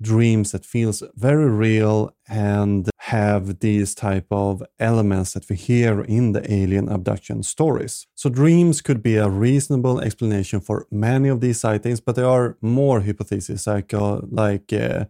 dreams 0.00 0.50
that 0.52 0.66
feels 0.66 1.02
very 1.14 1.48
real 1.48 2.14
and 2.28 2.90
have 2.98 3.60
these 3.60 3.94
type 3.94 4.26
of 4.30 4.62
elements 4.78 5.32
that 5.32 5.48
we 5.48 5.56
hear 5.56 6.02
in 6.02 6.32
the 6.32 6.52
alien 6.52 6.88
abduction 6.88 7.42
stories. 7.42 8.06
So 8.14 8.28
dreams 8.28 8.80
could 8.80 9.02
be 9.02 9.16
a 9.16 9.28
reasonable 9.28 10.00
explanation 10.00 10.60
for 10.60 10.86
many 10.90 11.28
of 11.28 11.40
these 11.40 11.60
sightings, 11.60 12.00
but 12.00 12.16
there 12.16 12.28
are 12.28 12.56
more 12.60 13.00
hypotheses 13.00 13.66
like, 13.66 13.94
uh, 13.94 14.20
like 14.30 14.72
uh, 14.72 15.04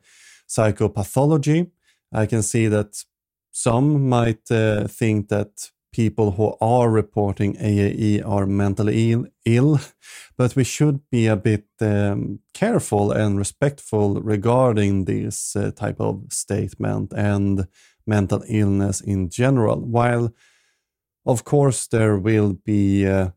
psychopathology. 0.52 1.70
I 2.12 2.26
can 2.26 2.42
see 2.42 2.68
that 2.68 3.04
some 3.52 4.08
might 4.08 4.50
uh, 4.50 4.86
think 4.88 5.28
that 5.28 5.70
people 5.92 6.32
who 6.32 6.56
are 6.60 6.90
reporting 6.90 7.54
AAE 7.56 8.26
are 8.26 8.46
mentally 8.46 9.12
Ill, 9.12 9.26
Ill, 9.44 9.80
but 10.38 10.56
we 10.56 10.64
should 10.64 11.00
be 11.10 11.26
a 11.26 11.36
bit 11.36 11.66
um, 11.80 12.40
careful 12.54 13.12
and 13.12 13.38
respectful 13.38 14.20
regarding 14.22 15.04
this 15.04 15.54
uh, 15.54 15.70
type 15.72 16.00
of 16.00 16.24
statement 16.30 17.12
and 17.12 17.66
mental 18.06 18.42
illness 18.48 19.00
in 19.00 19.28
general. 19.28 19.80
While, 19.80 20.32
of 21.26 21.44
course, 21.44 21.86
there 21.86 22.16
will 22.16 22.54
be 22.54 23.06
uh, 23.06 23.30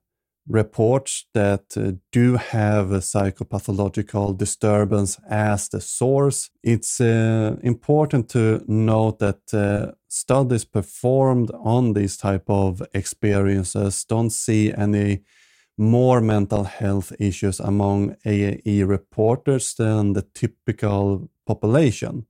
reports 0.48 1.26
that 1.34 1.76
uh, 1.76 1.94
do 2.12 2.36
have 2.36 2.92
a 2.92 3.00
psychopathological 3.00 4.38
disturbance 4.38 5.20
as 5.28 5.70
the 5.70 5.82
source. 5.82 6.50
It's 6.64 7.02
uh, 7.02 7.56
important 7.64 8.30
to 8.30 8.64
note 8.68 9.20
that 9.20 9.54
uh, 9.54 9.94
studies 10.08 10.66
performed 10.66 11.52
on 11.64 11.94
these 11.94 12.16
type 12.18 12.48
of 12.48 12.82
experiences 12.94 14.06
don't 14.06 14.30
see 14.30 14.72
any 14.74 15.24
more 15.78 16.22
mental 16.22 16.64
health 16.64 17.12
issues 17.20 17.60
among 17.60 18.16
AAE 18.26 18.88
reporters 18.88 19.74
than 19.74 20.14
the 20.14 20.22
typical 20.22 21.30
population. 21.46 22.28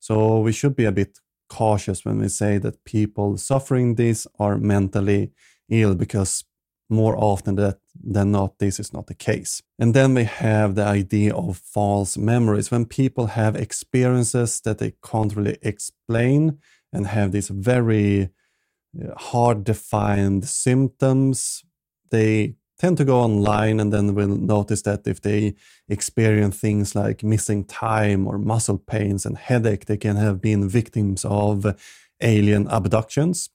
So 0.00 0.40
we 0.40 0.52
should 0.52 0.74
be 0.74 0.84
a 0.84 0.92
bit 0.92 1.18
cautious 1.48 2.04
when 2.04 2.18
we 2.18 2.28
say 2.28 2.58
that 2.58 2.84
people 2.84 3.36
suffering 3.36 3.94
this 3.94 4.26
are 4.38 4.58
mentally 4.58 5.32
ill 5.68 5.94
because 5.94 6.44
more 6.88 7.16
often 7.16 7.56
that, 7.56 7.78
than 8.02 8.32
not, 8.32 8.58
this 8.58 8.80
is 8.80 8.92
not 8.92 9.06
the 9.06 9.14
case. 9.14 9.62
And 9.78 9.94
then 9.94 10.14
we 10.14 10.24
have 10.24 10.74
the 10.74 10.84
idea 10.84 11.34
of 11.34 11.58
false 11.58 12.16
memories. 12.16 12.70
When 12.70 12.86
people 12.86 13.26
have 13.28 13.56
experiences 13.56 14.60
that 14.62 14.78
they 14.78 14.94
can't 15.04 15.36
really 15.36 15.58
explain 15.62 16.58
and 16.92 17.06
have 17.06 17.32
these 17.32 17.48
very 17.48 18.30
uh, 18.98 19.14
hard 19.16 19.64
defined 19.64 20.48
symptoms, 20.48 21.64
they 22.10 22.54
tend 22.78 22.96
to 22.96 23.04
go 23.04 23.20
online 23.20 23.80
and 23.80 23.92
then 23.92 24.14
will 24.14 24.28
notice 24.28 24.82
that 24.82 25.06
if 25.06 25.20
they 25.20 25.54
experience 25.88 26.58
things 26.58 26.94
like 26.94 27.24
missing 27.24 27.64
time 27.64 28.26
or 28.26 28.38
muscle 28.38 28.78
pains 28.78 29.26
and 29.26 29.36
headache, 29.36 29.86
they 29.86 29.96
can 29.96 30.16
have 30.16 30.40
been 30.40 30.68
victims 30.68 31.24
of 31.24 31.66
alien 32.20 32.66
abductions. 32.68 33.50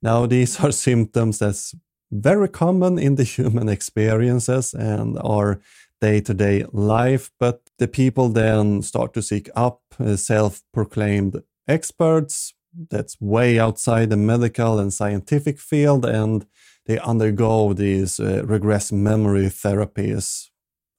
Now, 0.00 0.26
these 0.26 0.60
are 0.64 0.72
symptoms 0.72 1.40
that's 1.40 1.74
very 2.10 2.48
common 2.48 2.98
in 2.98 3.14
the 3.16 3.24
human 3.36 3.68
experiences 3.68 4.74
and 4.74 5.18
our 5.24 5.60
day 6.00 6.20
to 6.20 6.34
day 6.34 6.64
life. 6.72 7.30
But 7.38 7.62
the 7.78 7.88
people 7.88 8.28
then 8.28 8.82
start 8.82 9.14
to 9.14 9.22
seek 9.22 9.48
up 9.54 9.82
uh, 9.98 10.16
self 10.16 10.62
proclaimed 10.72 11.42
experts 11.66 12.54
that's 12.90 13.20
way 13.20 13.58
outside 13.58 14.10
the 14.10 14.16
medical 14.16 14.78
and 14.78 14.92
scientific 14.92 15.58
field, 15.58 16.04
and 16.04 16.46
they 16.86 16.98
undergo 16.98 17.72
these 17.72 18.20
uh, 18.20 18.42
regress 18.44 18.92
memory 18.92 19.46
therapies. 19.46 20.48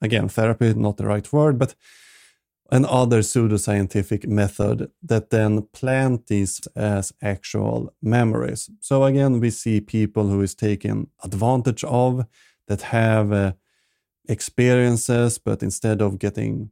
Again, 0.01 0.29
therapy, 0.29 0.73
not 0.73 0.97
the 0.97 1.05
right 1.05 1.31
word, 1.31 1.59
but 1.59 1.75
another 2.71 3.21
pseudoscientific 3.21 4.27
method 4.27 4.91
that 5.03 5.29
then 5.29 5.63
plant 5.73 6.27
these 6.27 6.61
as 6.75 7.11
actual 7.21 7.93
memories. 8.01 8.69
So 8.79 9.03
again, 9.03 9.39
we 9.39 9.49
see 9.49 9.81
people 9.81 10.27
who 10.27 10.41
is 10.41 10.55
taken 10.55 11.07
advantage 11.23 11.83
of 11.83 12.25
that 12.67 12.81
have 12.83 13.31
uh, 13.31 13.53
experiences, 14.27 15.39
but 15.39 15.63
instead 15.63 16.01
of 16.01 16.19
getting 16.19 16.69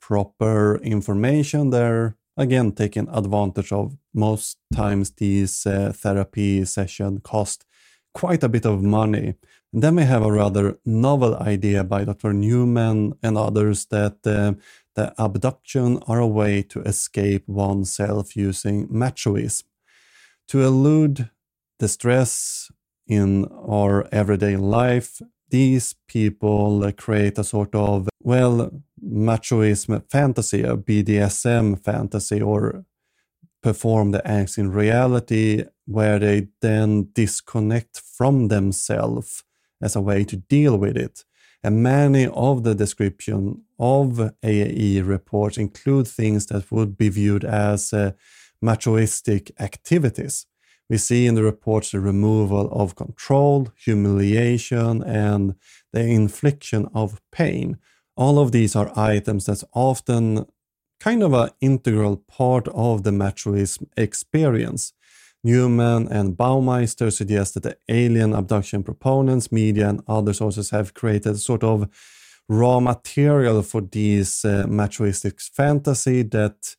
proper 0.00 0.76
information, 0.82 1.70
they're 1.70 2.16
again 2.36 2.72
taken 2.72 3.08
advantage 3.08 3.72
of. 3.72 3.96
Most 4.14 4.58
times, 4.74 5.10
these 5.10 5.66
uh, 5.66 5.92
therapy 5.94 6.64
session 6.64 7.20
cost 7.20 7.64
quite 8.14 8.42
a 8.42 8.48
bit 8.48 8.66
of 8.66 8.82
money. 8.82 9.34
And 9.72 9.82
then 9.82 9.96
we 9.96 10.02
have 10.02 10.24
a 10.24 10.32
rather 10.32 10.78
novel 10.84 11.36
idea 11.36 11.84
by 11.84 12.04
Dr. 12.04 12.32
Newman 12.32 13.14
and 13.22 13.36
others 13.36 13.86
that 13.86 14.16
uh, 14.26 14.54
the 14.98 15.14
abduction 15.16 16.00
are 16.08 16.18
a 16.18 16.26
way 16.26 16.60
to 16.60 16.80
escape 16.80 17.44
oneself 17.46 18.34
using 18.34 18.88
machoism. 18.88 19.62
To 20.48 20.62
elude 20.62 21.30
the 21.78 21.86
stress 21.86 22.68
in 23.06 23.44
our 23.44 24.08
everyday 24.10 24.56
life, 24.56 25.22
these 25.50 25.94
people 26.08 26.90
create 26.96 27.38
a 27.38 27.44
sort 27.44 27.76
of, 27.76 28.08
well, 28.20 28.72
machoism 29.00 30.02
fantasy, 30.10 30.62
a 30.62 30.76
BDSM 30.76 31.80
fantasy, 31.84 32.42
or 32.42 32.84
perform 33.62 34.10
the 34.10 34.26
acts 34.26 34.58
in 34.58 34.72
reality 34.72 35.64
where 35.86 36.18
they 36.18 36.48
then 36.60 37.08
disconnect 37.12 38.00
from 38.00 38.48
themselves 38.48 39.44
as 39.80 39.94
a 39.94 40.00
way 40.00 40.24
to 40.24 40.36
deal 40.36 40.76
with 40.76 40.96
it. 40.96 41.24
And 41.62 41.82
many 41.82 42.26
of 42.26 42.62
the 42.62 42.74
description 42.74 43.62
of 43.78 44.32
AAE 44.42 45.06
reports 45.06 45.58
include 45.58 46.06
things 46.06 46.46
that 46.46 46.70
would 46.70 46.96
be 46.96 47.08
viewed 47.08 47.44
as 47.44 47.92
uh, 47.92 48.12
machoistic 48.64 49.50
activities. 49.60 50.46
We 50.88 50.98
see 50.98 51.26
in 51.26 51.34
the 51.34 51.42
reports 51.42 51.90
the 51.90 52.00
removal 52.00 52.70
of 52.72 52.94
control, 52.94 53.68
humiliation, 53.76 55.02
and 55.02 55.54
the 55.92 56.00
infliction 56.00 56.88
of 56.94 57.20
pain. 57.30 57.78
All 58.16 58.38
of 58.38 58.52
these 58.52 58.74
are 58.74 58.96
items 58.96 59.46
that's 59.46 59.64
often 59.74 60.46
kind 61.00 61.22
of 61.22 61.32
an 61.32 61.50
integral 61.60 62.16
part 62.16 62.68
of 62.68 63.02
the 63.02 63.10
machoism 63.10 63.86
experience. 63.96 64.92
Newman 65.44 66.08
and 66.08 66.36
Baumeister 66.36 67.12
suggest 67.12 67.54
that 67.54 67.62
the 67.62 67.76
alien 67.88 68.34
abduction 68.34 68.82
proponents, 68.82 69.52
media, 69.52 69.88
and 69.88 70.02
other 70.08 70.32
sources 70.32 70.70
have 70.70 70.94
created 70.94 71.38
sort 71.38 71.62
of 71.62 71.88
raw 72.48 72.80
material 72.80 73.62
for 73.62 73.80
these 73.80 74.44
uh, 74.44 74.64
machoistic 74.66 75.40
fantasy 75.40 76.22
that 76.22 76.76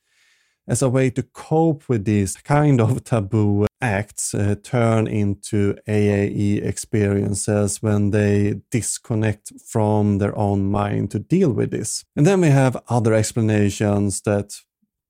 as 0.67 0.82
a 0.82 0.89
way 0.89 1.10
to 1.10 1.24
cope 1.24 1.89
with 1.89 2.06
these 2.06 2.38
kind 2.38 2.80
of 2.80 3.04
taboo 3.04 3.65
acts 3.82 4.36
uh, 4.36 4.56
turn 4.62 5.08
into 5.08 5.76
AAE 5.88 6.63
experiences 6.63 7.82
when 7.82 8.12
they 8.12 8.62
disconnect 8.69 9.52
from 9.65 10.19
their 10.19 10.38
own 10.38 10.65
mind 10.65 11.12
to 11.12 11.19
deal 11.19 11.52
with 11.52 11.72
this. 11.72 12.06
And 12.15 12.28
then 12.28 12.41
we 12.41 12.50
have 12.50 12.82
other 12.88 13.13
explanations 13.13 14.22
that 14.22 14.60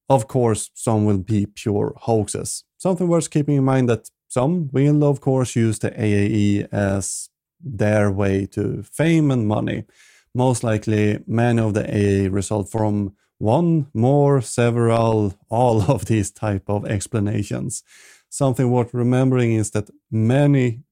of 0.09 0.27
course 0.27 0.71
some 0.73 1.05
will 1.05 1.19
be 1.19 1.45
pure 1.45 1.93
hoaxes. 1.97 2.63
Something 2.77 3.07
worth 3.07 3.29
keeping 3.29 3.57
in 3.57 3.63
mind 3.63 3.89
that 3.89 4.09
some 4.27 4.69
will 4.71 5.03
of 5.03 5.21
course 5.21 5.55
use 5.55 5.79
the 5.79 5.91
AAE 5.91 6.67
as 6.71 7.29
their 7.61 8.11
way 8.11 8.45
to 8.47 8.83
fame 8.83 9.31
and 9.31 9.47
money 9.47 9.85
most 10.33 10.63
likely 10.63 11.19
many 11.27 11.61
of 11.61 11.73
the 11.73 11.85
AA 11.85 12.29
result 12.31 12.69
from 12.69 13.13
one, 13.37 13.87
more, 13.93 14.41
several, 14.41 15.33
all 15.49 15.81
of 15.91 16.05
these 16.05 16.31
type 16.31 16.69
of 16.69 16.85
explanations. 16.85 17.83
Something 18.29 18.69
worth 18.69 18.93
remembering 18.93 19.53
is 19.53 19.71
that 19.71 19.89
many 20.11 20.83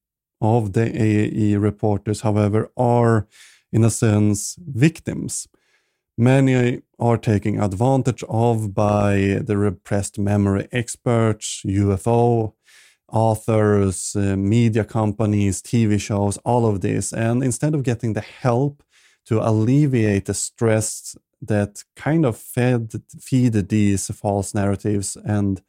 of 0.42 0.74
the 0.74 0.86
AAE 0.86 1.62
reporters, 1.62 2.22
however, 2.22 2.72
are 2.78 3.28
in 3.72 3.84
a 3.84 3.90
sense 3.90 4.56
victims. 4.60 5.48
Many 6.18 6.82
are 7.00 7.18
taken 7.18 7.60
advantage 7.62 8.24
of 8.28 8.74
by 8.74 9.40
the 9.44 9.58
repressed 9.58 10.18
memory 10.18 10.68
experts, 10.72 11.62
UFO 11.66 12.54
authors, 13.12 14.16
uh, 14.16 14.36
media 14.36 14.84
companies, 14.84 15.62
TV 15.62 16.00
shows, 16.00 16.38
all 16.40 16.66
of 16.66 16.82
this. 16.82 17.14
And 17.14 17.44
instead 17.44 17.74
of 17.74 17.84
getting 17.84 18.14
the 18.14 18.22
help 18.22 18.84
to 19.26 19.40
alleviate 19.40 20.26
the 20.26 20.34
stress 20.34 21.16
that 21.42 21.84
kind 21.96 22.26
of 22.26 22.38
fed 22.38 22.92
feed 23.20 23.54
these 23.70 24.08
false 24.08 24.54
narratives 24.54 25.16
and 25.24 25.62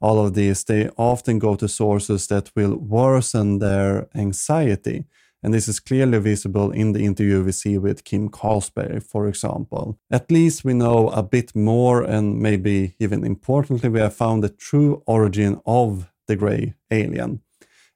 all 0.00 0.24
of 0.24 0.34
this, 0.34 0.64
they 0.64 0.88
often 0.96 1.38
go 1.38 1.54
to 1.56 1.68
sources 1.68 2.26
that 2.28 2.50
will 2.56 2.76
worsen 2.76 3.58
their 3.58 4.08
anxiety. 4.14 5.04
And 5.42 5.54
this 5.54 5.68
is 5.68 5.80
clearly 5.80 6.18
visible 6.18 6.70
in 6.70 6.92
the 6.92 7.00
interview 7.00 7.42
we 7.42 7.52
see 7.52 7.78
with 7.78 8.04
Kim 8.04 8.28
Carlsberg, 8.28 9.02
for 9.02 9.26
example. 9.26 9.98
At 10.10 10.30
least 10.30 10.64
we 10.64 10.74
know 10.74 11.08
a 11.08 11.22
bit 11.22 11.56
more, 11.56 12.02
and 12.02 12.38
maybe 12.38 12.94
even 12.98 13.24
importantly, 13.24 13.88
we 13.88 14.00
have 14.00 14.14
found 14.14 14.42
the 14.42 14.50
true 14.50 15.02
origin 15.06 15.60
of 15.64 16.10
the 16.26 16.36
gray 16.36 16.74
alien. 16.90 17.40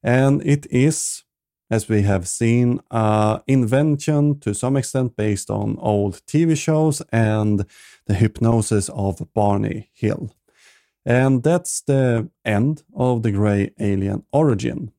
And 0.03 0.43
it 0.47 0.67
is, 0.71 1.25
as 1.71 1.89
we 1.89 2.03
have 2.03 2.27
seen, 2.27 2.81
an 2.91 3.41
invention 3.47 4.41
to 4.41 4.55
some 4.55 4.77
extent 4.79 5.15
based 5.17 5.51
on 5.51 5.77
old 5.81 6.23
TV 6.27 6.57
shows 6.57 7.03
and 7.13 7.67
the 8.07 8.15
hypnosis 8.15 8.89
of 8.89 9.21
Barney 9.35 9.91
Hill. 9.93 10.35
And 11.05 11.43
that's 11.43 11.83
the 11.83 12.31
end 12.45 12.85
of 12.95 13.23
the 13.23 13.33
gray 13.33 13.73
alien 13.79 14.25
origin. 14.33 14.93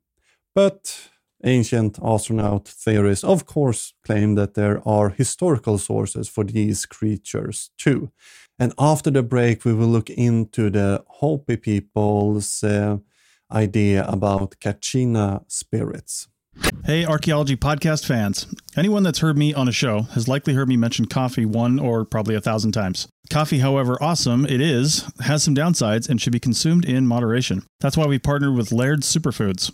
But 0.54 1.10
ancient 1.43 2.00
astronaut 2.04 2.67
theories, 2.67 3.24
of 3.24 3.45
course, 3.45 3.93
claim 4.04 4.36
that 4.36 4.54
there 4.54 4.82
are 4.88 5.10
historical 5.10 5.78
sources 5.78 6.30
for 6.30 6.43
these 6.43 6.86
creatures 6.86 7.71
too. 7.78 8.12
And 8.58 8.74
after 8.80 9.12
the 9.12 9.24
break, 9.24 9.65
we 9.65 9.74
will 9.74 9.88
look 9.88 10.10
into 10.10 10.69
the 10.69 11.04
Hopi 11.08 11.58
people's 11.58 12.63
uh, 12.63 12.98
idea 13.52 14.06
about 14.08 14.56
Kachina 14.60 15.43
spirits. 15.48 16.28
Hey, 16.86 17.06
archaeology 17.06 17.58
podcast 17.58 18.06
fans. 18.06 18.48
Anyone 18.78 19.04
that's 19.04 19.19
heard 19.19 19.38
me 19.38 19.54
on 19.54 19.67
a 19.67 19.71
show 19.71 20.04
has 20.13 20.28
likely 20.28 20.54
heard 20.54 20.69
me 20.69 20.78
mention 20.78 21.06
coffee 21.06 21.45
one 21.45 21.80
or 21.80 22.06
probably 22.06 22.36
a 22.36 22.41
thousand 22.41 22.71
times. 22.71 23.08
Coffee, 23.30 23.60
however 23.60 23.98
awesome 24.02 24.45
it 24.45 24.62
is, 24.62 25.12
has 25.21 25.43
some 25.43 25.56
downsides 25.56 26.08
and 26.08 26.21
should 26.21 26.32
be 26.32 26.39
consumed 26.39 26.86
in 26.86 27.08
moderation. 27.08 27.63
That's 27.82 27.98
why 27.98 28.06
we 28.06 28.19
partnered 28.19 28.56
with 28.56 28.71
Laird 28.71 29.02
Superfoods. 29.02 29.74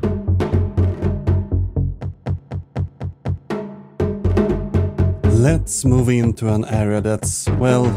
Let's 5.41 5.83
move 5.85 6.07
into 6.07 6.53
an 6.53 6.65
area 6.65 7.01
that's, 7.01 7.49
well, 7.57 7.87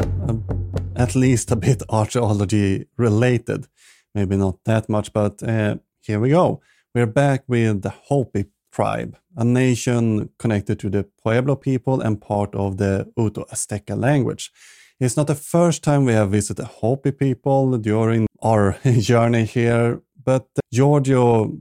at 0.96 1.14
least 1.14 1.50
a 1.50 1.56
bit 1.56 1.82
archaeology 1.90 2.86
related. 2.96 3.66
Maybe 4.14 4.38
not 4.38 4.64
that 4.64 4.88
much, 4.88 5.12
but 5.12 5.42
uh, 5.42 5.76
here 6.00 6.20
we 6.20 6.30
go. 6.30 6.62
We're 6.94 7.04
back 7.04 7.44
with 7.46 7.82
the 7.82 7.90
Hopi 7.90 8.46
tribe, 8.72 9.18
a 9.36 9.44
nation 9.44 10.30
connected 10.38 10.78
to 10.78 10.88
the 10.88 11.06
Pueblo 11.22 11.56
people 11.56 12.00
and 12.00 12.18
part 12.18 12.54
of 12.54 12.78
the 12.78 13.12
Uto 13.18 13.46
Azteca 13.50 13.94
language. 13.94 14.50
It's 14.98 15.18
not 15.18 15.26
the 15.26 15.34
first 15.34 15.84
time 15.84 16.06
we 16.06 16.14
have 16.14 16.30
visited 16.30 16.64
Hopi 16.64 17.12
people 17.12 17.76
during 17.76 18.26
our 18.40 18.78
journey 18.84 19.44
here, 19.44 20.00
but 20.24 20.46
Giorgio, 20.72 21.58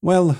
well, 0.00 0.38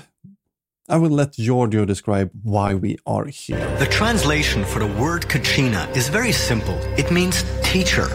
I 0.91 0.97
will 0.97 1.11
let 1.11 1.33
Giorgio 1.33 1.85
describe 1.85 2.31
why 2.41 2.73
we 2.73 2.97
are 3.05 3.25
here. 3.25 3.63
The 3.77 3.85
translation 3.85 4.65
for 4.65 4.79
the 4.79 4.87
word 4.87 5.21
Kachina 5.21 5.95
is 5.95 6.09
very 6.09 6.31
simple. 6.31 6.73
It 6.97 7.11
means 7.11 7.43
teacher. 7.61 8.07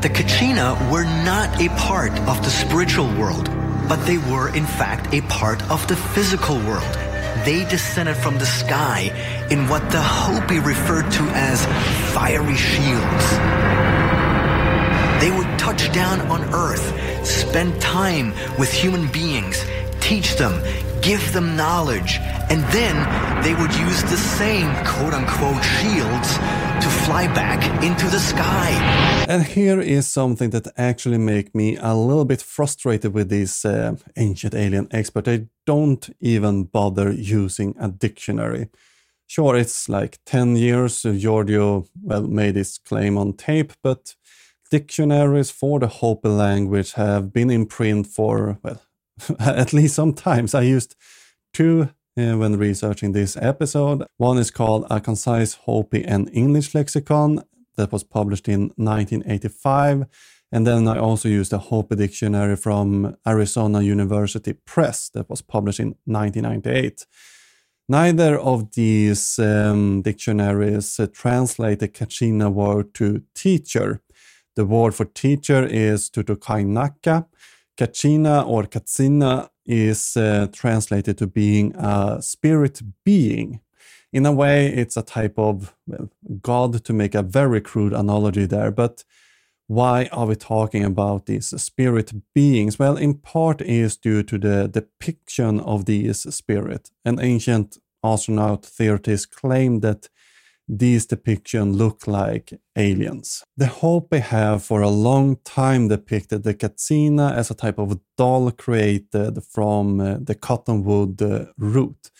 The 0.00 0.10
Kachina 0.10 0.78
were 0.92 1.02
not 1.24 1.60
a 1.60 1.68
part 1.70 2.12
of 2.28 2.40
the 2.44 2.50
spiritual 2.50 3.08
world, 3.18 3.50
but 3.88 3.96
they 4.06 4.18
were 4.18 4.54
in 4.54 4.64
fact 4.64 5.12
a 5.12 5.22
part 5.22 5.60
of 5.72 5.84
the 5.88 5.96
physical 5.96 6.54
world. 6.58 6.94
They 7.44 7.66
descended 7.68 8.16
from 8.16 8.38
the 8.38 8.46
sky 8.46 9.10
in 9.50 9.66
what 9.66 9.90
the 9.90 10.00
Hopi 10.00 10.60
referred 10.60 11.10
to 11.10 11.24
as 11.34 11.66
fiery 12.14 12.54
shields. 12.54 13.26
They 15.20 15.32
would 15.36 15.58
touch 15.58 15.92
down 15.92 16.20
on 16.30 16.42
earth, 16.54 17.26
spend 17.26 17.80
time 17.82 18.34
with 18.56 18.72
human 18.72 19.08
beings, 19.08 19.64
teach 20.00 20.36
them, 20.36 20.62
give 21.02 21.32
them 21.32 21.56
knowledge, 21.56 22.18
and 22.50 22.62
then 22.72 22.96
they 23.42 23.54
would 23.54 23.74
use 23.74 24.02
the 24.02 24.16
same 24.16 24.68
quote 24.84 25.14
unquote 25.14 25.64
shields 25.64 26.38
to 26.82 26.88
fly 27.04 27.26
back 27.34 27.60
into 27.82 28.06
the 28.06 28.18
sky. 28.18 28.70
And 29.28 29.42
here 29.44 29.80
is 29.80 30.06
something 30.08 30.50
that 30.50 30.66
actually 30.76 31.18
make 31.18 31.54
me 31.54 31.76
a 31.76 31.94
little 31.94 32.24
bit 32.24 32.42
frustrated 32.42 33.14
with 33.14 33.28
these 33.28 33.64
uh, 33.64 33.96
ancient 34.16 34.54
alien 34.54 34.88
experts. 34.90 35.26
They 35.26 35.46
don't 35.66 36.08
even 36.20 36.64
bother 36.64 37.12
using 37.12 37.74
a 37.78 37.88
dictionary. 37.88 38.68
Sure, 39.26 39.56
it's 39.56 39.88
like 39.88 40.18
10 40.26 40.56
years 40.56 41.02
Giorgio, 41.02 41.86
well, 42.02 42.22
made 42.22 42.56
his 42.56 42.78
claim 42.78 43.16
on 43.16 43.34
tape, 43.34 43.72
but 43.82 44.16
dictionaries 44.70 45.50
for 45.50 45.78
the 45.78 45.86
Hopi 45.86 46.28
language 46.28 46.92
have 46.94 47.32
been 47.32 47.50
in 47.50 47.66
print 47.66 48.06
for, 48.06 48.58
well, 48.62 48.80
at 49.38 49.72
least 49.72 49.94
sometimes. 49.94 50.54
I 50.54 50.62
used 50.62 50.96
two 51.52 51.90
uh, 52.16 52.36
when 52.36 52.56
researching 52.56 53.12
this 53.12 53.36
episode. 53.36 54.04
One 54.16 54.38
is 54.38 54.50
called 54.50 54.86
A 54.90 55.00
Concise 55.00 55.54
Hopi 55.54 56.04
and 56.04 56.30
English 56.32 56.74
Lexicon 56.74 57.42
that 57.76 57.92
was 57.92 58.04
published 58.04 58.48
in 58.48 58.72
1985. 58.76 60.06
And 60.52 60.66
then 60.66 60.88
I 60.88 60.98
also 60.98 61.28
used 61.28 61.52
a 61.52 61.58
Hopi 61.58 61.96
dictionary 61.96 62.56
from 62.56 63.16
Arizona 63.26 63.82
University 63.82 64.52
Press 64.52 65.08
that 65.10 65.30
was 65.30 65.42
published 65.42 65.80
in 65.80 65.94
1998. 66.06 67.06
Neither 67.88 68.38
of 68.38 68.72
these 68.72 69.38
um, 69.38 70.02
dictionaries 70.02 71.00
uh, 71.00 71.06
translate 71.12 71.80
the 71.80 71.88
Kachina 71.88 72.52
word 72.52 72.94
to 72.94 73.22
teacher. 73.34 74.00
The 74.56 74.64
word 74.64 74.94
for 74.94 75.04
teacher 75.04 75.64
is 75.64 76.10
Tutukainaka. 76.10 77.26
Kachina 77.80 78.46
or 78.46 78.64
Katsina 78.64 79.50
is 79.64 80.14
uh, 80.14 80.48
translated 80.52 81.16
to 81.16 81.26
being 81.26 81.74
a 81.76 82.20
spirit 82.20 82.82
being. 83.04 83.60
In 84.12 84.26
a 84.26 84.32
way, 84.32 84.66
it's 84.66 84.98
a 84.98 85.02
type 85.02 85.38
of 85.38 85.74
well, 85.86 86.10
God 86.42 86.84
to 86.84 86.92
make 86.92 87.14
a 87.14 87.22
very 87.22 87.62
crude 87.62 87.94
analogy 87.94 88.44
there, 88.44 88.70
but 88.70 89.04
why 89.66 90.10
are 90.12 90.26
we 90.26 90.34
talking 90.34 90.84
about 90.84 91.24
these 91.24 91.48
spirit 91.62 92.12
beings? 92.34 92.78
Well, 92.78 92.98
in 92.98 93.14
part 93.14 93.62
is 93.62 93.96
due 93.96 94.24
to 94.24 94.36
the 94.36 94.68
depiction 94.68 95.60
of 95.60 95.86
these 95.86 96.34
spirit. 96.34 96.90
An 97.06 97.18
ancient 97.18 97.78
astronaut 98.04 98.66
theorists 98.66 99.26
claim 99.26 99.80
that 99.80 100.10
these 100.78 101.06
depictions 101.06 101.76
look 101.76 102.06
like 102.06 102.52
aliens. 102.76 103.42
The 103.56 103.66
Hopi 103.66 104.18
have 104.18 104.62
for 104.62 104.82
a 104.82 104.88
long 104.88 105.36
time 105.44 105.88
depicted 105.88 106.44
the 106.44 106.54
Katsina 106.54 107.32
as 107.36 107.50
a 107.50 107.54
type 107.54 107.78
of 107.78 107.98
doll 108.16 108.50
created 108.52 109.42
from 109.42 110.00
uh, 110.00 110.18
the 110.20 110.36
cottonwood 110.36 111.20
uh, 111.20 111.46
root. 111.58 112.10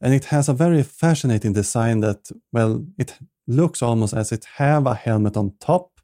And 0.00 0.12
it 0.12 0.26
has 0.26 0.48
a 0.48 0.54
very 0.54 0.82
fascinating 0.82 1.52
design 1.52 2.00
that, 2.00 2.30
well, 2.52 2.84
it 2.98 3.18
looks 3.46 3.82
almost 3.82 4.14
as 4.14 4.32
it 4.32 4.44
have 4.56 4.86
a 4.86 4.94
helmet 4.94 5.36
on 5.36 5.52
top. 5.60 6.00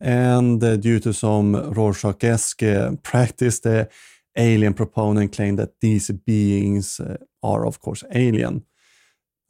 And 0.00 0.62
uh, 0.62 0.76
due 0.76 1.00
to 1.00 1.12
some 1.12 1.72
Rorschach-esque 1.72 2.62
uh, 2.62 2.92
practice, 3.02 3.60
the 3.60 3.88
alien 4.36 4.74
proponent 4.74 5.32
claimed 5.32 5.58
that 5.58 5.80
these 5.80 6.10
beings 6.10 7.00
uh, 7.00 7.16
are, 7.42 7.66
of 7.66 7.80
course, 7.80 8.04
alien. 8.12 8.64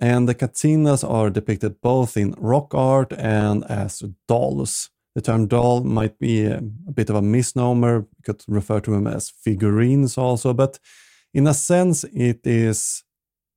And 0.00 0.26
the 0.26 0.34
Katsinas 0.34 1.08
are 1.08 1.28
depicted 1.28 1.82
both 1.82 2.16
in 2.16 2.34
rock 2.38 2.74
art 2.74 3.12
and 3.12 3.64
as 3.64 4.02
dolls. 4.26 4.88
The 5.14 5.20
term 5.20 5.46
doll 5.46 5.82
might 5.82 6.18
be 6.18 6.46
a, 6.46 6.60
bit 6.60 7.10
of 7.10 7.16
a 7.16 7.22
misnomer. 7.22 8.06
You 8.16 8.22
could 8.24 8.42
refer 8.48 8.80
to 8.80 8.92
them 8.92 9.06
as 9.06 9.28
figurines 9.28 10.16
also, 10.16 10.54
but 10.54 10.78
in 11.34 11.46
a 11.46 11.52
sense, 11.52 12.04
it 12.04 12.46
is 12.46 13.04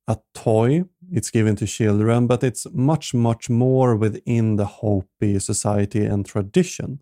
a 0.06 0.18
toy. 0.34 0.84
It's 1.10 1.30
given 1.30 1.56
to 1.56 1.66
children, 1.66 2.26
but 2.26 2.44
it's 2.44 2.66
much, 2.74 3.14
much 3.14 3.48
more 3.48 3.96
within 3.96 4.56
the 4.56 4.66
Hopi 4.66 5.38
society 5.38 6.04
and 6.04 6.26
tradition. 6.26 7.00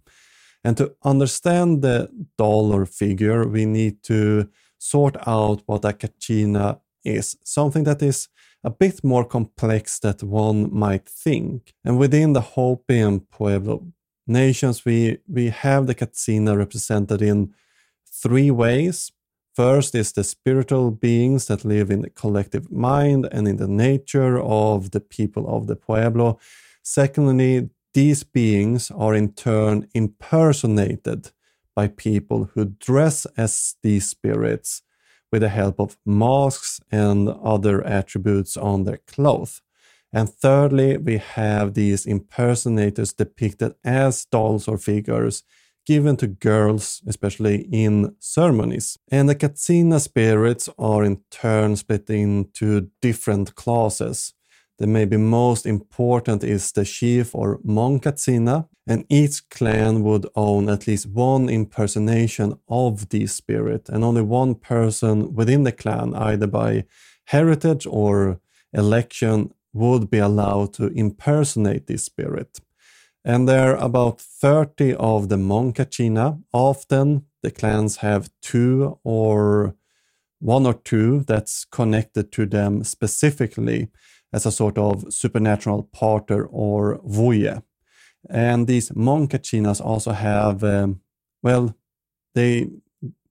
And 0.63 0.77
to 0.77 0.95
understand 1.03 1.83
the 1.83 2.09
doll 2.39 2.73
or 2.73 2.87
figure, 2.87 3.49
we 3.49 3.65
need 3.67 4.05
to 4.05 4.49
sort 4.79 5.17
out 5.27 5.63
what 5.67 5.85
a 5.85 5.93
kachina 5.93 6.79
is, 7.05 7.37
something 7.45 7.85
that 7.85 8.03
is 8.03 8.29
a 8.65 8.71
bit 8.71 9.03
more 9.03 9.25
complex 9.25 9.99
than 9.99 10.15
one 10.23 10.73
might 10.73 11.09
think. 11.09 11.75
And 11.85 11.99
within 11.99 12.33
the 12.33 12.41
Hopi 12.41 12.99
and 13.01 13.29
Pueblo 13.31 13.87
nations, 14.27 14.85
we, 14.85 15.19
we 15.29 15.51
have 15.51 15.87
the 15.87 15.95
Katsina 15.95 16.57
represented 16.57 17.23
in 17.23 17.55
three 18.07 18.51
ways. 18.51 19.11
First 19.55 19.95
is 19.95 20.13
the 20.13 20.25
spiritual 20.25 20.91
beings 20.91 21.47
that 21.47 21.65
live 21.65 21.91
in 21.91 22.03
the 22.03 22.11
collective 22.11 22.71
mind 22.71 23.29
and 23.33 23.47
in 23.47 23.57
the 23.57 23.69
nature 23.69 24.41
of 24.41 24.93
the 24.93 25.01
people 25.01 25.47
of 25.55 25.67
the 25.67 25.77
Pueblo. 25.77 26.39
Secondly, 26.83 27.69
these 27.95 28.25
beings 28.25 28.91
are 28.91 29.15
in 29.15 29.33
turn 29.33 29.89
impersonated 29.93 31.33
by 31.75 31.89
people 31.89 32.51
who 32.55 32.65
dress 32.65 33.27
as 33.37 33.77
these 33.83 34.09
spirits 34.09 34.83
with 35.33 35.43
the 35.43 35.49
help 35.49 35.81
of 35.81 35.97
masks 36.05 36.79
and 36.91 37.29
other 37.29 37.83
attributes 37.85 38.57
on 38.57 38.85
their 38.85 38.99
clothes. 38.99 39.63
And 40.13 40.29
thirdly, 40.29 40.99
we 40.99 41.17
have 41.17 41.73
these 41.73 42.05
impersonators 42.05 43.15
depicted 43.15 43.75
as 43.83 44.27
dolls 44.27 44.69
or 44.69 44.77
figures 44.77 45.43
given 45.87 46.17
to 46.17 46.27
girls, 46.27 47.03
especially 47.07 47.63
in 47.73 48.15
ceremonies. 48.19 48.99
And 49.11 49.29
the 49.29 49.35
Katsina 49.35 49.99
spirits 50.01 50.69
are 50.79 51.03
in 51.03 51.23
turn 51.31 51.77
split 51.77 52.09
into 52.09 52.91
different 53.01 53.55
classes. 53.55 54.35
The 54.83 54.89
maybe 54.89 55.17
most 55.17 55.65
important 55.65 56.43
is 56.43 56.73
the 56.73 56.85
chief 56.85 57.37
or 57.37 57.61
monk 57.63 58.03
Katsina, 58.03 58.67
and 58.85 59.05
each 59.09 59.49
clan 59.49 60.03
would 60.03 60.27
own 60.35 60.69
at 60.69 60.89
least 60.89 61.07
one 61.07 61.49
impersonation 61.49 62.59
of 62.69 63.09
the 63.11 63.29
spirit, 63.29 63.89
and 63.89 64.03
only 64.03 64.23
one 64.23 64.57
person 64.57 65.35
within 65.37 65.63
the 65.63 65.71
clan, 65.71 66.15
either 66.17 66.49
by 66.49 66.87
heritage 67.27 67.87
or 67.87 68.41
election, 68.73 69.55
would 69.73 70.11
be 70.11 70.19
allowed 70.19 70.75
to 70.75 70.89
impersonate 70.89 71.87
this 71.87 72.07
spirit. 72.07 72.59
And 73.25 73.49
there 73.49 73.77
are 73.77 73.85
about 73.85 74.21
30 74.21 74.97
of 74.97 75.29
the 75.29 75.37
Monkachina. 75.37 76.43
Often 76.53 77.27
the 77.41 77.53
clans 77.53 77.99
have 77.99 78.31
two 78.41 78.99
or 79.05 79.77
one 80.41 80.67
or 80.67 80.75
two 80.75 81.21
that's 81.21 81.65
connected 81.67 82.33
to 82.33 82.47
them 82.47 82.83
specifically 82.83 83.89
as 84.33 84.47
a 84.47 84.53
sort 84.53 84.79
of 84.79 85.13
supernatural 85.13 85.89
parter 85.95 86.47
or 86.51 87.01
voye. 87.05 87.63
And 88.31 88.67
these 88.67 88.91
Monkachinas 88.91 89.81
also 89.81 90.13
have, 90.13 90.63
um, 90.65 91.01
well, 91.43 91.75
they 92.35 92.71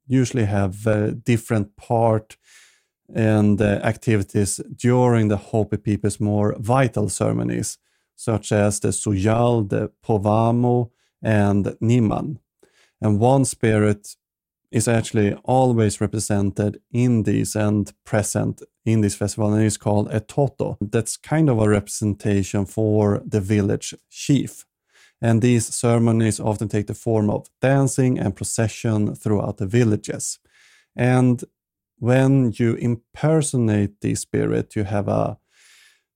usually 0.08 0.46
have 0.46 0.86
uh, 0.86 1.12
different 1.12 1.76
part 1.76 2.38
and 3.14 3.62
uh, 3.62 3.80
activities 3.84 4.60
during 4.76 5.28
the 5.28 5.38
Hopi 5.38 5.78
people's 5.78 6.20
more 6.20 6.56
vital 6.60 7.10
ceremonies, 7.10 7.78
such 8.16 8.52
as 8.52 8.80
the 8.80 8.90
Soyal, 8.90 9.68
the 9.68 9.92
Powamu, 10.06 10.92
and 11.22 11.66
Niman. 11.82 12.38
And 13.02 13.20
one 13.20 13.46
spirit 13.46 14.16
is 14.72 14.88
actually 14.88 15.34
always 15.44 16.00
represented 16.00 16.80
in 16.92 17.24
these 17.24 17.56
and 17.56 17.92
present 18.06 18.62
in 18.86 19.02
this 19.02 19.16
festival, 19.16 19.54
and 19.54 19.64
it's 19.64 19.78
called 19.78 20.10
Eototo. 20.10 20.78
That's 20.82 21.18
kind 21.18 21.50
of 21.50 21.60
a 21.60 21.70
representation 21.70 22.66
for 22.66 23.22
the 23.26 23.42
village 23.42 23.94
chief. 24.10 24.66
And 25.22 25.42
these 25.42 25.68
ceremonies 25.68 26.40
often 26.40 26.68
take 26.68 26.88
the 26.88 26.96
form 26.96 27.30
of 27.30 27.48
dancing 27.62 28.18
and 28.18 28.36
procession 28.36 29.14
throughout 29.16 29.58
the 29.58 29.68
villages. 29.68 30.40
And 30.96 31.44
when 32.00 32.54
you 32.56 32.74
impersonate 32.76 34.02
the 34.02 34.16
spirit, 34.16 34.76
you 34.76 34.84
have 34.86 35.08
a 35.08 35.38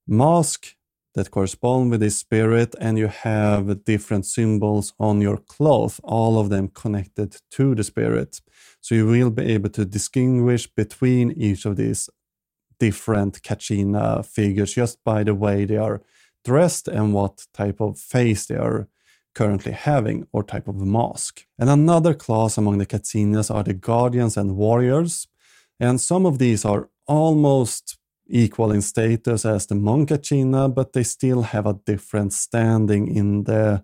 mask 0.08 0.76
that 1.16 1.32
correspond 1.32 1.92
with 1.92 2.02
this 2.02 2.18
spirit 2.18 2.76
and 2.80 2.98
you 2.98 3.08
have 3.08 3.84
different 3.86 4.26
symbols 4.26 4.94
on 5.00 5.22
your 5.22 5.38
cloth 5.38 6.00
all 6.04 6.38
of 6.38 6.50
them 6.50 6.68
connected 6.68 7.38
to 7.50 7.74
the 7.74 7.84
spirit 7.84 8.42
so 8.82 8.94
you 8.94 9.08
will 9.08 9.32
be 9.32 9.46
able 9.46 9.70
to 9.70 9.86
distinguish 9.86 10.68
between 10.68 11.32
each 11.32 11.66
of 11.66 11.78
these 11.78 12.10
different 12.80 13.42
kachina 13.42 14.26
figures 14.26 14.74
just 14.74 15.04
by 15.04 15.24
the 15.24 15.36
way 15.36 15.66
they 15.66 15.78
are 15.78 16.02
dressed 16.44 16.88
and 16.88 17.14
what 17.14 17.46
type 17.54 17.82
of 17.82 18.00
face 18.00 18.46
they 18.46 18.56
are 18.56 18.88
currently 19.34 19.74
having 19.74 20.26
or 20.32 20.44
type 20.44 20.68
of 20.68 20.78
mask. 20.78 21.46
And 21.60 21.70
another 21.70 22.14
class 22.14 22.58
among 22.58 22.78
the 22.78 22.86
Katsinas 22.86 23.54
are 23.54 23.64
the 23.64 23.74
guardians 23.74 24.38
and 24.38 24.56
warriors. 24.56 25.28
And 25.80 26.00
some 26.00 26.26
of 26.26 26.40
these 26.40 26.64
are 26.64 26.90
almost 27.06 27.98
equal 28.28 28.72
in 28.72 28.82
status 28.82 29.46
as 29.46 29.68
the 29.68 29.76
Monkachina, 29.76 30.74
but 30.74 30.94
they 30.94 31.04
still 31.04 31.44
have 31.44 31.68
a 31.68 31.80
different 31.86 32.34
standing 32.34 33.14
in 33.14 33.44
the 33.44 33.84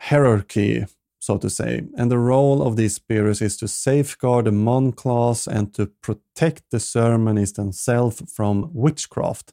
hierarchy, 0.00 0.86
so 1.22 1.38
to 1.38 1.48
say. 1.48 1.82
And 1.96 2.10
the 2.10 2.18
role 2.18 2.62
of 2.66 2.74
these 2.74 2.96
spirits 2.96 3.40
is 3.40 3.56
to 3.58 3.68
safeguard 3.68 4.46
the 4.46 4.52
Mon 4.52 4.90
class 4.90 5.46
and 5.46 5.72
to 5.74 5.86
protect 5.86 6.64
the 6.70 6.80
ceremonies 6.80 7.52
themselves 7.52 8.20
from 8.34 8.70
witchcraft. 8.74 9.52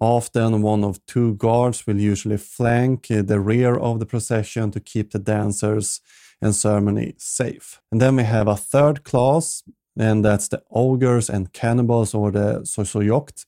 Often, 0.00 0.62
one 0.62 0.82
of 0.82 0.98
two 1.06 1.34
guards 1.34 1.86
will 1.86 2.00
usually 2.00 2.38
flank 2.38 3.06
the 3.06 3.38
rear 3.38 3.76
of 3.76 4.00
the 4.00 4.06
procession 4.06 4.72
to 4.72 4.80
keep 4.80 5.12
the 5.12 5.20
dancers 5.20 6.00
and 6.42 6.52
ceremony 6.52 7.14
safe. 7.18 7.80
And 7.92 8.00
then 8.00 8.16
we 8.16 8.24
have 8.24 8.48
a 8.48 8.56
third 8.56 9.04
class, 9.04 9.62
and 9.96 10.24
that's 10.24 10.48
the 10.48 10.62
ogres 10.72 11.30
and 11.30 11.52
cannibals 11.52 12.14
or 12.14 12.32
the 12.32 12.62
Sosoyokt. 12.64 13.46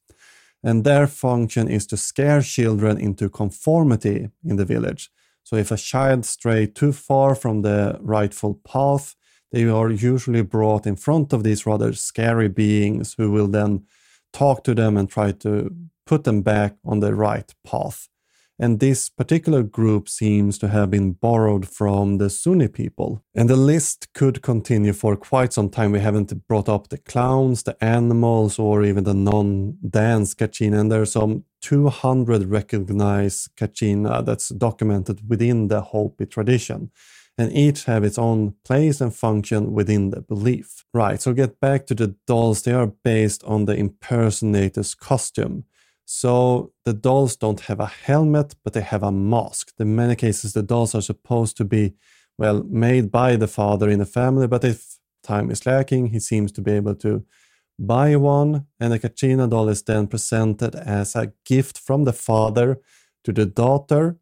And 0.62 0.85
their 0.85 1.09
function 1.09 1.68
is 1.68 1.89
to 1.89 1.97
scare 1.97 2.43
children 2.43 2.99
into 2.99 3.29
conformity 3.29 4.31
in 4.45 4.57
the 4.57 4.64
village. 4.64 5.11
So 5.47 5.55
if 5.55 5.71
a 5.71 5.77
child 5.77 6.25
stray 6.25 6.67
too 6.67 6.93
far 6.93 7.37
from 7.37 7.63
the 7.63 7.99
rightful 8.01 8.61
path, 8.65 9.15
they 9.53 9.63
are 9.69 9.91
usually 9.93 10.43
brought 10.43 10.89
in 10.89 10.97
front 10.97 11.33
of 11.33 11.45
these 11.45 11.65
rather 11.65 11.93
scary 11.93 12.49
beings 12.49 13.15
who 13.17 13.31
will 13.31 13.47
then 13.47 13.85
talk 14.33 14.65
to 14.65 14.75
them 14.75 14.97
and 14.97 15.09
try 15.09 15.31
to 15.31 15.73
put 16.05 16.25
them 16.25 16.43
back 16.43 16.75
on 16.85 16.99
the 16.99 17.15
right 17.15 17.55
path. 17.65 18.09
And 18.59 18.81
this 18.81 19.11
particular 19.11 19.63
group 19.63 20.09
seems 20.09 20.57
to 20.59 20.69
have 20.69 20.91
been 20.91 21.13
borrowed 21.13 21.69
from 21.69 22.19
the 22.19 22.31
Zuni 22.31 22.69
people. 22.69 23.23
And 23.35 23.51
the 23.51 23.57
list 23.57 24.13
could 24.15 24.41
continue 24.41 24.95
for 24.95 25.15
quite 25.15 25.53
some 25.53 25.69
time. 25.69 25.93
We 25.93 26.01
haven't 26.01 26.47
brought 26.49 26.69
up 26.69 26.89
the 26.89 26.99
clowns, 26.99 27.65
the 27.65 27.83
animals, 27.85 28.59
or 28.59 28.83
even 28.83 29.05
the 29.05 29.15
non 29.15 29.77
dance 29.89 30.35
kachina. 30.35 30.81
And 30.81 30.91
there's 30.91 31.13
some 31.13 31.45
200 31.61 32.45
recognized 32.45 33.55
kachina 33.57 34.11
uh, 34.11 34.23
that's 34.23 34.49
documented 34.49 35.29
within 35.29 35.69
the 35.69 35.83
Hopi 35.83 36.25
tradition 36.25 36.91
and 37.39 37.53
each 37.53 37.85
have 37.85 38.05
its 38.05 38.19
own 38.19 38.55
place 38.65 39.01
and 39.01 39.15
function 39.15 39.73
within 39.73 40.11
the 40.11 40.21
belief. 40.21 40.85
Right, 40.95 41.21
so 41.21 41.33
get 41.33 41.61
back 41.61 41.87
to 41.87 41.95
the 41.95 42.15
dolls. 42.27 42.63
They 42.63 42.73
are 42.73 42.87
based 42.87 43.45
on 43.45 43.67
the 43.67 43.75
impersonator's 43.75 44.95
costume. 44.95 45.65
So 46.07 46.73
the 46.85 46.93
dolls 46.93 47.37
don't 47.37 47.61
have 47.63 47.81
a 47.81 47.87
helmet, 47.87 48.55
but 48.63 48.73
they 48.73 48.81
have 48.81 49.03
a 49.03 49.11
mask. 49.13 49.73
In 49.79 49.97
many 49.97 50.15
cases, 50.15 50.53
the 50.53 50.63
dolls 50.63 50.95
are 50.95 51.03
supposed 51.03 51.57
to 51.59 51.65
be, 51.65 51.95
well, 52.39 52.63
made 52.63 53.11
by 53.11 53.35
the 53.35 53.49
father 53.49 53.91
in 53.91 53.99
the 53.99 54.07
family, 54.07 54.47
but 54.47 54.65
if 54.65 54.99
time 55.25 55.51
is 55.51 55.67
lacking, 55.67 56.07
he 56.09 56.21
seems 56.21 56.53
to 56.53 56.63
be 56.63 56.71
able 56.71 56.95
to 56.95 57.25
buy 57.79 58.15
one, 58.15 58.67
and 58.79 58.93
the 58.93 59.01
Kachina 59.01 59.51
doll 59.51 59.69
is 59.69 59.83
then 59.83 60.07
presented 60.07 60.77
as 60.77 61.17
a 61.17 61.33
gift 61.45 61.77
from 61.77 62.05
the 62.05 62.13
father 62.13 62.81
to 63.25 63.33
the 63.33 63.45
daughter, 63.45 64.17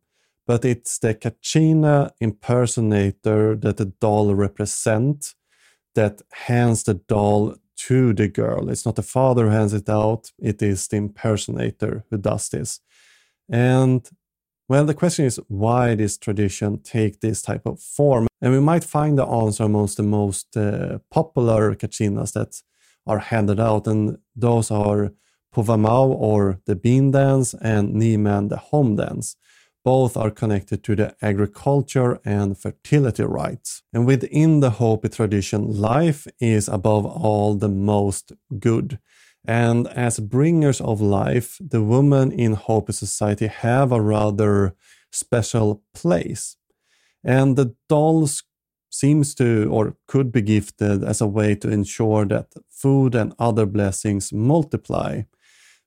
but 0.46 0.64
it's 0.64 0.98
the 0.98 1.14
Kachina 1.14 2.10
impersonator 2.18 3.56
that 3.56 3.76
the 3.76 3.92
doll 4.00 4.34
represents 4.34 5.34
that 5.94 6.22
hands 6.32 6.84
the 6.84 6.94
doll 6.94 7.56
to 7.88 8.12
the 8.12 8.28
girl. 8.28 8.68
It's 8.70 8.86
not 8.86 8.96
the 8.96 9.02
father 9.02 9.44
who 9.44 9.50
hands 9.50 9.74
it 9.74 9.88
out, 9.88 10.32
it 10.38 10.62
is 10.62 10.88
the 10.88 10.96
impersonator 10.96 12.04
who 12.10 12.18
does 12.18 12.48
this. 12.48 12.80
And 13.50 14.08
well, 14.68 14.86
the 14.86 14.94
question 14.94 15.26
is 15.26 15.38
why 15.48 15.94
this 15.94 16.16
tradition 16.16 16.80
take 16.82 17.20
this 17.20 17.42
type 17.42 17.66
of 17.66 17.80
form, 17.80 18.26
and 18.40 18.52
we 18.52 18.60
might 18.60 18.84
find 18.84 19.18
the 19.18 19.26
answer 19.26 19.64
amongst 19.64 19.98
the 19.98 20.02
most 20.02 20.56
uh, 20.56 20.98
popular 21.10 21.74
kachinas 21.74 22.32
that 22.32 22.62
are 23.06 23.18
handed 23.18 23.60
out, 23.60 23.86
and 23.86 24.16
those 24.34 24.70
are 24.70 25.12
Powamu 25.54 26.16
or 26.18 26.60
the 26.64 26.74
bean 26.74 27.10
dance 27.10 27.54
and 27.60 27.94
Niman 27.94 28.48
the 28.48 28.56
home 28.56 28.96
dance. 28.96 29.36
Both 29.84 30.16
are 30.16 30.30
connected 30.30 30.82
to 30.84 30.96
the 30.96 31.14
agriculture 31.20 32.18
and 32.24 32.56
fertility 32.56 33.22
rites. 33.22 33.82
And 33.92 34.06
within 34.06 34.60
the 34.60 34.70
Hopi 34.70 35.10
tradition, 35.10 35.78
life 35.78 36.26
is 36.40 36.68
above 36.68 37.04
all 37.04 37.54
the 37.54 37.68
most 37.68 38.32
good. 38.58 38.98
And 39.46 39.86
as 39.88 40.20
bringers 40.20 40.80
of 40.80 41.02
life, 41.02 41.58
the 41.60 41.82
women 41.82 42.32
in 42.32 42.54
Hopi 42.54 42.94
society 42.94 43.46
have 43.46 43.92
a 43.92 44.00
rather 44.00 44.74
special 45.12 45.82
place. 45.92 46.56
And 47.22 47.56
the 47.56 47.74
dolls 47.88 48.42
seems 48.90 49.34
to 49.34 49.68
or 49.70 49.96
could 50.06 50.32
be 50.32 50.40
gifted 50.40 51.04
as 51.04 51.20
a 51.20 51.26
way 51.26 51.54
to 51.56 51.68
ensure 51.68 52.24
that 52.26 52.46
food 52.70 53.14
and 53.14 53.34
other 53.38 53.66
blessings 53.66 54.32
multiply 54.32 55.22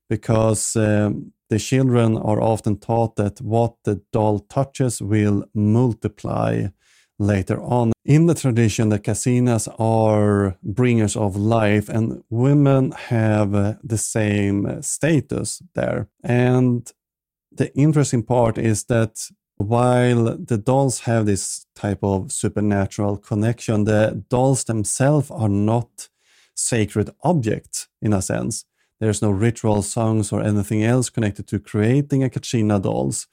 because 0.08 0.76
um, 0.76 1.32
the 1.48 1.58
children 1.58 2.16
are 2.16 2.40
often 2.40 2.78
taught 2.78 3.16
that 3.16 3.40
what 3.40 3.74
the 3.84 4.02
doll 4.12 4.40
touches 4.40 5.00
will 5.00 5.44
multiply 5.54 6.68
later 7.18 7.60
on. 7.60 7.92
In 8.04 8.26
the 8.26 8.34
tradition, 8.34 8.90
the 8.90 8.98
Katsinas 8.98 9.68
are 9.78 10.56
bringers 10.62 11.16
of 11.16 11.36
life, 11.36 11.88
and 11.88 12.22
women 12.30 12.92
have 12.92 13.52
the 13.82 13.98
same 13.98 14.82
status 14.82 15.62
there. 15.74 16.08
And 16.22 16.90
the 17.50 17.74
interesting 17.76 18.22
part 18.22 18.56
is 18.56 18.84
that 18.84 19.28
while 19.56 20.36
the 20.36 20.58
dolls 20.58 21.00
have 21.00 21.26
this 21.26 21.66
type 21.74 21.98
of 22.02 22.30
supernatural 22.30 23.16
connection, 23.16 23.84
the 23.84 24.24
dolls 24.28 24.64
themselves 24.64 25.30
are 25.30 25.48
not 25.48 26.08
sacred 26.54 27.10
objects 27.22 27.88
in 28.00 28.12
a 28.12 28.22
sense. 28.22 28.64
There's 29.00 29.22
no 29.22 29.30
ritual 29.30 29.82
songs 29.82 30.32
or 30.32 30.42
anything 30.42 30.82
else 30.82 31.10
connected 31.10 31.46
to 31.48 31.58
creating 31.58 32.24
a 32.24 32.28
Kachina 32.28 32.82
dolls. 32.82 33.28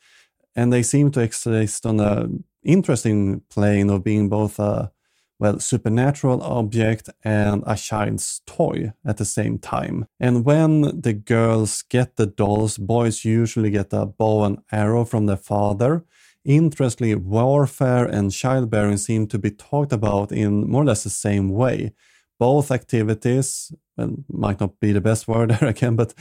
And 0.56 0.72
they 0.72 0.84
seem 0.84 1.12
to 1.12 1.22
exist 1.22 1.86
on 1.86 2.00
a 2.00 2.30
interesting 2.64 3.42
plane 3.50 3.90
of 3.90 4.04
being 4.04 4.30
both 4.30 4.60
a 4.60 4.92
well 5.40 5.60
supernatural 5.60 6.42
object 6.42 7.10
and 7.24 7.64
a 7.66 7.76
child's 7.76 8.42
toy 8.46 8.94
at 9.06 9.18
the 9.18 9.26
same 9.26 9.60
time. 9.60 10.06
And 10.20 10.46
when 10.46 11.02
the 11.02 11.14
girls 11.14 11.82
get 11.82 12.16
the 12.16 12.26
dolls, 12.26 12.78
boys 12.78 13.26
usually 13.26 13.70
get 13.72 13.92
a 13.92 14.06
bow 14.06 14.44
and 14.46 14.60
arrow 14.72 15.04
from 15.04 15.26
their 15.26 15.38
father. 15.38 16.06
Interestingly, 16.46 17.16
warfare 17.16 18.06
and 18.06 18.32
childbearing 18.32 18.98
seem 18.98 19.28
to 19.28 19.40
be 19.40 19.52
talked 19.52 19.92
about 19.92 20.32
in 20.32 20.70
more 20.70 20.84
or 20.84 20.86
less 20.86 21.04
the 21.04 21.10
same 21.10 21.50
way 21.50 21.92
both 22.40 22.72
activities, 22.72 23.72
and 23.98 24.26
might 24.30 24.60
not 24.60 24.80
be 24.80 24.92
the 24.92 25.02
best 25.02 25.28
word 25.28 25.52
there 25.52 25.70
again, 25.70 25.96
but 25.96 26.14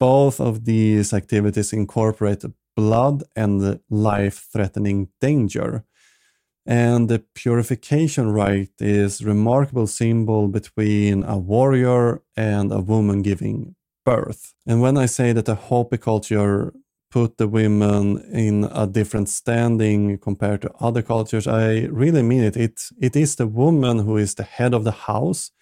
both 0.00 0.40
of 0.40 0.64
these 0.64 1.12
activities 1.12 1.72
incorporate 1.72 2.44
blood 2.76 3.22
and 3.36 3.80
life 3.88 4.46
threatening 4.52 5.08
danger. 5.20 5.84
And 6.66 7.08
the 7.08 7.22
purification 7.34 8.32
rite 8.32 8.80
is 8.80 9.24
remarkable 9.24 9.86
symbol 9.86 10.48
between 10.48 11.22
a 11.24 11.36
warrior 11.36 12.22
and 12.36 12.72
a 12.72 12.80
woman 12.80 13.22
giving 13.22 13.76
birth. 14.04 14.54
And 14.66 14.80
when 14.80 14.96
I 14.96 15.06
say 15.06 15.32
that 15.32 15.44
the 15.44 15.54
Hopi 15.54 15.98
culture 15.98 16.72
put 17.14 17.38
the 17.38 17.46
women 17.46 18.18
in 18.32 18.64
a 18.72 18.88
different 18.88 19.28
standing 19.28 20.18
compared 20.18 20.60
to 20.60 20.70
other 20.80 21.00
cultures. 21.00 21.46
I 21.46 21.86
really 22.02 22.22
mean 22.22 22.42
it. 22.42 22.56
It 22.56 22.80
it 23.00 23.14
is 23.14 23.36
the 23.36 23.46
woman 23.46 23.98
who 24.00 24.16
is 24.16 24.34
the 24.34 24.42
head 24.42 24.74
of 24.74 24.82
the 24.82 24.98
house, 25.10 25.52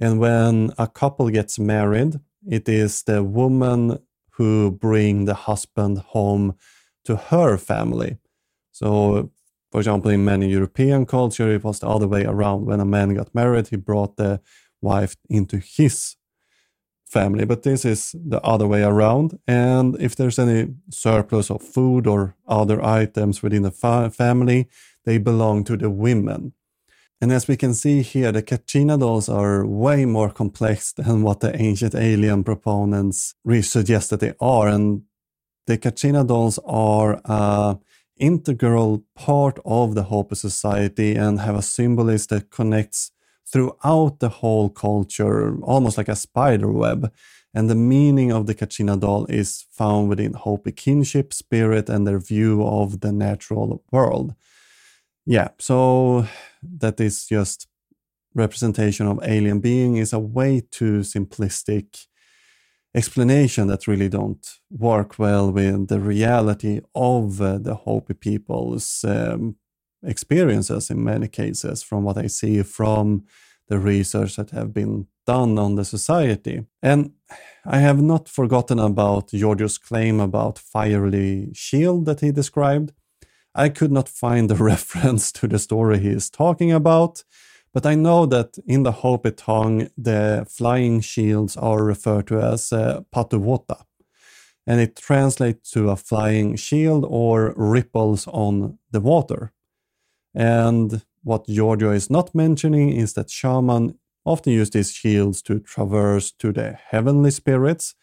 and 0.00 0.18
when 0.18 0.72
a 0.78 0.88
couple 0.88 1.30
gets 1.30 1.58
married, 1.58 2.20
it 2.50 2.68
is 2.68 3.04
the 3.04 3.22
woman 3.22 3.98
who 4.36 4.72
bring 4.72 5.26
the 5.26 5.34
husband 5.48 5.98
home 5.98 6.54
to 7.04 7.16
her 7.16 7.56
family. 7.56 8.16
So, 8.72 9.30
for 9.70 9.80
example, 9.80 10.10
in 10.10 10.24
many 10.24 10.48
European 10.50 11.06
culture, 11.06 11.54
it 11.54 11.62
was 11.62 11.78
the 11.78 11.88
other 11.88 12.08
way 12.08 12.24
around. 12.24 12.66
When 12.66 12.80
a 12.80 12.84
man 12.84 13.14
got 13.14 13.34
married, 13.34 13.68
he 13.68 13.76
brought 13.76 14.16
the 14.16 14.40
wife 14.82 15.14
into 15.28 15.58
his 15.58 16.16
family, 17.18 17.46
but 17.46 17.62
this 17.62 17.84
is 17.84 18.14
the 18.32 18.40
other 18.52 18.66
way 18.66 18.82
around. 18.82 19.38
And 19.46 19.96
if 20.00 20.12
there's 20.16 20.38
any 20.38 20.74
surplus 20.90 21.50
of 21.50 21.62
food 21.62 22.06
or 22.06 22.34
other 22.46 22.78
items 22.84 23.42
within 23.42 23.62
the 23.62 23.70
fa- 23.70 24.10
family, 24.10 24.68
they 25.04 25.18
belong 25.18 25.64
to 25.64 25.76
the 25.76 25.88
women. 25.88 26.52
And 27.20 27.32
as 27.32 27.48
we 27.48 27.56
can 27.56 27.74
see 27.74 28.02
here, 28.02 28.32
the 28.32 28.42
Kachina 28.42 28.98
dolls 28.98 29.28
are 29.28 29.66
way 29.66 30.04
more 30.04 30.30
complex 30.30 30.92
than 30.92 31.22
what 31.22 31.40
the 31.40 31.52
ancient 31.68 31.94
alien 31.94 32.44
proponents 32.44 33.34
suggest 33.62 34.10
that 34.10 34.20
they 34.20 34.34
are. 34.38 34.68
And 34.68 35.02
the 35.66 35.78
Kachina 35.78 36.24
dolls 36.26 36.58
are 36.66 37.20
an 37.24 37.78
integral 38.18 39.04
part 39.14 39.58
of 39.64 39.94
the 39.94 40.02
Hopi 40.02 40.36
society 40.36 41.16
and 41.16 41.40
have 41.40 41.56
a 41.56 41.62
symbolism 41.62 42.28
that 42.30 42.50
connects 42.50 43.12
throughout 43.50 44.18
the 44.20 44.28
whole 44.28 44.68
culture, 44.68 45.56
almost 45.62 45.96
like 45.96 46.08
a 46.08 46.16
spider 46.16 46.70
web. 46.70 47.12
And 47.54 47.70
the 47.70 47.74
meaning 47.74 48.32
of 48.32 48.46
the 48.46 48.54
Kachina 48.54 49.00
doll 49.00 49.24
is 49.26 49.64
found 49.70 50.08
within 50.08 50.34
Hopi 50.34 50.72
kinship, 50.72 51.32
spirit, 51.32 51.88
and 51.88 52.06
their 52.06 52.18
view 52.18 52.62
of 52.66 53.00
the 53.00 53.12
natural 53.12 53.82
world. 53.90 54.34
Yeah, 55.24 55.48
so 55.58 56.26
that 56.62 57.00
is 57.00 57.26
just 57.26 57.66
representation 58.34 59.06
of 59.06 59.18
alien 59.22 59.60
being 59.60 59.96
is 59.96 60.12
a 60.12 60.18
way 60.18 60.60
too 60.70 61.00
simplistic 61.00 62.06
explanation 62.94 63.68
that 63.68 63.86
really 63.86 64.08
don't 64.08 64.58
work 64.70 65.18
well 65.18 65.50
with 65.50 65.88
the 65.88 66.00
reality 66.00 66.80
of 66.94 67.40
uh, 67.40 67.58
the 67.58 67.74
Hopi 67.74 68.14
people's 68.14 69.04
um, 69.04 69.56
experiences 70.06 70.90
in 70.90 71.04
many 71.04 71.28
cases 71.28 71.82
from 71.82 72.04
what 72.04 72.16
I 72.16 72.28
see 72.28 72.62
from 72.62 73.24
the 73.68 73.78
research 73.78 74.36
that 74.36 74.50
have 74.50 74.72
been 74.72 75.06
done 75.26 75.58
on 75.58 75.74
the 75.74 75.84
society. 75.84 76.64
And 76.82 77.12
I 77.64 77.78
have 77.78 78.00
not 78.00 78.28
forgotten 78.28 78.78
about 78.78 79.32
Giorgio's 79.32 79.78
claim 79.78 80.20
about 80.20 80.58
fiery 80.58 81.50
shield 81.52 82.06
that 82.06 82.20
he 82.20 82.30
described. 82.30 82.92
I 83.54 83.68
could 83.70 83.90
not 83.90 84.08
find 84.08 84.50
a 84.50 84.54
reference 84.72 85.32
to 85.32 85.48
the 85.48 85.58
story 85.58 85.98
he 85.98 86.10
is 86.10 86.30
talking 86.30 86.72
about, 86.72 87.24
but 87.74 87.84
I 87.84 87.94
know 87.94 88.24
that 88.26 88.56
in 88.66 88.84
the 88.84 88.92
Hopi 88.92 89.32
tongue, 89.32 89.88
the 89.98 90.46
flying 90.48 91.00
shields 91.00 91.56
are 91.56 91.82
referred 91.82 92.28
to 92.28 92.40
as 92.40 92.72
uh, 92.72 93.02
patuvota, 93.14 93.82
and 94.66 94.80
it 94.80 94.96
translates 94.96 95.70
to 95.72 95.90
a 95.90 95.96
flying 95.96 96.56
shield 96.56 97.04
or 97.08 97.52
ripples 97.56 98.26
on 98.28 98.78
the 98.92 99.00
water. 99.00 99.52
And 100.36 101.02
what 101.24 101.46
Giorgio 101.46 101.90
is 101.92 102.10
not 102.10 102.34
mentioning 102.34 102.90
is 102.90 103.14
that 103.14 103.30
shaman 103.30 103.98
often 104.26 104.52
use 104.52 104.70
these 104.70 104.92
shields 104.92 105.40
to 105.40 105.58
traverse 105.60 106.30
to 106.32 106.52
the 106.52 106.72
heavenly 106.72 107.30
spirits, 107.30 107.94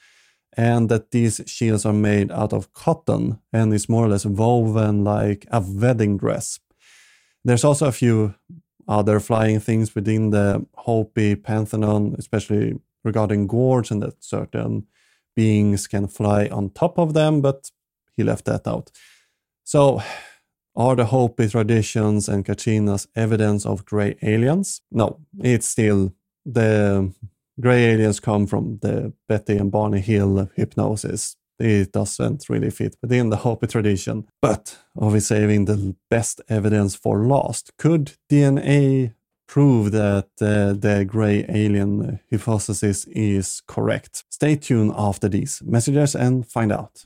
and 0.58 0.90
that 0.90 1.12
these 1.12 1.42
shields 1.46 1.86
are 1.86 1.94
made 1.94 2.32
out 2.32 2.54
of 2.54 2.74
cotton 2.74 3.40
and 3.52 3.74
is 3.74 3.90
more 3.90 4.06
or 4.06 4.10
less 4.10 4.26
woven 4.26 5.04
like 5.04 5.46
a 5.52 5.62
wedding 5.62 6.18
dress. 6.18 6.60
There's 7.44 7.64
also 7.64 7.88
a 7.88 7.92
few 7.92 8.36
other 8.88 9.20
flying 9.20 9.60
things 9.60 9.96
within 9.96 10.32
the 10.32 10.66
Hopi 10.76 11.36
pantheon, 11.36 12.16
especially 12.18 12.80
regarding 13.04 13.48
gourds 13.48 13.92
and 13.92 14.02
that 14.02 14.24
certain 14.24 14.88
beings 15.36 15.88
can 15.88 16.08
fly 16.08 16.48
on 16.48 16.70
top 16.70 16.98
of 16.98 17.14
them, 17.14 17.42
but 17.42 17.72
he 18.16 18.24
left 18.24 18.46
that 18.46 18.68
out. 18.68 18.92
So 19.64 20.02
are 20.76 20.96
the 20.96 21.06
Hopi 21.06 21.48
traditions 21.48 22.28
and 22.28 22.46
Kachinas 22.46 23.08
evidence 23.16 23.66
of 23.66 23.86
grey 23.86 24.16
aliens? 24.22 24.82
No, 24.92 25.20
it's 25.40 25.68
still 25.68 26.14
the 26.46 27.12
grey 27.60 27.86
aliens 27.94 28.20
come 28.20 28.48
from 28.48 28.80
the 28.82 29.14
Betty 29.28 29.58
and 29.58 29.72
Barney 29.72 30.02
Hill 30.02 30.50
hypnosis. 30.56 31.36
It 31.60 31.92
doesn't 31.92 32.50
really 32.50 32.72
fit 32.72 32.96
within 33.02 33.30
the 33.30 33.38
Hopi 33.38 33.68
tradition. 33.68 34.26
But 34.42 34.78
are 35.00 35.12
we 35.12 35.20
saving 35.20 35.66
the 35.66 35.96
best 36.10 36.42
evidence 36.50 36.96
for 36.96 37.26
last? 37.26 37.72
Could 37.78 38.14
DNA 38.30 39.14
prove 39.48 39.92
that 39.92 40.30
uh, 40.42 40.74
the 40.74 41.06
grey 41.08 41.46
alien 41.48 42.20
hypothesis 42.32 43.06
is 43.06 43.62
correct? 43.68 44.24
Stay 44.30 44.56
tuned 44.56 44.94
after 44.98 45.30
these 45.30 45.62
messages 45.64 46.16
and 46.16 46.46
find 46.48 46.72
out. 46.72 47.06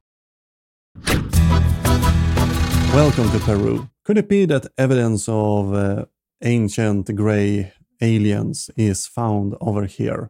Welcome 2.93 3.31
to 3.31 3.39
Peru. 3.39 3.89
Could 4.03 4.17
it 4.17 4.27
be 4.27 4.45
that 4.47 4.67
evidence 4.77 5.29
of 5.29 5.73
uh, 5.73 6.05
ancient 6.43 7.15
grey 7.15 7.71
aliens 8.01 8.69
is 8.75 9.07
found 9.07 9.55
over 9.61 9.85
here? 9.85 10.29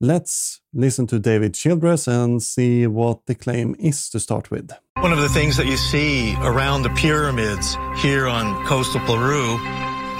Let's 0.00 0.60
listen 0.74 1.06
to 1.06 1.18
David 1.18 1.54
Childress 1.54 2.06
and 2.06 2.42
see 2.42 2.86
what 2.86 3.24
the 3.24 3.34
claim 3.34 3.74
is 3.78 4.10
to 4.10 4.20
start 4.20 4.50
with. 4.50 4.70
One 5.00 5.12
of 5.12 5.18
the 5.18 5.30
things 5.30 5.56
that 5.56 5.66
you 5.66 5.76
see 5.76 6.36
around 6.42 6.82
the 6.82 6.90
pyramids 6.90 7.76
here 7.96 8.28
on 8.28 8.64
coastal 8.66 9.00
Peru 9.00 9.58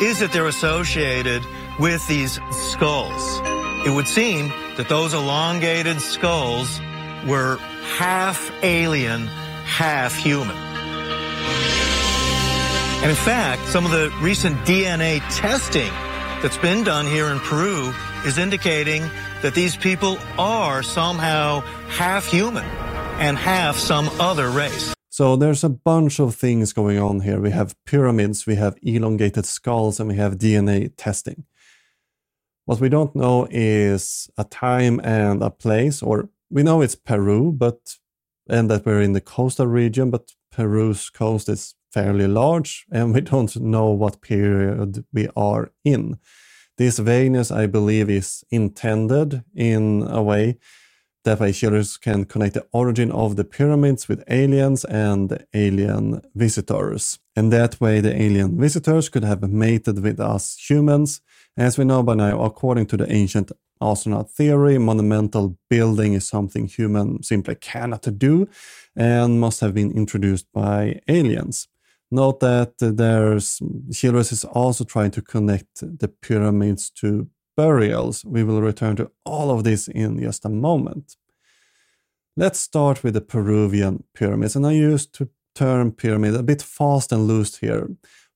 is 0.00 0.20
that 0.20 0.30
they're 0.32 0.46
associated 0.46 1.42
with 1.78 2.06
these 2.08 2.40
skulls. 2.50 3.40
It 3.86 3.94
would 3.94 4.08
seem 4.08 4.48
that 4.76 4.88
those 4.88 5.12
elongated 5.12 6.00
skulls 6.00 6.80
were 7.26 7.58
half 7.98 8.50
alien, 8.62 9.28
half 9.68 10.16
human. 10.16 10.56
And 13.02 13.10
in 13.10 13.16
fact, 13.16 13.68
some 13.68 13.84
of 13.84 13.92
the 13.92 14.12
recent 14.20 14.56
DNA 14.66 15.20
testing 15.30 15.92
that's 16.42 16.58
been 16.58 16.82
done 16.82 17.06
here 17.06 17.26
in 17.26 17.38
Peru 17.38 17.92
is 18.26 18.38
indicating 18.38 19.02
that 19.42 19.54
these 19.54 19.76
people 19.76 20.18
are 20.36 20.82
somehow 20.82 21.60
half 21.88 22.26
human 22.26 22.64
and 23.20 23.38
half 23.38 23.76
some 23.76 24.08
other 24.18 24.50
race. 24.50 24.94
So 25.10 25.36
there's 25.36 25.64
a 25.64 25.68
bunch 25.68 26.18
of 26.18 26.34
things 26.34 26.72
going 26.72 26.98
on 26.98 27.20
here. 27.20 27.40
We 27.40 27.50
have 27.50 27.74
pyramids, 27.84 28.46
we 28.46 28.56
have 28.56 28.76
elongated 28.82 29.46
skulls, 29.46 30.00
and 30.00 30.08
we 30.08 30.16
have 30.16 30.38
DNA 30.38 30.92
testing. 30.96 31.44
What 32.64 32.80
we 32.80 32.88
don't 32.88 33.14
know 33.14 33.46
is 33.50 34.28
a 34.36 34.44
time 34.44 35.00
and 35.02 35.42
a 35.42 35.50
place, 35.50 36.02
or 36.02 36.28
we 36.50 36.62
know 36.62 36.82
it's 36.82 36.94
Peru, 36.94 37.52
but 37.52 37.96
and 38.48 38.70
that 38.70 38.86
we're 38.86 39.02
in 39.02 39.12
the 39.12 39.20
coastal 39.20 39.66
region, 39.66 40.10
but 40.10 40.32
Peru's 40.50 41.10
coast 41.10 41.48
is 41.48 41.74
fairly 41.92 42.26
large, 42.26 42.86
and 42.90 43.14
we 43.14 43.20
don't 43.32 43.54
know 43.56 43.90
what 43.90 44.20
period 44.20 45.04
we 45.12 45.28
are 45.36 45.72
in. 45.84 46.18
This 46.76 46.98
vagueness, 46.98 47.50
I 47.50 47.66
believe, 47.66 48.08
is 48.08 48.44
intended 48.50 49.42
in 49.54 50.06
a 50.08 50.22
way 50.22 50.58
that 51.28 51.40
way 51.40 51.52
Childress 51.52 51.98
can 51.98 52.24
connect 52.24 52.54
the 52.54 52.66
origin 52.72 53.10
of 53.12 53.36
the 53.36 53.44
pyramids 53.44 54.08
with 54.08 54.24
aliens 54.28 54.84
and 54.86 55.44
alien 55.52 56.22
visitors. 56.34 57.18
And 57.36 57.52
that 57.52 57.78
way 57.80 58.00
the 58.00 58.14
alien 58.14 58.58
visitors 58.58 59.10
could 59.10 59.24
have 59.24 59.42
mated 59.42 60.02
with 60.02 60.20
us 60.20 60.56
humans. 60.56 61.20
As 61.56 61.76
we 61.76 61.84
know 61.84 62.02
by 62.02 62.14
now, 62.14 62.40
according 62.40 62.86
to 62.86 62.96
the 62.96 63.12
ancient 63.12 63.52
astronaut 63.80 64.30
theory, 64.30 64.78
monumental 64.78 65.56
building 65.70 66.14
is 66.14 66.28
something 66.28 66.66
human 66.66 67.22
simply 67.22 67.54
cannot 67.54 68.06
do 68.18 68.48
and 68.96 69.40
must 69.40 69.60
have 69.60 69.74
been 69.74 69.92
introduced 69.92 70.46
by 70.52 71.00
aliens. 71.08 71.68
Note 72.10 72.40
that 72.40 72.74
there's 72.78 73.60
Childress 73.92 74.32
is 74.32 74.44
also 74.44 74.84
trying 74.84 75.10
to 75.10 75.22
connect 75.22 75.80
the 75.80 76.08
pyramids 76.08 76.90
to 76.90 77.28
burials. 77.56 78.24
We 78.24 78.44
will 78.44 78.62
return 78.62 78.96
to 78.96 79.10
all 79.24 79.50
of 79.50 79.64
this 79.64 79.88
in 79.88 80.20
just 80.20 80.44
a 80.44 80.48
moment. 80.48 81.16
Let's 82.36 82.60
start 82.60 83.02
with 83.02 83.14
the 83.14 83.20
Peruvian 83.20 84.04
pyramids, 84.14 84.56
and 84.56 84.66
I 84.66 84.72
use 84.72 85.06
the 85.06 85.28
term 85.54 85.92
pyramid 85.92 86.34
a 86.36 86.42
bit 86.42 86.62
fast 86.62 87.12
and 87.12 87.26
loose 87.26 87.58
here. 87.58 87.88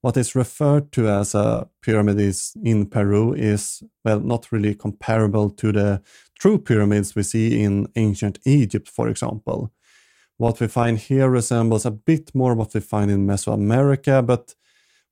What 0.03 0.16
is 0.16 0.34
referred 0.34 0.90
to 0.92 1.09
as 1.09 1.32
a 1.34 1.68
pyramid 1.80 2.20
is 2.20 2.57
in 2.62 2.86
Peru 2.86 3.34
is 3.34 3.84
well 4.05 4.18
not 4.18 4.50
really 4.50 4.74
comparable 4.74 5.48
to 5.50 5.70
the 5.72 6.03
true 6.40 6.59
pyramids 6.59 7.14
we 7.14 7.22
see 7.22 7.62
in 7.62 7.86
ancient 7.94 8.40
Egypt, 8.44 8.88
for 8.88 9.09
example. 9.09 9.72
What 10.38 10.59
we 10.59 10.66
find 10.66 10.98
here 10.98 11.30
resembles 11.30 11.86
a 11.86 11.92
bit 11.92 12.34
more 12.34 12.55
what 12.57 12.74
we 12.74 12.80
find 12.80 13.12
in 13.12 13.28
Mesoamerica, 13.28 14.26
but 14.26 14.57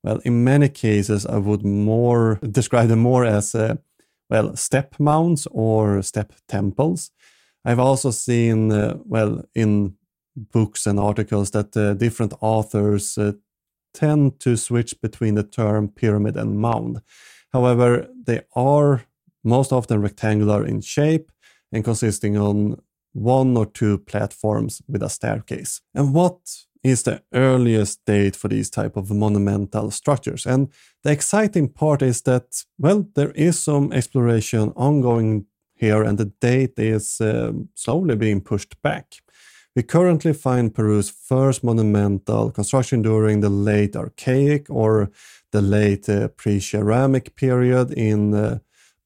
well, 0.03 0.19
in 0.25 0.43
many 0.43 0.67
cases, 0.67 1.25
I 1.25 1.37
would 1.37 1.63
more 1.63 2.39
describe 2.51 2.89
them 2.89 2.99
more 2.99 3.23
as 3.23 3.55
uh, 3.55 3.75
well 4.29 4.57
step 4.57 4.95
mounds 4.99 5.47
or 5.51 6.01
step 6.01 6.33
temples. 6.49 7.11
I've 7.63 7.79
also 7.79 8.11
seen 8.11 8.73
uh, 8.73 8.97
well 9.05 9.43
in 9.55 9.95
books 10.35 10.85
and 10.85 10.99
articles 10.99 11.51
that 11.51 11.77
uh, 11.77 11.93
different 11.93 12.33
authors 12.41 13.17
uh, 13.17 13.33
tend 13.93 14.39
to 14.39 14.57
switch 14.57 14.99
between 15.01 15.35
the 15.35 15.43
term 15.43 15.89
pyramid 15.89 16.35
and 16.35 16.59
mound. 16.59 17.01
However, 17.53 18.07
they 18.25 18.41
are 18.55 19.03
most 19.43 19.71
often 19.71 20.01
rectangular 20.01 20.65
in 20.65 20.81
shape 20.81 21.31
and 21.71 21.83
consisting 21.83 22.37
on 22.37 22.81
one 23.13 23.57
or 23.57 23.65
two 23.65 23.97
platforms 23.97 24.81
with 24.87 25.03
a 25.03 25.09
staircase. 25.09 25.81
And 25.93 26.13
what 26.13 26.39
is 26.83 27.03
the 27.03 27.21
earliest 27.33 28.03
date 28.05 28.35
for 28.35 28.47
these 28.47 28.69
type 28.69 28.95
of 28.95 29.11
monumental 29.11 29.91
structures? 29.91 30.45
And 30.45 30.69
the 31.03 31.11
exciting 31.11 31.69
part 31.69 32.01
is 32.01 32.21
that, 32.23 32.63
well, 32.77 33.07
there 33.15 33.31
is 33.31 33.59
some 33.59 33.91
exploration 33.91 34.73
ongoing 34.75 35.45
here 35.75 36.03
and 36.03 36.17
the 36.17 36.31
date 36.39 36.77
is 36.77 37.19
uh, 37.19 37.51
slowly 37.73 38.15
being 38.15 38.41
pushed 38.41 38.81
back. 38.81 39.15
We 39.73 39.83
currently 39.83 40.33
find 40.33 40.75
Peru's 40.75 41.09
first 41.09 41.63
monumental 41.63 42.51
construction 42.51 43.01
during 43.01 43.39
the 43.39 43.49
late 43.49 43.95
Archaic 43.95 44.69
or 44.69 45.09
the 45.51 45.61
late 45.61 46.09
uh, 46.09 46.27
pre-ceramic 46.29 47.35
period 47.35 47.91
in 47.93 48.33
uh, 48.33 48.59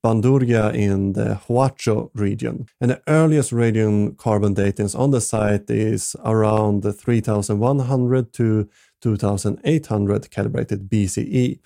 Bandurria 0.04 0.74
in 0.74 1.14
the 1.14 1.40
Huacho 1.48 2.10
region. 2.16 2.68
And 2.82 2.92
the 2.92 3.02
earliest 3.08 3.52
radiocarbon 3.52 4.56
datings 4.56 4.98
on 4.98 5.12
the 5.12 5.22
site 5.22 5.70
is 5.70 6.16
around 6.24 6.82
3100 6.82 8.34
to 8.34 8.70
2800 9.02 10.32
calibrated 10.32 10.90
BCE. 10.90 11.60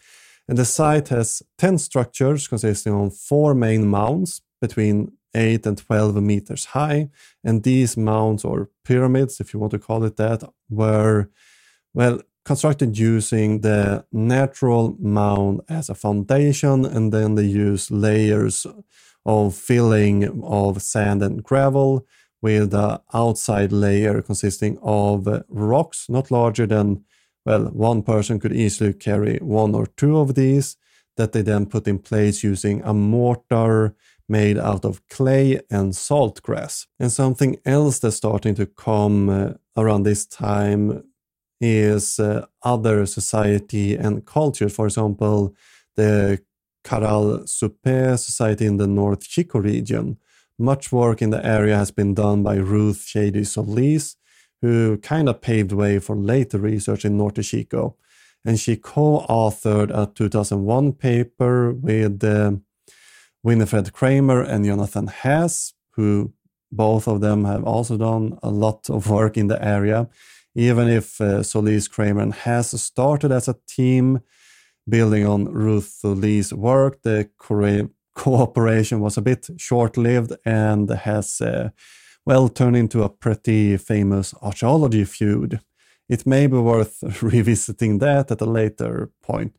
And 0.50 0.58
the 0.58 0.66
site 0.66 1.08
has 1.08 1.42
10 1.58 1.78
structures 1.78 2.50
consisting 2.50 2.94
of 2.94 3.16
four 3.16 3.54
main 3.54 3.88
mounds 3.88 4.42
between 4.60 5.14
8 5.34 5.66
and 5.66 5.78
12 5.78 6.16
meters 6.22 6.66
high. 6.66 7.10
And 7.44 7.64
these 7.64 7.98
mounds, 7.98 8.44
or 8.44 8.70
pyramids, 8.84 9.40
if 9.40 9.54
you 9.54 9.60
want 9.60 9.72
to 9.72 9.80
call 9.80 10.04
it 10.04 10.18
that, 10.18 10.44
were, 10.70 11.30
well, 11.94 12.22
constructed 12.46 12.98
using 12.98 13.62
the 13.62 14.06
natural 14.12 14.96
mound 15.00 15.62
as 15.70 15.90
a 15.90 15.96
foundation, 15.96 16.86
and 16.86 17.12
then 17.14 17.36
they 17.36 17.44
use 17.44 17.92
layers 17.92 18.66
of 19.26 19.56
filling 19.56 20.44
of 20.44 20.82
sand 20.82 21.22
and 21.22 21.44
gravel 21.44 22.06
with 22.42 22.72
the 22.72 23.02
outside 23.14 23.72
layer 23.72 24.22
consisting 24.22 24.78
of 24.82 25.28
rocks 25.50 26.08
not 26.10 26.32
larger 26.32 26.66
than 26.66 27.04
well 27.46 27.66
one 27.66 28.02
person 28.02 28.40
could 28.40 28.54
easily 28.54 28.94
carry 28.94 29.38
one 29.38 29.76
or 29.76 29.86
two 29.86 30.18
of 30.18 30.36
these 30.36 30.78
that 31.18 31.34
they 31.34 31.42
then 31.42 31.66
put 31.66 31.88
in 31.88 32.00
place 32.00 32.44
using 32.44 32.82
a 32.84 32.94
mortar 32.94 33.94
made 34.30 34.58
out 34.58 34.86
of 34.86 35.06
clay 35.10 35.60
and 35.70 35.96
salt 35.96 36.42
grass. 36.44 36.88
and 37.00 37.12
something 37.12 37.58
else 37.66 38.00
that's 38.00 38.18
starting 38.18 38.56
to 38.56 38.66
come 38.66 39.30
uh, 39.30 39.54
around 39.76 40.04
this 40.04 40.26
time 40.26 41.04
is 41.62 42.20
uh, 42.20 42.46
other 42.64 43.06
society 43.06 43.96
and 43.96 44.26
culture. 44.26 44.70
For 44.70 44.86
example, 44.86 45.56
the 45.96 46.40
Caral 46.84 47.48
Supe 47.48 48.18
society 48.18 48.66
in 48.66 48.78
the 48.78 48.88
Norte 48.88 49.22
Chico 49.22 49.60
region. 49.60 50.18
Much 50.58 50.92
work 50.92 51.22
in 51.22 51.30
the 51.30 51.46
area 51.46 51.76
has 51.76 51.92
been 51.92 52.14
done 52.14 52.44
by 52.44 52.56
Ruth 52.56 53.04
Shady 53.06 53.44
Solis, 53.44 54.16
who 54.62 54.98
kind 54.98 55.30
of 55.30 55.42
paved 55.42 55.72
way 55.72 56.00
for 56.00 56.16
later 56.16 56.58
research 56.58 57.06
in 57.06 57.18
Norte 57.18 57.44
Chico. 57.44 57.96
And 58.46 58.60
she 58.60 58.76
co 58.78 59.26
authored 59.30 59.92
a 59.94 60.12
2001 60.14 60.94
paper 60.94 61.74
with 61.74 62.24
uh, 62.24 62.54
Winifred 63.44 63.94
Creamer 63.94 64.42
and 64.42 64.66
Jonathan 64.66 65.08
Haas, 65.08 65.74
who 65.92 66.34
both 66.72 67.08
of 67.08 67.22
them 67.22 67.46
have 67.46 67.64
also 67.64 67.98
done 67.98 68.38
a 68.44 68.50
lot 68.50 68.90
of 68.90 69.10
work 69.10 69.38
in 69.38 69.48
the 69.48 69.64
area. 69.64 70.08
Even 70.56 70.88
if 70.88 71.22
uh, 71.22 71.44
Solis, 71.44 71.88
Creamer, 71.88 72.22
and 72.22 72.34
Haas 72.34 72.80
started 72.82 73.32
as 73.32 73.48
a 73.48 73.56
team 73.68 74.20
building 74.88 75.26
on 75.26 75.46
Ruth 75.46 76.00
Lee's 76.04 76.54
work, 76.54 77.02
the 77.04 77.30
cooperation 78.16 79.00
was 79.00 79.18
a 79.18 79.22
bit 79.22 79.50
short 79.58 79.98
lived 79.98 80.34
and 80.46 80.90
has, 80.90 81.42
uh, 81.42 81.70
well, 82.26 82.50
turned 82.50 82.76
into 82.76 83.04
a 83.04 83.10
pretty 83.10 83.78
famous 83.78 84.34
archaeology 84.42 85.06
feud. 85.06 85.62
It 86.10 86.26
may 86.26 86.48
be 86.48 86.58
worth 86.58 87.04
revisiting 87.22 88.00
that 88.00 88.32
at 88.32 88.42
a 88.42 88.46
later 88.46 89.12
point. 89.22 89.56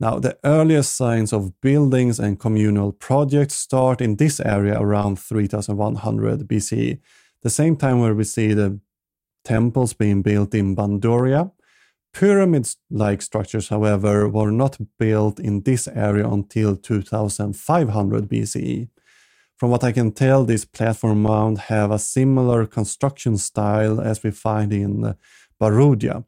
Now, 0.00 0.18
the 0.18 0.36
earliest 0.44 0.96
signs 0.96 1.32
of 1.32 1.60
buildings 1.60 2.18
and 2.18 2.38
communal 2.38 2.92
projects 2.92 3.54
start 3.54 4.00
in 4.00 4.16
this 4.16 4.40
area 4.40 4.78
around 4.78 5.18
3100 5.18 6.48
BCE, 6.48 6.98
the 7.42 7.50
same 7.50 7.76
time 7.76 8.00
where 8.00 8.14
we 8.14 8.24
see 8.24 8.52
the 8.52 8.80
temples 9.44 9.92
being 9.92 10.22
built 10.22 10.54
in 10.54 10.74
Bandurria. 10.74 11.52
Pyramid-like 12.12 13.22
structures, 13.22 13.68
however, 13.68 14.28
were 14.28 14.50
not 14.50 14.78
built 14.98 15.38
in 15.40 15.62
this 15.62 15.88
area 15.88 16.28
until 16.28 16.76
2500 16.76 18.28
BCE. 18.28 18.88
From 19.56 19.70
what 19.70 19.84
I 19.84 19.92
can 19.92 20.12
tell, 20.12 20.44
this 20.44 20.64
platform 20.64 21.22
mound 21.22 21.58
have 21.58 21.90
a 21.90 21.98
similar 21.98 22.66
construction 22.66 23.36
style 23.36 24.00
as 24.00 24.22
we 24.22 24.30
find 24.30 24.72
in 24.72 25.14
Bandurria. 25.60 26.24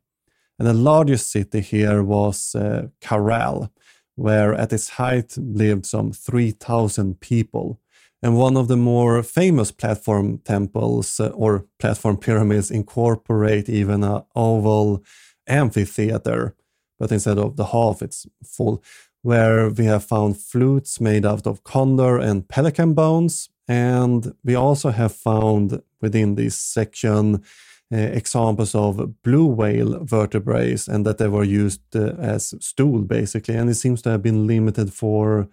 And 0.59 0.66
the 0.66 0.74
largest 0.74 1.30
city 1.30 1.61
here 1.61 2.02
was 2.02 2.54
uh, 2.54 2.88
Caral, 3.00 3.70
where 4.14 4.54
at 4.54 4.72
its 4.72 4.90
height 4.90 5.36
lived 5.36 5.86
some 5.86 6.12
3,000 6.12 7.20
people. 7.20 7.80
And 8.22 8.38
one 8.38 8.57
of 8.57 8.68
the 8.68 8.76
more 8.76 9.22
famous 9.22 9.70
platform 9.70 10.38
temples 10.38 11.20
uh, 11.20 11.28
or 11.28 11.66
platform 11.78 12.16
pyramids 12.16 12.70
incorporate 12.70 13.68
even 13.68 14.02
an 14.02 14.22
oval 14.34 15.04
amphitheater, 15.46 16.54
but 16.98 17.12
instead 17.12 17.38
of 17.38 17.57
the 17.57 17.66
half, 17.66 18.02
it's 18.02 18.26
full, 18.42 18.82
where 19.22 19.68
we 19.68 19.84
have 19.84 20.04
found 20.04 20.40
flutes 20.40 21.00
made 21.00 21.26
out 21.26 21.46
of 21.46 21.62
condor 21.62 22.18
and 22.18 22.48
pelican 22.48 22.94
bones. 22.94 23.50
And 23.68 24.34
we 24.44 24.54
also 24.54 24.90
have 24.90 25.14
found 25.14 25.82
within 26.00 26.36
this 26.36 26.57
section 26.57 27.42
examples 27.91 28.74
of 28.74 29.22
blue 29.22 29.47
whale 29.47 30.05
vertebrae 30.05 30.76
and 30.89 31.07
that 31.07 31.18
they 31.18 31.28
were 31.28 31.45
used 31.45 31.82
uh, 31.95 32.14
as 32.18 32.55
stool 32.61 33.03
basically 33.03 33.55
and 33.55 33.70
it 33.70 33.74
seems 33.74 34.03
to 34.03 34.11
have 34.11 34.22
been 34.22 34.47
limited 34.47 34.93
for 34.93 35.49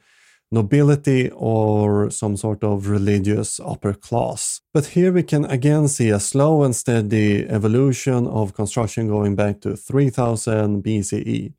nobility 0.52 1.30
or 1.32 2.10
some 2.12 2.38
sort 2.38 2.64
of 2.64 2.88
religious 2.88 3.60
upper 3.60 3.94
class. 3.94 4.62
But 4.74 4.88
here 4.88 5.12
we 5.12 5.24
can 5.24 5.46
again 5.46 5.88
see 5.88 6.10
a 6.10 6.20
slow 6.20 6.64
and 6.64 6.76
steady 6.76 7.46
evolution 7.50 8.28
of 8.28 8.54
construction 8.54 9.08
going 9.08 9.36
back 9.36 9.62
to 9.62 9.76
3000 9.76 10.84
BCE. 10.84 11.54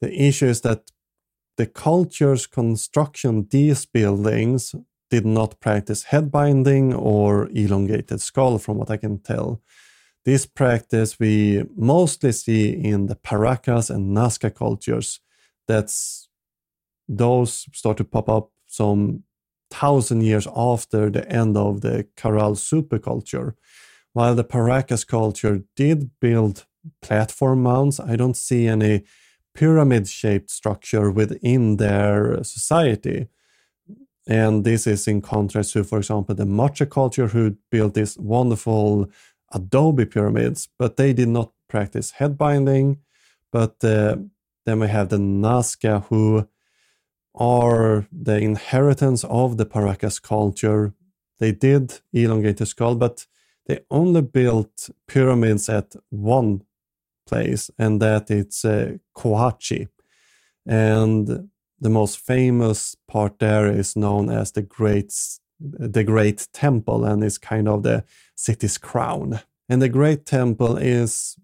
The 0.00 0.22
issue 0.22 0.46
is 0.46 0.62
that 0.62 0.90
the 1.58 1.66
cultures 1.66 2.46
construction 2.46 3.48
these 3.50 3.84
buildings 3.84 4.74
did 5.10 5.26
not 5.26 5.60
practice 5.60 6.04
head 6.04 6.30
binding 6.30 6.94
or 6.94 7.48
elongated 7.50 8.20
skull 8.20 8.58
from 8.58 8.78
what 8.78 8.90
I 8.90 8.96
can 8.96 9.18
tell. 9.18 9.60
This 10.28 10.44
practice 10.44 11.18
we 11.18 11.64
mostly 11.74 12.32
see 12.32 12.68
in 12.68 13.06
the 13.06 13.14
Paracas 13.16 13.88
and 13.88 14.14
Nazca 14.14 14.54
cultures. 14.54 15.20
That's 15.66 16.28
those 17.08 17.66
start 17.72 17.96
to 17.96 18.04
pop 18.04 18.28
up 18.28 18.50
some 18.66 19.22
thousand 19.70 20.20
years 20.20 20.46
after 20.54 21.08
the 21.08 21.26
end 21.32 21.56
of 21.56 21.80
the 21.80 22.06
Caral 22.14 22.56
superculture. 22.56 23.54
While 24.12 24.34
the 24.34 24.44
Paracas 24.44 25.06
culture 25.06 25.62
did 25.74 26.10
build 26.20 26.66
platform 27.00 27.62
mounds, 27.62 27.98
I 27.98 28.14
don't 28.16 28.36
see 28.36 28.66
any 28.66 29.04
pyramid 29.54 30.08
shaped 30.08 30.50
structure 30.50 31.10
within 31.10 31.78
their 31.78 32.44
society. 32.44 33.28
And 34.26 34.62
this 34.62 34.86
is 34.86 35.08
in 35.08 35.22
contrast 35.22 35.72
to, 35.72 35.84
for 35.84 35.96
example, 35.96 36.34
the 36.34 36.44
Moche 36.44 36.82
culture, 36.90 37.28
who 37.28 37.56
built 37.70 37.94
this 37.94 38.18
wonderful 38.18 39.08
adobe 39.52 40.04
pyramids, 40.04 40.68
but 40.78 40.96
they 40.96 41.12
did 41.12 41.28
not 41.28 41.52
practice 41.68 42.12
head 42.12 42.36
binding. 42.36 42.98
But 43.50 43.82
uh, 43.82 44.16
then 44.66 44.80
we 44.80 44.88
have 44.88 45.08
the 45.08 45.16
Nazca, 45.16 46.04
who 46.06 46.48
are 47.34 48.06
the 48.12 48.38
inheritance 48.38 49.24
of 49.24 49.56
the 49.56 49.66
Paracas 49.66 50.20
culture. 50.20 50.92
They 51.38 51.52
did 51.52 52.00
elongate 52.12 52.58
the 52.58 52.66
skull, 52.66 52.96
but 52.96 53.26
they 53.66 53.80
only 53.90 54.22
built 54.22 54.90
pyramids 55.06 55.68
at 55.68 55.94
one 56.10 56.62
place, 57.26 57.70
and 57.78 58.00
that 58.02 58.30
it's 58.30 58.64
uh. 58.64 58.96
And 60.66 61.50
the 61.80 61.90
most 61.90 62.18
famous 62.18 62.96
part 63.06 63.38
there 63.38 63.70
is 63.70 63.96
known 63.96 64.30
as 64.30 64.52
the 64.52 64.62
Great 64.62 65.12
the 65.60 66.04
Great 66.04 66.48
Temple 66.52 67.04
and 67.04 67.24
is 67.24 67.38
kind 67.38 67.68
of 67.68 67.82
the 67.82 68.04
city's 68.34 68.78
crown. 68.78 69.40
And 69.68 69.82
the 69.82 69.88
Great 69.88 70.24
Temple 70.24 70.76
is, 70.76 71.36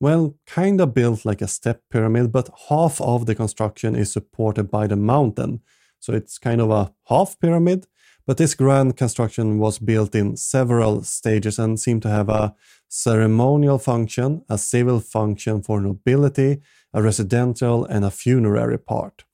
well, 0.00 0.34
kind 0.46 0.80
of 0.80 0.94
built 0.94 1.24
like 1.24 1.40
a 1.42 1.48
step 1.48 1.82
pyramid, 1.90 2.32
but 2.32 2.50
half 2.68 3.00
of 3.00 3.26
the 3.26 3.34
construction 3.34 3.94
is 3.94 4.12
supported 4.12 4.70
by 4.70 4.86
the 4.86 4.96
mountain. 4.96 5.60
So 6.00 6.12
it's 6.12 6.38
kind 6.38 6.60
of 6.60 6.70
a 6.70 6.92
half 7.08 7.38
pyramid. 7.38 7.86
But 8.26 8.36
this 8.36 8.54
grand 8.54 8.96
construction 8.96 9.58
was 9.58 9.78
built 9.78 10.14
in 10.14 10.36
several 10.36 11.02
stages 11.02 11.58
and 11.58 11.78
seemed 11.78 12.02
to 12.02 12.08
have 12.08 12.28
a 12.28 12.54
ceremonial 12.88 13.78
function, 13.78 14.44
a 14.48 14.58
civil 14.58 15.00
function 15.00 15.62
for 15.62 15.80
nobility, 15.80 16.60
a 16.94 17.02
residential, 17.02 17.84
and 17.84 18.04
a 18.04 18.10
funerary 18.10 18.78
part. 18.78 19.24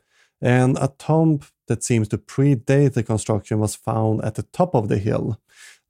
And 0.41 0.79
a 0.79 0.93
tomb 0.99 1.41
that 1.68 1.84
seems 1.84 2.08
to 2.08 2.18
predate 2.18 2.94
the 2.94 3.02
construction 3.02 3.58
was 3.60 3.74
found 3.74 4.24
at 4.24 4.34
the 4.34 4.42
top 4.42 4.74
of 4.74 4.88
the 4.88 4.98
hill. 4.98 5.40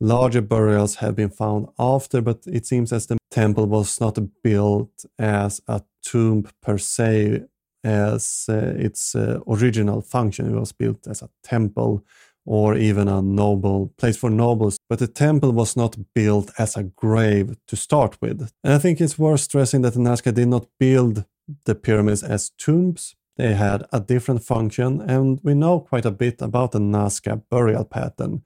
Larger 0.01 0.43
burials 0.43 0.97
have 0.97 1.17
been 1.17 1.31
found 1.31 1.69
after, 1.79 2.21
but 2.21 2.45
it 2.47 2.67
seems 2.67 2.93
as 2.93 3.07
the 3.07 3.19
temple 3.31 3.67
was 3.67 4.01
not 4.01 4.19
built 4.43 5.05
as 5.19 5.61
a 5.67 5.83
tomb 6.03 6.47
per 6.63 6.79
se, 6.79 7.45
as 7.83 8.47
uh, 8.49 8.75
its 8.77 9.15
uh, 9.15 9.41
original 9.49 10.01
function. 10.01 10.55
It 10.55 10.59
was 10.59 10.73
built 10.73 11.07
as 11.09 11.23
a 11.23 11.31
temple 11.43 12.05
or 12.45 12.77
even 12.77 13.09
a 13.09 13.21
noble 13.21 13.93
place 13.99 14.17
for 14.17 14.31
nobles, 14.31 14.79
but 14.89 14.99
the 14.99 15.07
temple 15.07 15.53
was 15.53 15.77
not 15.77 15.97
built 16.15 16.51
as 16.59 16.77
a 16.77 16.85
grave 16.85 17.57
to 17.67 17.77
start 17.77 18.17
with. 18.23 18.51
And 18.65 18.73
I 18.73 18.79
think 18.79 19.01
it's 19.01 19.19
worth 19.19 19.41
stressing 19.41 19.83
that 19.83 19.95
the 19.95 20.01
Nazca 20.01 20.33
did 20.33 20.49
not 20.49 20.67
build 20.79 21.25
the 21.65 21.75
pyramids 21.75 22.23
as 22.23 22.51
tombs, 22.51 23.15
they 23.39 23.55
had 23.55 23.87
a 23.93 24.01
different 24.01 24.43
function, 24.43 25.01
and 25.01 25.39
we 25.45 25.55
know 25.55 25.79
quite 25.79 26.05
a 26.05 26.11
bit 26.11 26.43
about 26.43 26.73
the 26.73 26.81
Nazca 26.81 27.41
burial 27.49 27.85
pattern. 27.85 28.43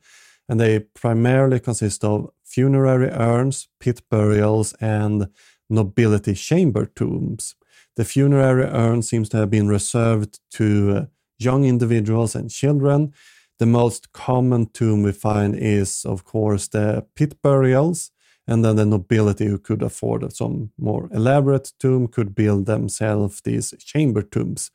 And 0.48 0.60
they 0.60 0.80
primarily 0.80 1.60
consist 1.60 2.04
of 2.04 2.30
funerary 2.44 3.08
urns, 3.08 3.68
pit 3.80 4.02
burials, 4.10 4.74
and 4.74 5.28
nobility 5.70 6.34
chamber 6.34 6.84
tombs. 6.84 7.54
The 7.96 8.04
funerary 8.04 8.64
urn 8.64 9.00
seems 9.00 9.30
to 9.30 9.38
have 9.38 9.50
been 9.50 9.68
reserved 9.68 10.40
to 10.52 10.96
uh, 10.96 11.04
young 11.38 11.64
individuals 11.64 12.34
and 12.34 12.50
children. 12.50 13.14
The 13.58 13.66
most 13.66 14.12
common 14.12 14.66
tomb 14.74 15.02
we 15.02 15.12
find 15.12 15.56
is, 15.56 16.04
of 16.04 16.24
course, 16.24 16.68
the 16.68 17.06
pit 17.14 17.40
burials, 17.40 18.10
and 18.46 18.62
then 18.62 18.76
the 18.76 18.84
nobility 18.84 19.46
who 19.46 19.58
could 19.58 19.82
afford 19.82 20.30
some 20.34 20.72
more 20.76 21.08
elaborate 21.14 21.72
tomb 21.78 22.08
could 22.08 22.34
build 22.34 22.66
themselves 22.66 23.40
these 23.40 23.72
chamber 23.78 24.20
tombs 24.20 24.70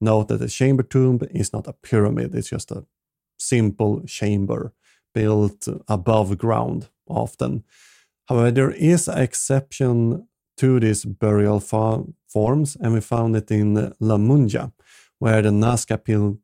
Note 0.00 0.28
that 0.28 0.38
the 0.38 0.48
chamber 0.48 0.82
tomb 0.82 1.20
is 1.30 1.52
not 1.52 1.66
a 1.66 1.72
pyramid, 1.72 2.34
it's 2.34 2.48
just 2.48 2.70
a 2.70 2.84
simple 3.38 4.02
chamber 4.06 4.72
built 5.12 5.68
above 5.88 6.38
ground 6.38 6.88
often. 7.06 7.64
However, 8.28 8.50
there 8.50 8.70
is 8.70 9.08
an 9.08 9.18
exception 9.18 10.28
to 10.56 10.80
these 10.80 11.04
burial 11.04 11.60
forms, 11.60 12.76
and 12.80 12.92
we 12.92 13.00
found 13.00 13.34
it 13.36 13.50
in 13.50 13.74
La 13.98 14.16
Muña, 14.16 14.72
where 15.18 15.42
the 15.42 15.50
Nazca 15.50 15.98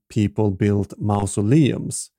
people 0.09 0.51
built 0.51 0.95
mausoleums. 0.99 2.11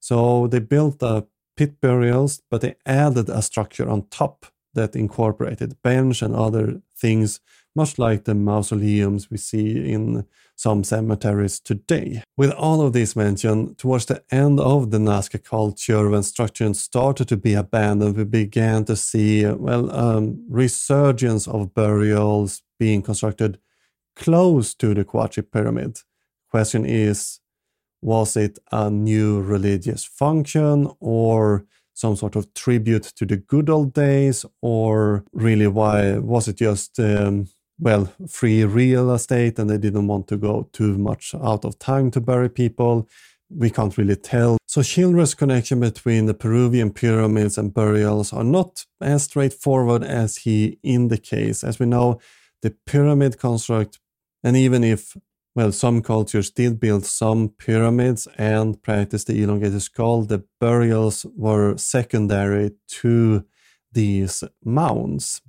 So 0.00 0.46
they 0.46 0.58
built 0.58 1.02
a 1.02 1.26
pit 1.56 1.80
burials, 1.80 2.42
but 2.50 2.60
they 2.60 2.74
added 2.84 3.28
a 3.28 3.40
structure 3.40 3.88
on 3.88 4.08
top 4.08 4.46
that 4.74 4.96
incorporated 4.96 5.80
bench 5.82 6.20
and 6.22 6.34
other 6.34 6.82
things 6.96 7.40
much 7.74 7.98
like 7.98 8.24
the 8.24 8.34
mausoleums 8.34 9.30
we 9.30 9.36
see 9.36 9.90
in 9.92 10.24
some 10.56 10.84
cemeteries 10.84 11.58
today. 11.58 12.22
With 12.36 12.52
all 12.52 12.80
of 12.80 12.92
this 12.92 13.16
mentioned, 13.16 13.78
towards 13.78 14.06
the 14.06 14.22
end 14.30 14.60
of 14.60 14.90
the 14.90 14.98
Nazca 14.98 15.42
culture, 15.42 16.08
when 16.08 16.22
structures 16.22 16.80
started 16.80 17.28
to 17.28 17.36
be 17.36 17.54
abandoned, 17.54 18.16
we 18.16 18.24
began 18.24 18.84
to 18.84 18.96
see, 18.96 19.44
well, 19.46 19.90
um, 19.90 20.44
resurgence 20.48 21.48
of 21.48 21.74
burials 21.74 22.62
being 22.78 23.02
constructed 23.02 23.58
close 24.16 24.74
to 24.74 24.94
the 24.94 25.04
Cahuachi 25.04 25.50
pyramid. 25.50 25.98
Question 26.50 26.84
is, 26.84 27.40
was 28.00 28.36
it 28.36 28.58
a 28.70 28.90
new 28.90 29.40
religious 29.40 30.04
function 30.04 30.88
or 31.00 31.64
some 31.94 32.16
sort 32.16 32.36
of 32.36 32.52
tribute 32.54 33.04
to 33.16 33.24
the 33.24 33.36
good 33.36 33.70
old 33.70 33.94
days, 33.94 34.44
or 34.60 35.24
really 35.32 35.68
why 35.68 36.18
was 36.18 36.48
it 36.48 36.56
just 36.56 36.98
um, 36.98 37.46
well, 37.78 38.12
free 38.28 38.64
real 38.64 39.12
estate 39.12 39.58
and 39.58 39.68
they 39.68 39.78
didn't 39.78 40.06
want 40.06 40.28
to 40.28 40.36
go 40.36 40.68
too 40.72 40.96
much 40.96 41.34
out 41.34 41.64
of 41.64 41.78
time 41.78 42.10
to 42.12 42.20
bury 42.20 42.48
people. 42.48 43.08
We 43.50 43.70
can't 43.70 43.96
really 43.96 44.16
tell. 44.16 44.58
So 44.66 44.82
Childress' 44.82 45.34
connection 45.34 45.80
between 45.80 46.26
the 46.26 46.34
Peruvian 46.34 46.92
pyramids 46.92 47.58
and 47.58 47.74
burials 47.74 48.32
are 48.32 48.44
not 48.44 48.84
as 49.00 49.24
straightforward 49.24 50.02
as 50.02 50.38
he 50.38 50.78
indicates. 50.82 51.62
As 51.62 51.78
we 51.78 51.86
know, 51.86 52.20
the 52.62 52.70
pyramid 52.86 53.38
construct, 53.38 54.00
and 54.42 54.56
even 54.56 54.82
if 54.82 55.16
well, 55.54 55.70
some 55.70 56.02
cultures 56.02 56.50
did 56.50 56.80
build 56.80 57.06
some 57.06 57.48
pyramids 57.48 58.26
and 58.36 58.82
practice 58.82 59.22
the 59.22 59.40
elongated 59.40 59.82
skull. 59.82 60.22
The 60.22 60.44
burials 60.60 61.24
were 61.36 61.76
secondary 61.76 62.72
to 62.88 63.44
these 63.92 64.42
mounds. 64.64 65.42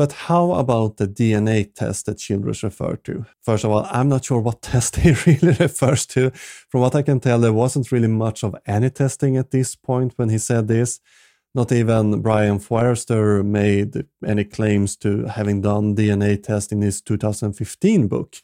But 0.00 0.12
how 0.12 0.52
about 0.52 0.96
the 0.96 1.06
DNA 1.06 1.74
test 1.74 2.06
that 2.06 2.16
Childress 2.16 2.62
referred 2.62 3.04
to? 3.04 3.26
First 3.42 3.64
of 3.64 3.70
all, 3.70 3.86
I'm 3.90 4.08
not 4.08 4.24
sure 4.24 4.40
what 4.40 4.62
test 4.72 4.96
he 4.96 5.10
really 5.26 5.54
refers 5.60 6.06
to. 6.06 6.30
From 6.70 6.80
what 6.80 6.94
I 6.94 7.02
can 7.02 7.20
tell, 7.20 7.38
there 7.38 7.52
wasn't 7.52 7.92
really 7.92 8.08
much 8.08 8.42
of 8.42 8.56
any 8.66 8.88
testing 8.88 9.36
at 9.36 9.50
this 9.50 9.76
point 9.76 10.14
when 10.16 10.30
he 10.30 10.38
said 10.38 10.68
this. 10.68 11.00
Not 11.54 11.70
even 11.70 12.22
Brien 12.22 12.60
Foerster 12.60 13.42
made 13.42 14.06
any 14.26 14.44
claims 14.44 14.96
to 15.02 15.26
having 15.26 15.60
done 15.60 15.94
DNA 15.94 16.42
test 16.42 16.72
in 16.72 16.80
his 16.80 17.02
2015 17.02 18.08
book. 18.08 18.36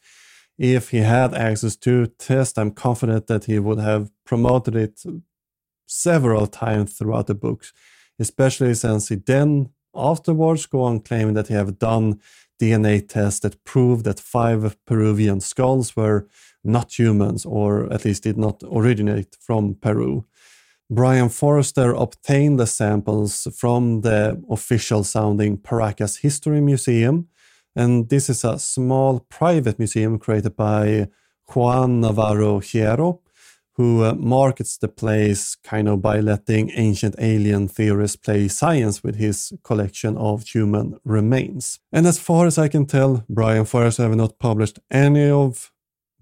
If 0.59 0.91
he 0.91 0.99
had 0.99 1.33
access 1.33 1.75
to 1.77 2.09
test, 2.19 2.59
I'm 2.59 2.71
confident 2.71 3.29
that 3.29 3.47
he 3.47 3.59
would 3.59 3.79
have 3.79 4.11
promoted 4.27 4.77
it 4.77 5.03
several 5.87 6.49
times 6.49 6.99
throughout 6.99 7.29
the 7.29 7.35
book, 7.35 7.65
especially 8.19 8.75
since 8.75 9.09
he 9.09 9.15
then 9.15 9.71
afterwards 9.97 10.67
go 10.67 10.83
on 10.83 11.01
claiming 11.01 11.35
that 11.35 11.49
he 11.49 11.55
have 11.55 11.79
done 11.79 12.21
DNA 12.61 13.07
tests 13.07 13.41
that 13.41 13.63
prove 13.65 14.05
that 14.05 14.21
five 14.21 14.77
Peruvian 14.87 15.41
skulls 15.41 15.95
were 15.97 16.27
not 16.65 16.99
humans, 16.99 17.45
or 17.45 17.93
at 17.93 18.05
least 18.05 18.25
did 18.25 18.37
not 18.37 18.63
originate 18.73 19.37
from 19.41 19.75
Peru. 19.75 20.25
Brien 20.91 21.29
Foerster 21.29 21.93
obtained 21.93 22.61
the 22.61 22.67
samples 22.67 23.49
from 23.57 24.03
the 24.03 24.41
official 24.49 25.03
sounding 25.05 25.59
Paracas 25.59 26.21
History 26.21 26.61
Museum, 26.61 27.29
and 27.75 28.09
this 28.09 28.31
is 28.31 28.45
a 28.45 28.59
small 28.59 29.21
private 29.29 29.79
museum 29.79 30.19
created 30.19 30.57
by 30.57 31.09
Juan 31.55 32.01
Navarro 32.01 32.61
Hierro, 32.61 33.21
who 33.77 34.03
uh, 34.03 34.15
markets 34.15 34.79
the 34.79 34.89
place 34.89 35.55
kind 35.57 35.87
of 35.87 36.01
by 36.01 36.19
letting 36.19 36.71
ancient 36.75 37.15
alien 37.19 37.69
theorists 37.69 38.17
play 38.17 38.49
science 38.49 39.03
with 39.03 39.17
his 39.17 39.53
collection 39.63 40.17
of 40.17 40.45
human 40.45 40.99
remains. 41.05 41.79
And 41.93 42.07
as 42.07 42.19
far 42.19 42.47
as 42.47 42.57
I 42.57 42.69
can 42.69 42.87
tell, 42.87 43.25
Brien 43.29 43.67
Foerster 43.67 44.05
have 44.05 44.17
not 44.17 44.39
published 44.39 44.79
any 44.91 45.29
of 45.29 45.73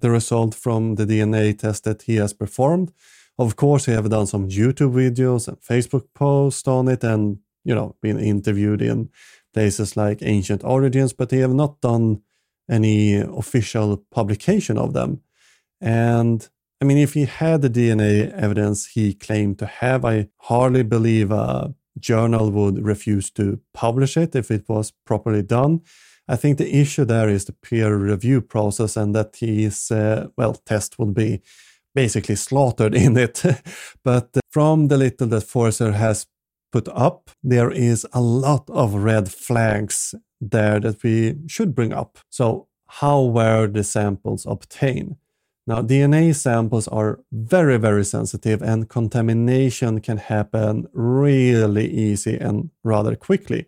the 0.01 0.11
result 0.11 0.53
from 0.55 0.97
the 0.97 1.07
DNA 1.07 1.57
test 1.57 1.85
that 1.85 2.03
he 2.03 2.17
has 2.17 2.33
performed. 2.33 2.93
Of 3.39 3.55
course, 3.55 3.87
he 3.87 3.93
have 3.93 4.11
done 4.11 4.27
some 4.27 4.49
YouTube 4.49 4.93
videos 4.93 5.47
and 5.47 5.61
Facebook 5.61 6.09
posts 6.13 6.67
on 6.67 6.89
it 6.89 7.05
and, 7.05 7.39
you 7.65 7.75
know, 7.75 7.95
been 8.03 8.19
interviewed 8.19 8.83
in 8.83 9.11
places 9.53 9.97
like 9.97 10.19
Ancient 10.23 10.65
Origins, 10.65 11.13
but 11.13 11.31
he 11.31 11.39
have 11.39 11.55
not 11.55 11.81
done 11.81 12.23
any 12.69 13.15
official 13.15 14.05
publication 14.11 14.77
of 14.77 14.93
them. 14.93 15.21
And 15.81 16.49
I 16.81 16.85
mean, 16.85 16.99
if 16.99 17.15
he 17.15 17.25
had 17.25 17.63
the 17.63 17.71
DNA 17.71 18.33
evidence 18.33 18.87
he 18.87 19.15
claimed 19.15 19.59
to 19.59 19.67
have, 19.67 20.05
I 20.05 20.29
hardly 20.39 20.83
believe 20.83 21.31
a 21.31 21.75
journal 21.99 22.51
would 22.51 22.85
refuse 22.85 23.31
to 23.31 23.61
publish 23.73 24.17
it 24.17 24.35
if 24.35 24.51
it 24.51 24.69
was 24.69 24.93
properly 25.07 25.43
done. 25.43 25.81
I 26.27 26.37
think 26.37 26.59
the 26.59 26.75
issue 26.81 27.05
there 27.05 27.29
is 27.29 27.45
the 27.45 27.53
peer 27.53 27.97
review 27.97 28.41
process 28.41 28.97
and 28.97 29.15
that 29.15 29.37
his, 29.37 29.91
uh, 29.91 30.29
well, 30.37 30.55
test 30.55 30.99
would 30.99 31.15
be 31.15 31.43
basically 31.95 32.37
slaughtered 32.37 32.95
in 33.05 33.17
it. 33.17 33.43
but 34.03 34.37
from 34.51 34.89
the 34.89 34.97
little 34.97 35.29
that 35.29 35.43
Foerster 35.43 35.93
has 35.93 36.27
put 36.73 36.89
up, 36.89 37.31
there 37.43 37.71
is 37.71 38.07
a 38.13 38.21
lot 38.21 38.69
of 38.71 38.95
red 38.95 39.31
flags 39.31 40.15
there 40.41 40.81
that 40.81 41.03
we 41.03 41.37
should 41.47 41.75
bring 41.75 41.93
up. 41.93 42.19
So, 42.31 42.69
how 42.89 43.23
were 43.23 43.67
the 43.67 43.85
samples 43.85 44.47
obtained? 44.47 45.17
Now, 45.67 45.81
DNA 45.81 46.35
samples 46.35 46.89
are 46.89 47.21
very, 47.33 47.79
very 47.79 48.05
sensitive 48.05 48.61
and 48.61 48.89
contamination 48.89 50.01
can 50.01 50.19
happen 50.19 50.89
really 50.93 51.89
easy 51.89 52.37
and 52.37 52.71
rather 52.83 53.17
quickly. 53.17 53.67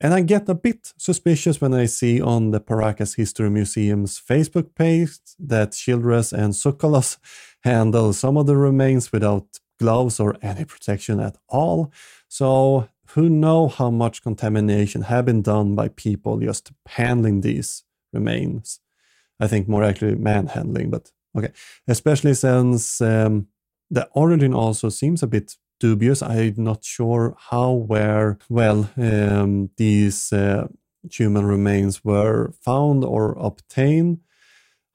And 0.00 0.14
I 0.14 0.20
get 0.20 0.48
a 0.48 0.54
bit 0.54 0.92
suspicious 0.96 1.60
when 1.60 1.74
I 1.74 1.86
see 1.86 2.20
on 2.20 2.52
the 2.52 2.60
Paracas 2.60 3.16
History 3.16 3.50
Museum's 3.50 4.18
Facebook 4.18 4.74
page 4.74 5.18
that 5.38 5.72
Childress 5.72 6.32
and 6.32 6.54
Tsoukalos 6.54 7.18
handle 7.64 8.12
some 8.12 8.36
of 8.36 8.46
the 8.46 8.56
remains 8.56 9.12
without 9.12 9.58
gloves 9.78 10.20
or 10.20 10.36
any 10.40 10.64
protection 10.64 11.20
at 11.20 11.36
all. 11.48 11.92
So 12.28 12.88
who 13.08 13.28
know 13.28 13.68
how 13.68 13.90
much 13.90 14.22
contamination 14.22 15.02
have 15.02 15.26
been 15.26 15.42
done 15.42 15.74
by 15.74 15.88
people 15.88 16.38
just 16.38 16.72
handling 16.86 17.40
these 17.40 17.84
remains? 18.12 18.80
I 19.40 19.46
think 19.46 19.68
more 19.68 19.84
actually 19.84 20.14
manhandling, 20.14 20.90
but 20.90 21.10
Okay, 21.38 21.52
especially 21.86 22.34
since 22.34 23.00
um, 23.00 23.46
the 23.90 24.08
origin 24.12 24.52
also 24.54 24.88
seems 24.88 25.22
a 25.22 25.26
bit 25.26 25.56
dubious. 25.80 26.22
I'm 26.22 26.54
not 26.56 26.84
sure 26.84 27.36
how, 27.38 27.72
where, 27.72 28.38
well, 28.48 28.90
um, 28.96 29.70
these 29.76 30.32
uh, 30.32 30.68
human 31.10 31.46
remains 31.46 32.04
were 32.04 32.52
found 32.60 33.04
or 33.04 33.32
obtained. 33.38 34.20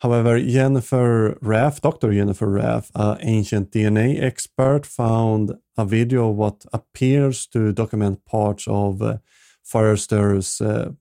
However, 0.02 0.38
Jennifer 0.40 1.38
Raff, 1.42 1.80
Dr. 1.80 2.12
Jennifer 2.12 2.50
Raff, 2.50 2.92
an 2.94 3.18
ancient 3.22 3.72
DNA 3.72 4.22
expert, 4.22 4.86
found 4.86 5.54
a 5.78 5.86
video 5.86 6.30
of 6.30 6.36
what 6.36 6.66
appears 6.74 7.48
to 7.48 7.72
document 7.72 8.26
parts 8.26 8.68
of 8.68 9.02
uh, 9.02 9.18
Foerster's, 9.64 10.60
uh, 10.60 10.92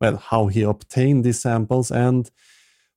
well, 0.00 0.16
how 0.16 0.46
he 0.46 0.62
obtained 0.62 1.24
these 1.24 1.40
samples 1.40 1.90
and 1.90 2.30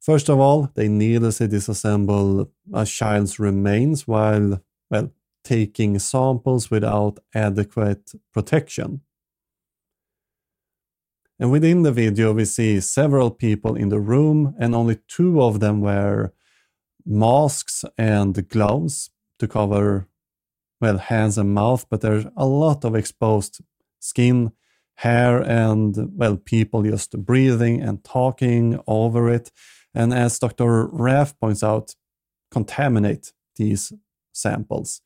First 0.05 0.29
of 0.29 0.37
all, 0.39 0.69
they 0.75 0.87
needlessly 0.87 1.47
disassemble 1.47 2.51
a 2.71 2.85
child's 2.85 3.39
remains 3.39 4.07
while, 4.07 4.61
well, 4.91 5.11
taking 5.43 5.97
samples 5.97 6.69
without 6.69 7.17
adequate 7.33 8.11
protection. 8.31 9.01
And 11.39 11.51
within 11.51 11.81
the 11.81 11.91
video, 11.91 12.33
we 12.33 12.45
see 12.45 12.79
several 12.81 13.31
people 13.31 13.73
in 13.73 13.89
the 13.89 13.99
room, 13.99 14.53
and 14.59 14.75
only 14.75 14.99
two 15.07 15.41
of 15.41 15.59
them 15.59 15.81
wear 15.81 16.33
masks 17.03 17.83
and 17.97 18.47
gloves 18.47 19.09
to 19.39 19.47
cover, 19.47 20.07
well, 20.79 20.99
hands 20.99 21.39
and 21.39 21.51
mouth, 21.51 21.87
but 21.89 22.01
there's 22.01 22.27
a 22.37 22.45
lot 22.45 22.85
of 22.85 22.93
exposed 22.95 23.59
skin, 23.99 24.51
hair, 24.97 25.41
and, 25.41 26.11
well, 26.15 26.37
people 26.37 26.83
just 26.83 27.25
breathing 27.25 27.81
and 27.81 28.03
talking 28.03 28.79
over 28.85 29.31
it 29.31 29.51
and 29.95 30.13
as 30.13 30.37
Dr. 30.37 30.87
Raff 30.87 31.39
points 31.39 31.63
out, 31.63 31.95
contaminate 32.51 33.33
these 33.55 33.93
samples. 34.33 35.01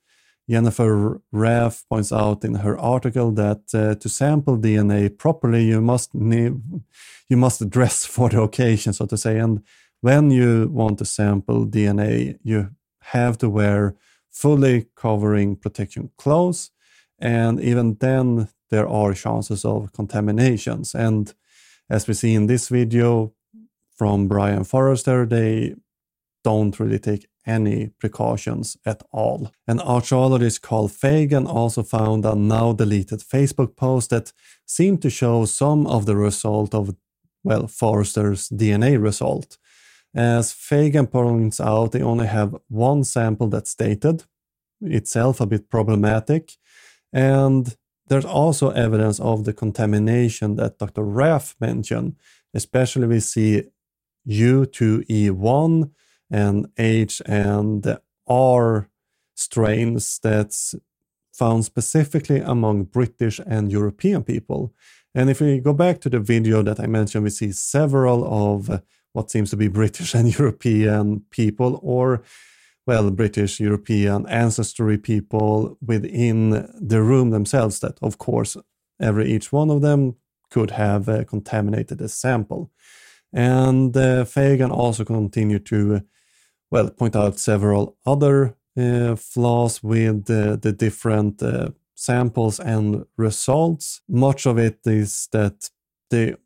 Jennifer 0.49 1.21
Raff 1.31 1.83
points 1.87 2.11
out 2.11 2.43
in 2.43 2.55
her 2.55 2.77
article 2.79 3.31
that 3.33 3.61
uh, 3.73 3.93
to 3.95 4.09
sample 4.09 4.57
DNA 4.57 5.15
properly, 5.15 5.63
you 5.63 5.79
must 5.79 6.09
you 6.15 7.37
must 7.37 7.69
dress 7.69 8.05
for 8.13 8.29
the 8.29 8.41
occasion, 8.41 8.93
so 8.93 9.05
to 9.05 9.17
say. 9.17 9.37
And 9.37 9.61
when 10.01 10.31
you 10.31 10.67
want 10.71 10.97
to 10.99 11.05
sample 11.05 11.67
DNA, 11.67 12.39
you 12.43 12.71
have 13.01 13.37
to 13.37 13.49
wear 13.49 13.95
fully 14.31 14.87
covering 14.95 15.55
protection 15.55 16.09
clothes, 16.17 16.71
and 17.19 17.59
even 17.59 17.97
then 17.99 18.47
there 18.69 18.87
are 18.87 19.13
chances 19.13 19.65
of 19.65 19.93
contaminations. 19.93 20.95
And 20.95 21.31
as 21.89 22.07
we 22.07 22.13
see 22.15 22.33
in 22.33 22.47
this 22.47 22.69
video, 22.69 23.33
from 23.99 24.29
Brien 24.29 24.63
Foerster, 24.63 25.25
they 25.25 25.75
don't 26.43 26.79
really 26.79 26.99
take 26.99 27.27
any 27.45 27.89
precautions 27.99 28.77
at 28.85 29.03
all. 29.11 29.51
An 29.67 29.79
archaeologist 29.81 30.61
Carl 30.61 30.87
Fagan 30.87 31.45
also 31.45 31.83
found 31.83 32.25
a 32.25 32.33
now 32.33 32.73
deleted 32.73 33.19
Facebook 33.19 33.75
post 33.75 34.09
that 34.09 34.31
seemed 34.65 35.01
to 35.01 35.09
show 35.09 35.45
some 35.45 35.85
of 35.85 36.05
the 36.05 36.15
result 36.15 36.73
of 36.73 36.95
well, 37.43 37.67
Foerster's 37.67 38.49
DNA 38.49 39.01
result. 39.01 39.57
As 40.15 40.51
Fagan 40.51 41.07
points 41.07 41.59
out, 41.59 41.91
they 41.91 42.01
only 42.01 42.27
have 42.27 42.55
one 42.67 43.03
sample 43.03 43.47
that's 43.47 43.75
dated, 43.75 44.23
itself 44.81 45.39
a 45.39 45.45
bit 45.45 45.69
problematic. 45.69 46.57
And 47.13 47.75
there's 48.07 48.25
also 48.25 48.71
evidence 48.71 49.19
of 49.19 49.45
the 49.45 49.53
contamination 49.53 50.55
that 50.55 50.79
Dr. 50.79 51.03
Raff 51.03 51.55
mentioned, 51.59 52.15
especially 52.53 53.07
we 53.07 53.19
see 53.19 53.63
U2E1 54.27 55.91
and 56.31 56.67
H 56.77 57.21
and 57.25 57.97
R 58.27 58.89
strains 59.35 60.19
that's 60.21 60.75
found 61.33 61.65
specifically 61.65 62.39
among 62.39 62.83
British 62.83 63.39
and 63.45 63.71
European 63.71 64.23
people. 64.23 64.73
And 65.15 65.29
if 65.29 65.41
we 65.41 65.59
go 65.59 65.73
back 65.73 66.01
to 66.01 66.09
the 66.09 66.19
video 66.19 66.61
that 66.61 66.79
I 66.79 66.85
mentioned, 66.85 67.23
we 67.23 67.29
see 67.29 67.51
several 67.51 68.23
of 68.25 68.81
what 69.13 69.31
seems 69.31 69.49
to 69.49 69.57
be 69.57 69.67
British 69.67 70.13
and 70.13 70.27
European 70.39 71.21
people, 71.31 71.79
or, 71.81 72.21
well, 72.85 73.09
British, 73.09 73.59
European 73.59 74.27
ancestry 74.27 74.97
people 74.97 75.77
within 75.81 76.69
the 76.79 77.01
room 77.01 77.31
themselves, 77.31 77.79
that, 77.79 77.97
of 78.01 78.17
course, 78.17 78.55
every 78.99 79.31
each 79.31 79.51
one 79.51 79.69
of 79.69 79.81
them 79.81 80.15
could 80.51 80.71
have 80.71 81.07
uh, 81.09 81.23
contaminated 81.23 82.01
a 82.01 82.09
sample. 82.09 82.71
And 83.31 83.95
uh, 83.95 84.25
Fagan 84.25 84.71
also 84.71 85.05
continued 85.05 85.65
to, 85.67 86.01
well, 86.71 86.89
point 86.89 87.15
out 87.15 87.39
several 87.39 87.97
other 88.05 88.55
uh, 88.77 89.15
flaws 89.15 89.83
with 89.83 90.25
the 90.25 90.71
different 90.71 91.41
uh, 91.43 91.69
samples 91.95 92.59
and 92.59 93.05
results. 93.17 94.01
Much 94.07 94.45
of 94.45 94.57
it 94.57 94.79
is 94.85 95.27
that 95.31 95.69
the 96.09 96.37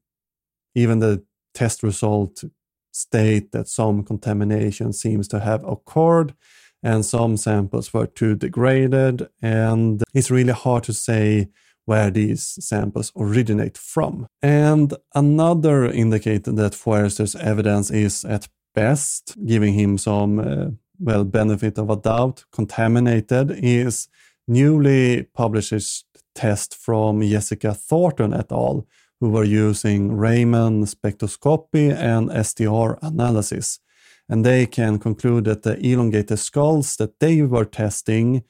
even 0.76 1.00
the 1.00 1.24
test 1.54 1.84
result 1.84 2.44
state 2.92 3.52
that 3.52 3.68
some 3.68 4.04
contamination 4.04 4.94
seems 4.94 5.28
to 5.28 5.40
have 5.40 5.64
occurred 5.64 6.34
and 6.82 7.06
some 7.06 7.38
samples 7.38 7.94
were 7.94 8.08
too 8.08 8.36
degraded 8.36 9.28
and 9.42 10.04
it's 10.14 10.30
really 10.30 10.54
hard 10.54 10.84
to 10.84 10.94
say 10.94 11.48
where 11.86 12.10
these 12.10 12.58
samples 12.60 13.12
originate 13.16 13.78
from. 13.78 14.28
And 14.42 14.94
another 15.14 15.86
indicator 15.86 16.52
that 16.52 16.76
Foerster's 16.76 17.36
evidence 17.36 17.92
is 17.92 18.26
at 18.26 18.48
best 18.74 19.36
giving 19.46 19.74
him 19.74 19.98
some 19.98 20.40
uh, 20.40 20.68
well 21.00 21.24
benefit 21.24 21.78
of 21.78 21.90
a 21.90 21.96
doubt 21.96 22.46
contaminated 22.52 23.52
is 23.52 24.08
newly 24.48 25.24
published 25.34 26.06
test 26.36 26.76
from 26.76 27.22
Jessica 27.22 27.74
Thornton 27.74 28.34
et 28.34 28.52
al 28.52 28.88
who 29.20 29.30
were 29.30 29.46
using 29.46 30.12
Raman 30.12 30.84
spectroscopy 30.84 31.94
and 31.96 32.30
STR 32.46 32.98
analysis. 33.02 33.80
And 34.28 34.46
they 34.46 34.66
can 34.66 35.00
conclude 35.00 35.46
that 35.46 35.64
the 35.64 35.78
elongated 35.80 36.40
skulls 36.40 36.98
that 36.98 37.20
they 37.20 37.42
were 37.42 37.66
testing 37.66 38.44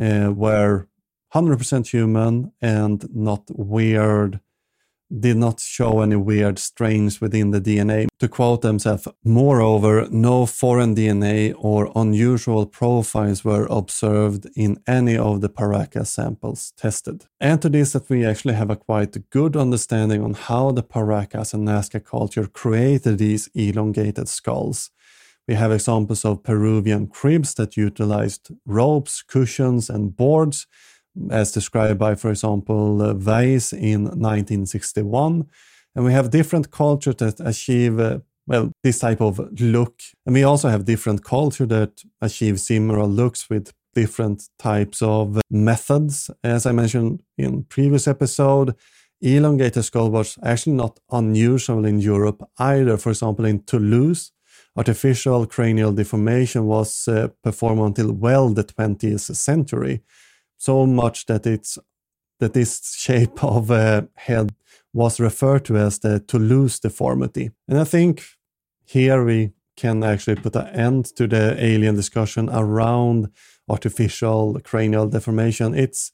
uh, 0.00 0.32
were 0.34 0.88
100% 1.34 1.88
human 1.88 2.52
and 2.62 3.06
not 3.12 3.42
weird 3.50 4.40
did 5.20 5.36
not 5.36 5.60
show 5.60 6.00
any 6.00 6.16
weird 6.16 6.58
strains 6.58 7.20
within 7.20 7.50
the 7.50 7.60
DNA. 7.60 8.06
To 8.20 8.28
quote 8.28 8.62
themselves, 8.62 9.06
moreover, 9.24 10.08
no 10.10 10.46
foreign 10.46 10.94
DNA 10.94 11.54
or 11.58 11.92
unusual 11.94 12.66
profiles 12.66 13.44
were 13.44 13.66
observed 13.68 14.46
in 14.56 14.80
any 14.86 15.16
of 15.16 15.40
the 15.40 15.48
Paracas 15.48 16.06
samples 16.06 16.72
tested. 16.76 17.26
Add 17.40 17.62
to 17.62 17.68
this 17.68 17.92
that 17.92 18.08
we 18.08 18.24
actually 18.24 18.54
have 18.54 18.70
a 18.70 18.76
quite 18.76 19.30
good 19.30 19.56
understanding 19.56 20.22
on 20.22 20.34
how 20.34 20.70
the 20.70 20.82
Paracas 20.82 21.52
and 21.52 21.68
Nazca 21.68 22.02
culture 22.02 22.46
created 22.46 23.18
these 23.18 23.50
elongated 23.54 24.28
skulls. 24.28 24.90
We 25.46 25.54
have 25.54 25.72
examples 25.72 26.24
of 26.24 26.42
Peruvian 26.42 27.08
cribs 27.08 27.54
that 27.54 27.76
utilized 27.76 28.50
ropes, 28.64 29.22
cushions, 29.22 29.90
and 29.90 30.16
boards 30.16 30.66
as 31.30 31.52
described 31.52 31.98
by, 31.98 32.14
for 32.14 32.30
example, 32.30 33.02
uh, 33.02 33.14
Weiss 33.14 33.72
in 33.72 34.04
1961. 34.04 35.46
And 35.94 36.04
we 36.04 36.12
have 36.12 36.30
different 36.30 36.70
cultures 36.70 37.16
that 37.16 37.40
achieve, 37.40 38.00
uh, 38.00 38.18
well, 38.46 38.72
this 38.82 38.98
type 38.98 39.20
of 39.20 39.40
look. 39.60 40.00
And 40.26 40.34
we 40.34 40.42
also 40.42 40.68
have 40.68 40.84
different 40.84 41.24
culture 41.24 41.66
that 41.66 42.02
achieve 42.20 42.60
similar 42.60 43.04
looks 43.04 43.48
with 43.48 43.72
different 43.94 44.48
types 44.58 45.02
of 45.02 45.40
methods. 45.50 46.30
As 46.42 46.66
I 46.66 46.72
mentioned 46.72 47.22
in 47.38 47.64
previous 47.64 48.08
episode, 48.08 48.74
elongated 49.20 49.84
skull 49.84 50.10
was 50.10 50.36
actually 50.42 50.74
not 50.74 50.98
unusual 51.10 51.84
in 51.84 52.00
Europe 52.00 52.42
either. 52.58 52.96
For 52.96 53.10
example, 53.10 53.44
in 53.44 53.62
Toulouse, 53.62 54.32
artificial 54.76 55.46
cranial 55.46 55.92
deformation 55.92 56.66
was 56.66 57.06
uh, 57.06 57.28
performed 57.42 57.80
until 57.80 58.12
well 58.12 58.48
the 58.48 58.64
20th 58.64 59.34
century 59.36 60.02
so 60.64 60.86
much 60.86 61.26
that 61.26 61.46
it's 61.46 61.78
that 62.40 62.54
this 62.54 62.94
shape 62.96 63.42
of 63.56 63.70
a 63.70 64.08
head 64.14 64.54
was 64.92 65.20
referred 65.20 65.64
to 65.66 65.76
as 65.76 65.98
the 65.98 66.20
Toulouse 66.20 66.78
deformity. 66.80 67.50
And 67.68 67.78
I 67.78 67.84
think 67.84 68.22
here 68.84 69.24
we 69.24 69.52
can 69.76 70.04
actually 70.04 70.36
put 70.36 70.56
an 70.56 70.68
end 70.68 71.04
to 71.16 71.26
the 71.26 71.56
alien 71.58 71.96
discussion 71.96 72.48
around 72.50 73.28
artificial 73.68 74.60
cranial 74.62 75.08
deformation. 75.08 75.74
It's 75.74 76.12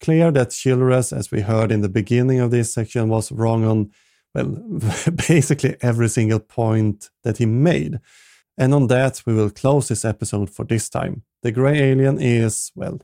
clear 0.00 0.32
that 0.32 0.50
Childress, 0.50 1.12
as 1.12 1.30
we 1.30 1.40
heard 1.42 1.70
in 1.70 1.82
the 1.82 1.88
beginning 1.88 2.40
of 2.40 2.50
this 2.50 2.72
section, 2.74 3.08
was 3.08 3.30
wrong 3.30 3.64
on 3.64 3.90
well, 4.34 4.48
basically 5.28 5.76
every 5.80 6.08
single 6.08 6.40
point 6.40 7.10
that 7.22 7.38
he 7.38 7.46
made. 7.46 8.00
And 8.58 8.74
on 8.74 8.88
that, 8.88 9.22
we 9.26 9.34
will 9.34 9.50
close 9.50 9.88
this 9.88 10.04
episode 10.04 10.50
for 10.50 10.64
this 10.64 10.88
time. 10.88 11.22
The 11.42 11.52
Grey 11.52 11.78
Alien 11.78 12.18
is, 12.20 12.72
well, 12.74 13.00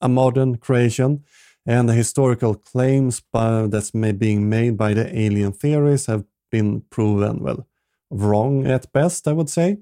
a 0.00 0.08
modern 0.08 0.56
creation, 0.56 1.24
and 1.66 1.88
the 1.88 1.94
historical 1.94 2.54
claims 2.54 3.20
by, 3.20 3.66
that's 3.66 3.90
being 3.90 4.48
made 4.48 4.76
by 4.76 4.94
the 4.94 5.06
alien 5.18 5.52
theories 5.52 6.06
have 6.06 6.24
been 6.50 6.82
proven, 6.90 7.40
well, 7.40 7.66
wrong 8.10 8.66
at 8.66 8.92
best, 8.92 9.28
I 9.28 9.32
would 9.32 9.50
say. 9.50 9.78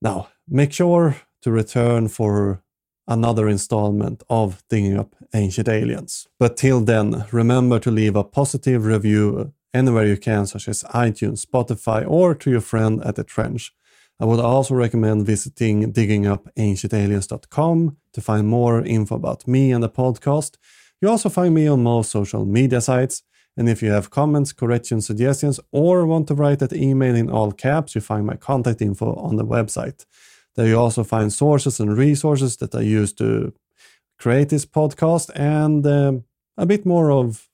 Now, 0.00 0.28
make 0.48 0.72
sure 0.72 1.16
to 1.42 1.50
return 1.50 2.08
for 2.08 2.62
another 3.06 3.48
installment 3.48 4.22
of 4.28 4.62
Digging 4.68 4.98
Up 4.98 5.14
Ancient 5.34 5.68
Aliens. 5.68 6.28
But 6.38 6.56
till 6.56 6.80
then, 6.80 7.24
remember 7.32 7.78
to 7.80 7.90
leave 7.90 8.16
a 8.16 8.24
positive 8.24 8.84
review 8.84 9.52
anywhere 9.72 10.06
you 10.06 10.16
can, 10.16 10.46
such 10.46 10.68
as 10.68 10.82
iTunes, 10.84 11.44
Spotify, 11.44 12.04
or 12.08 12.34
to 12.34 12.50
your 12.50 12.60
friend 12.60 13.02
at 13.04 13.16
the 13.16 13.24
Trench. 13.24 13.72
I 14.20 14.24
would 14.24 14.40
also 14.40 14.74
recommend 14.74 15.26
visiting 15.26 15.92
diggingupancientaliens.com 15.92 17.96
to 18.12 18.20
find 18.20 18.48
more 18.48 18.82
info 18.82 19.14
about 19.14 19.46
me 19.46 19.70
and 19.70 19.82
the 19.82 19.88
podcast. 19.88 20.56
You 21.00 21.08
also 21.08 21.28
find 21.28 21.54
me 21.54 21.68
on 21.68 21.84
most 21.84 22.10
social 22.10 22.44
media 22.44 22.80
sites. 22.80 23.22
And 23.56 23.68
if 23.68 23.82
you 23.82 23.90
have 23.90 24.10
comments, 24.10 24.52
corrections, 24.52 25.06
suggestions, 25.06 25.60
or 25.72 26.06
want 26.06 26.28
to 26.28 26.34
write 26.34 26.60
that 26.60 26.72
email 26.72 27.14
in 27.14 27.30
all 27.30 27.52
caps, 27.52 27.94
you 27.94 28.00
find 28.00 28.26
my 28.26 28.36
contact 28.36 28.82
info 28.82 29.14
on 29.14 29.36
the 29.36 29.44
website. 29.44 30.04
There 30.56 30.66
you 30.66 30.78
also 30.78 31.04
find 31.04 31.32
sources 31.32 31.78
and 31.78 31.96
resources 31.96 32.56
that 32.56 32.74
I 32.74 32.80
use 32.80 33.12
to 33.14 33.52
create 34.18 34.48
this 34.48 34.66
podcast 34.66 35.30
and 35.36 35.86
um, 35.86 36.24
a 36.56 36.66
bit 36.66 36.84
more 36.84 37.12
of 37.12 37.48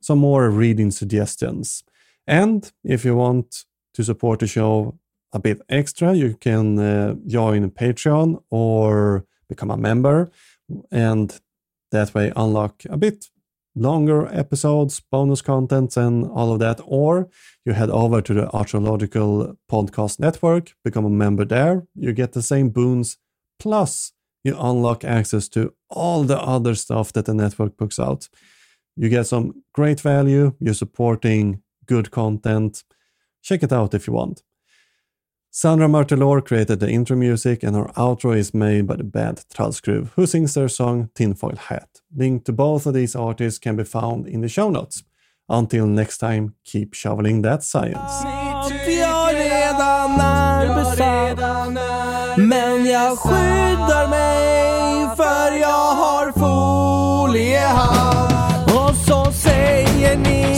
some 0.00 0.18
more 0.18 0.48
reading 0.48 0.90
suggestions. 0.90 1.82
And 2.26 2.70
if 2.84 3.04
you 3.04 3.16
want 3.16 3.64
to 3.94 4.04
support 4.04 4.40
the 4.40 4.46
show, 4.46 4.98
a 5.32 5.38
bit 5.38 5.60
extra, 5.68 6.14
you 6.14 6.34
can 6.34 6.78
uh, 6.78 7.14
join 7.26 7.70
Patreon 7.70 8.42
or 8.50 9.26
become 9.48 9.70
a 9.70 9.76
member, 9.76 10.30
and 10.90 11.40
that 11.90 12.14
way 12.14 12.32
unlock 12.36 12.82
a 12.88 12.96
bit 12.96 13.26
longer 13.74 14.26
episodes, 14.32 15.00
bonus 15.00 15.42
contents, 15.42 15.96
and 15.96 16.26
all 16.30 16.52
of 16.52 16.58
that. 16.58 16.80
Or 16.84 17.28
you 17.64 17.72
head 17.72 17.90
over 17.90 18.20
to 18.20 18.34
the 18.34 18.50
Archaeological 18.50 19.56
Podcast 19.70 20.18
Network, 20.18 20.74
become 20.84 21.04
a 21.04 21.10
member 21.10 21.44
there. 21.44 21.86
You 21.94 22.12
get 22.12 22.32
the 22.32 22.42
same 22.42 22.70
boons, 22.70 23.18
plus 23.58 24.12
you 24.44 24.56
unlock 24.58 25.04
access 25.04 25.48
to 25.50 25.74
all 25.90 26.24
the 26.24 26.38
other 26.38 26.74
stuff 26.74 27.12
that 27.12 27.26
the 27.26 27.34
network 27.34 27.76
puts 27.76 27.98
out. 27.98 28.28
You 28.96 29.08
get 29.08 29.26
some 29.26 29.62
great 29.72 30.00
value, 30.00 30.54
you're 30.60 30.74
supporting 30.74 31.62
good 31.86 32.10
content. 32.10 32.84
Check 33.42 33.62
it 33.62 33.72
out 33.72 33.94
if 33.94 34.06
you 34.06 34.12
want. 34.12 34.42
Sandra 35.50 35.88
Martelor 35.88 36.44
created 36.44 36.78
the 36.78 36.90
intro 36.90 37.16
music 37.16 37.62
and 37.62 37.74
our 37.74 37.90
outro 37.92 38.36
is 38.36 38.52
made 38.52 38.86
by 38.86 38.96
the 38.96 39.04
band 39.04 39.44
Trallskruv, 39.54 40.10
who 40.14 40.26
sings 40.26 40.54
their 40.54 40.68
song 40.68 41.08
Tinfoil 41.14 41.56
Hat. 41.56 41.88
Link 42.14 42.44
to 42.44 42.52
both 42.52 42.86
of 42.86 42.94
these 42.94 43.16
artists 43.16 43.58
can 43.58 43.74
be 43.76 43.84
found 43.84 44.26
in 44.26 44.42
the 44.42 44.48
show 44.48 44.68
notes. 44.70 45.02
Until 45.48 45.86
next 45.86 46.18
time, 46.18 46.54
keep 46.64 46.92
shoveling 46.94 47.42
that 47.42 47.64
science. 47.64 48.22
Men 52.36 52.86
jag 52.86 53.18
skyddar 53.18 54.08
mig 54.08 55.16
för 55.16 55.58
jag 55.60 55.94
har 55.94 56.32
foliehatt 56.32 57.88
Och 58.64 58.96
så 58.96 59.32
säger 59.32 60.16
ni 60.16 60.54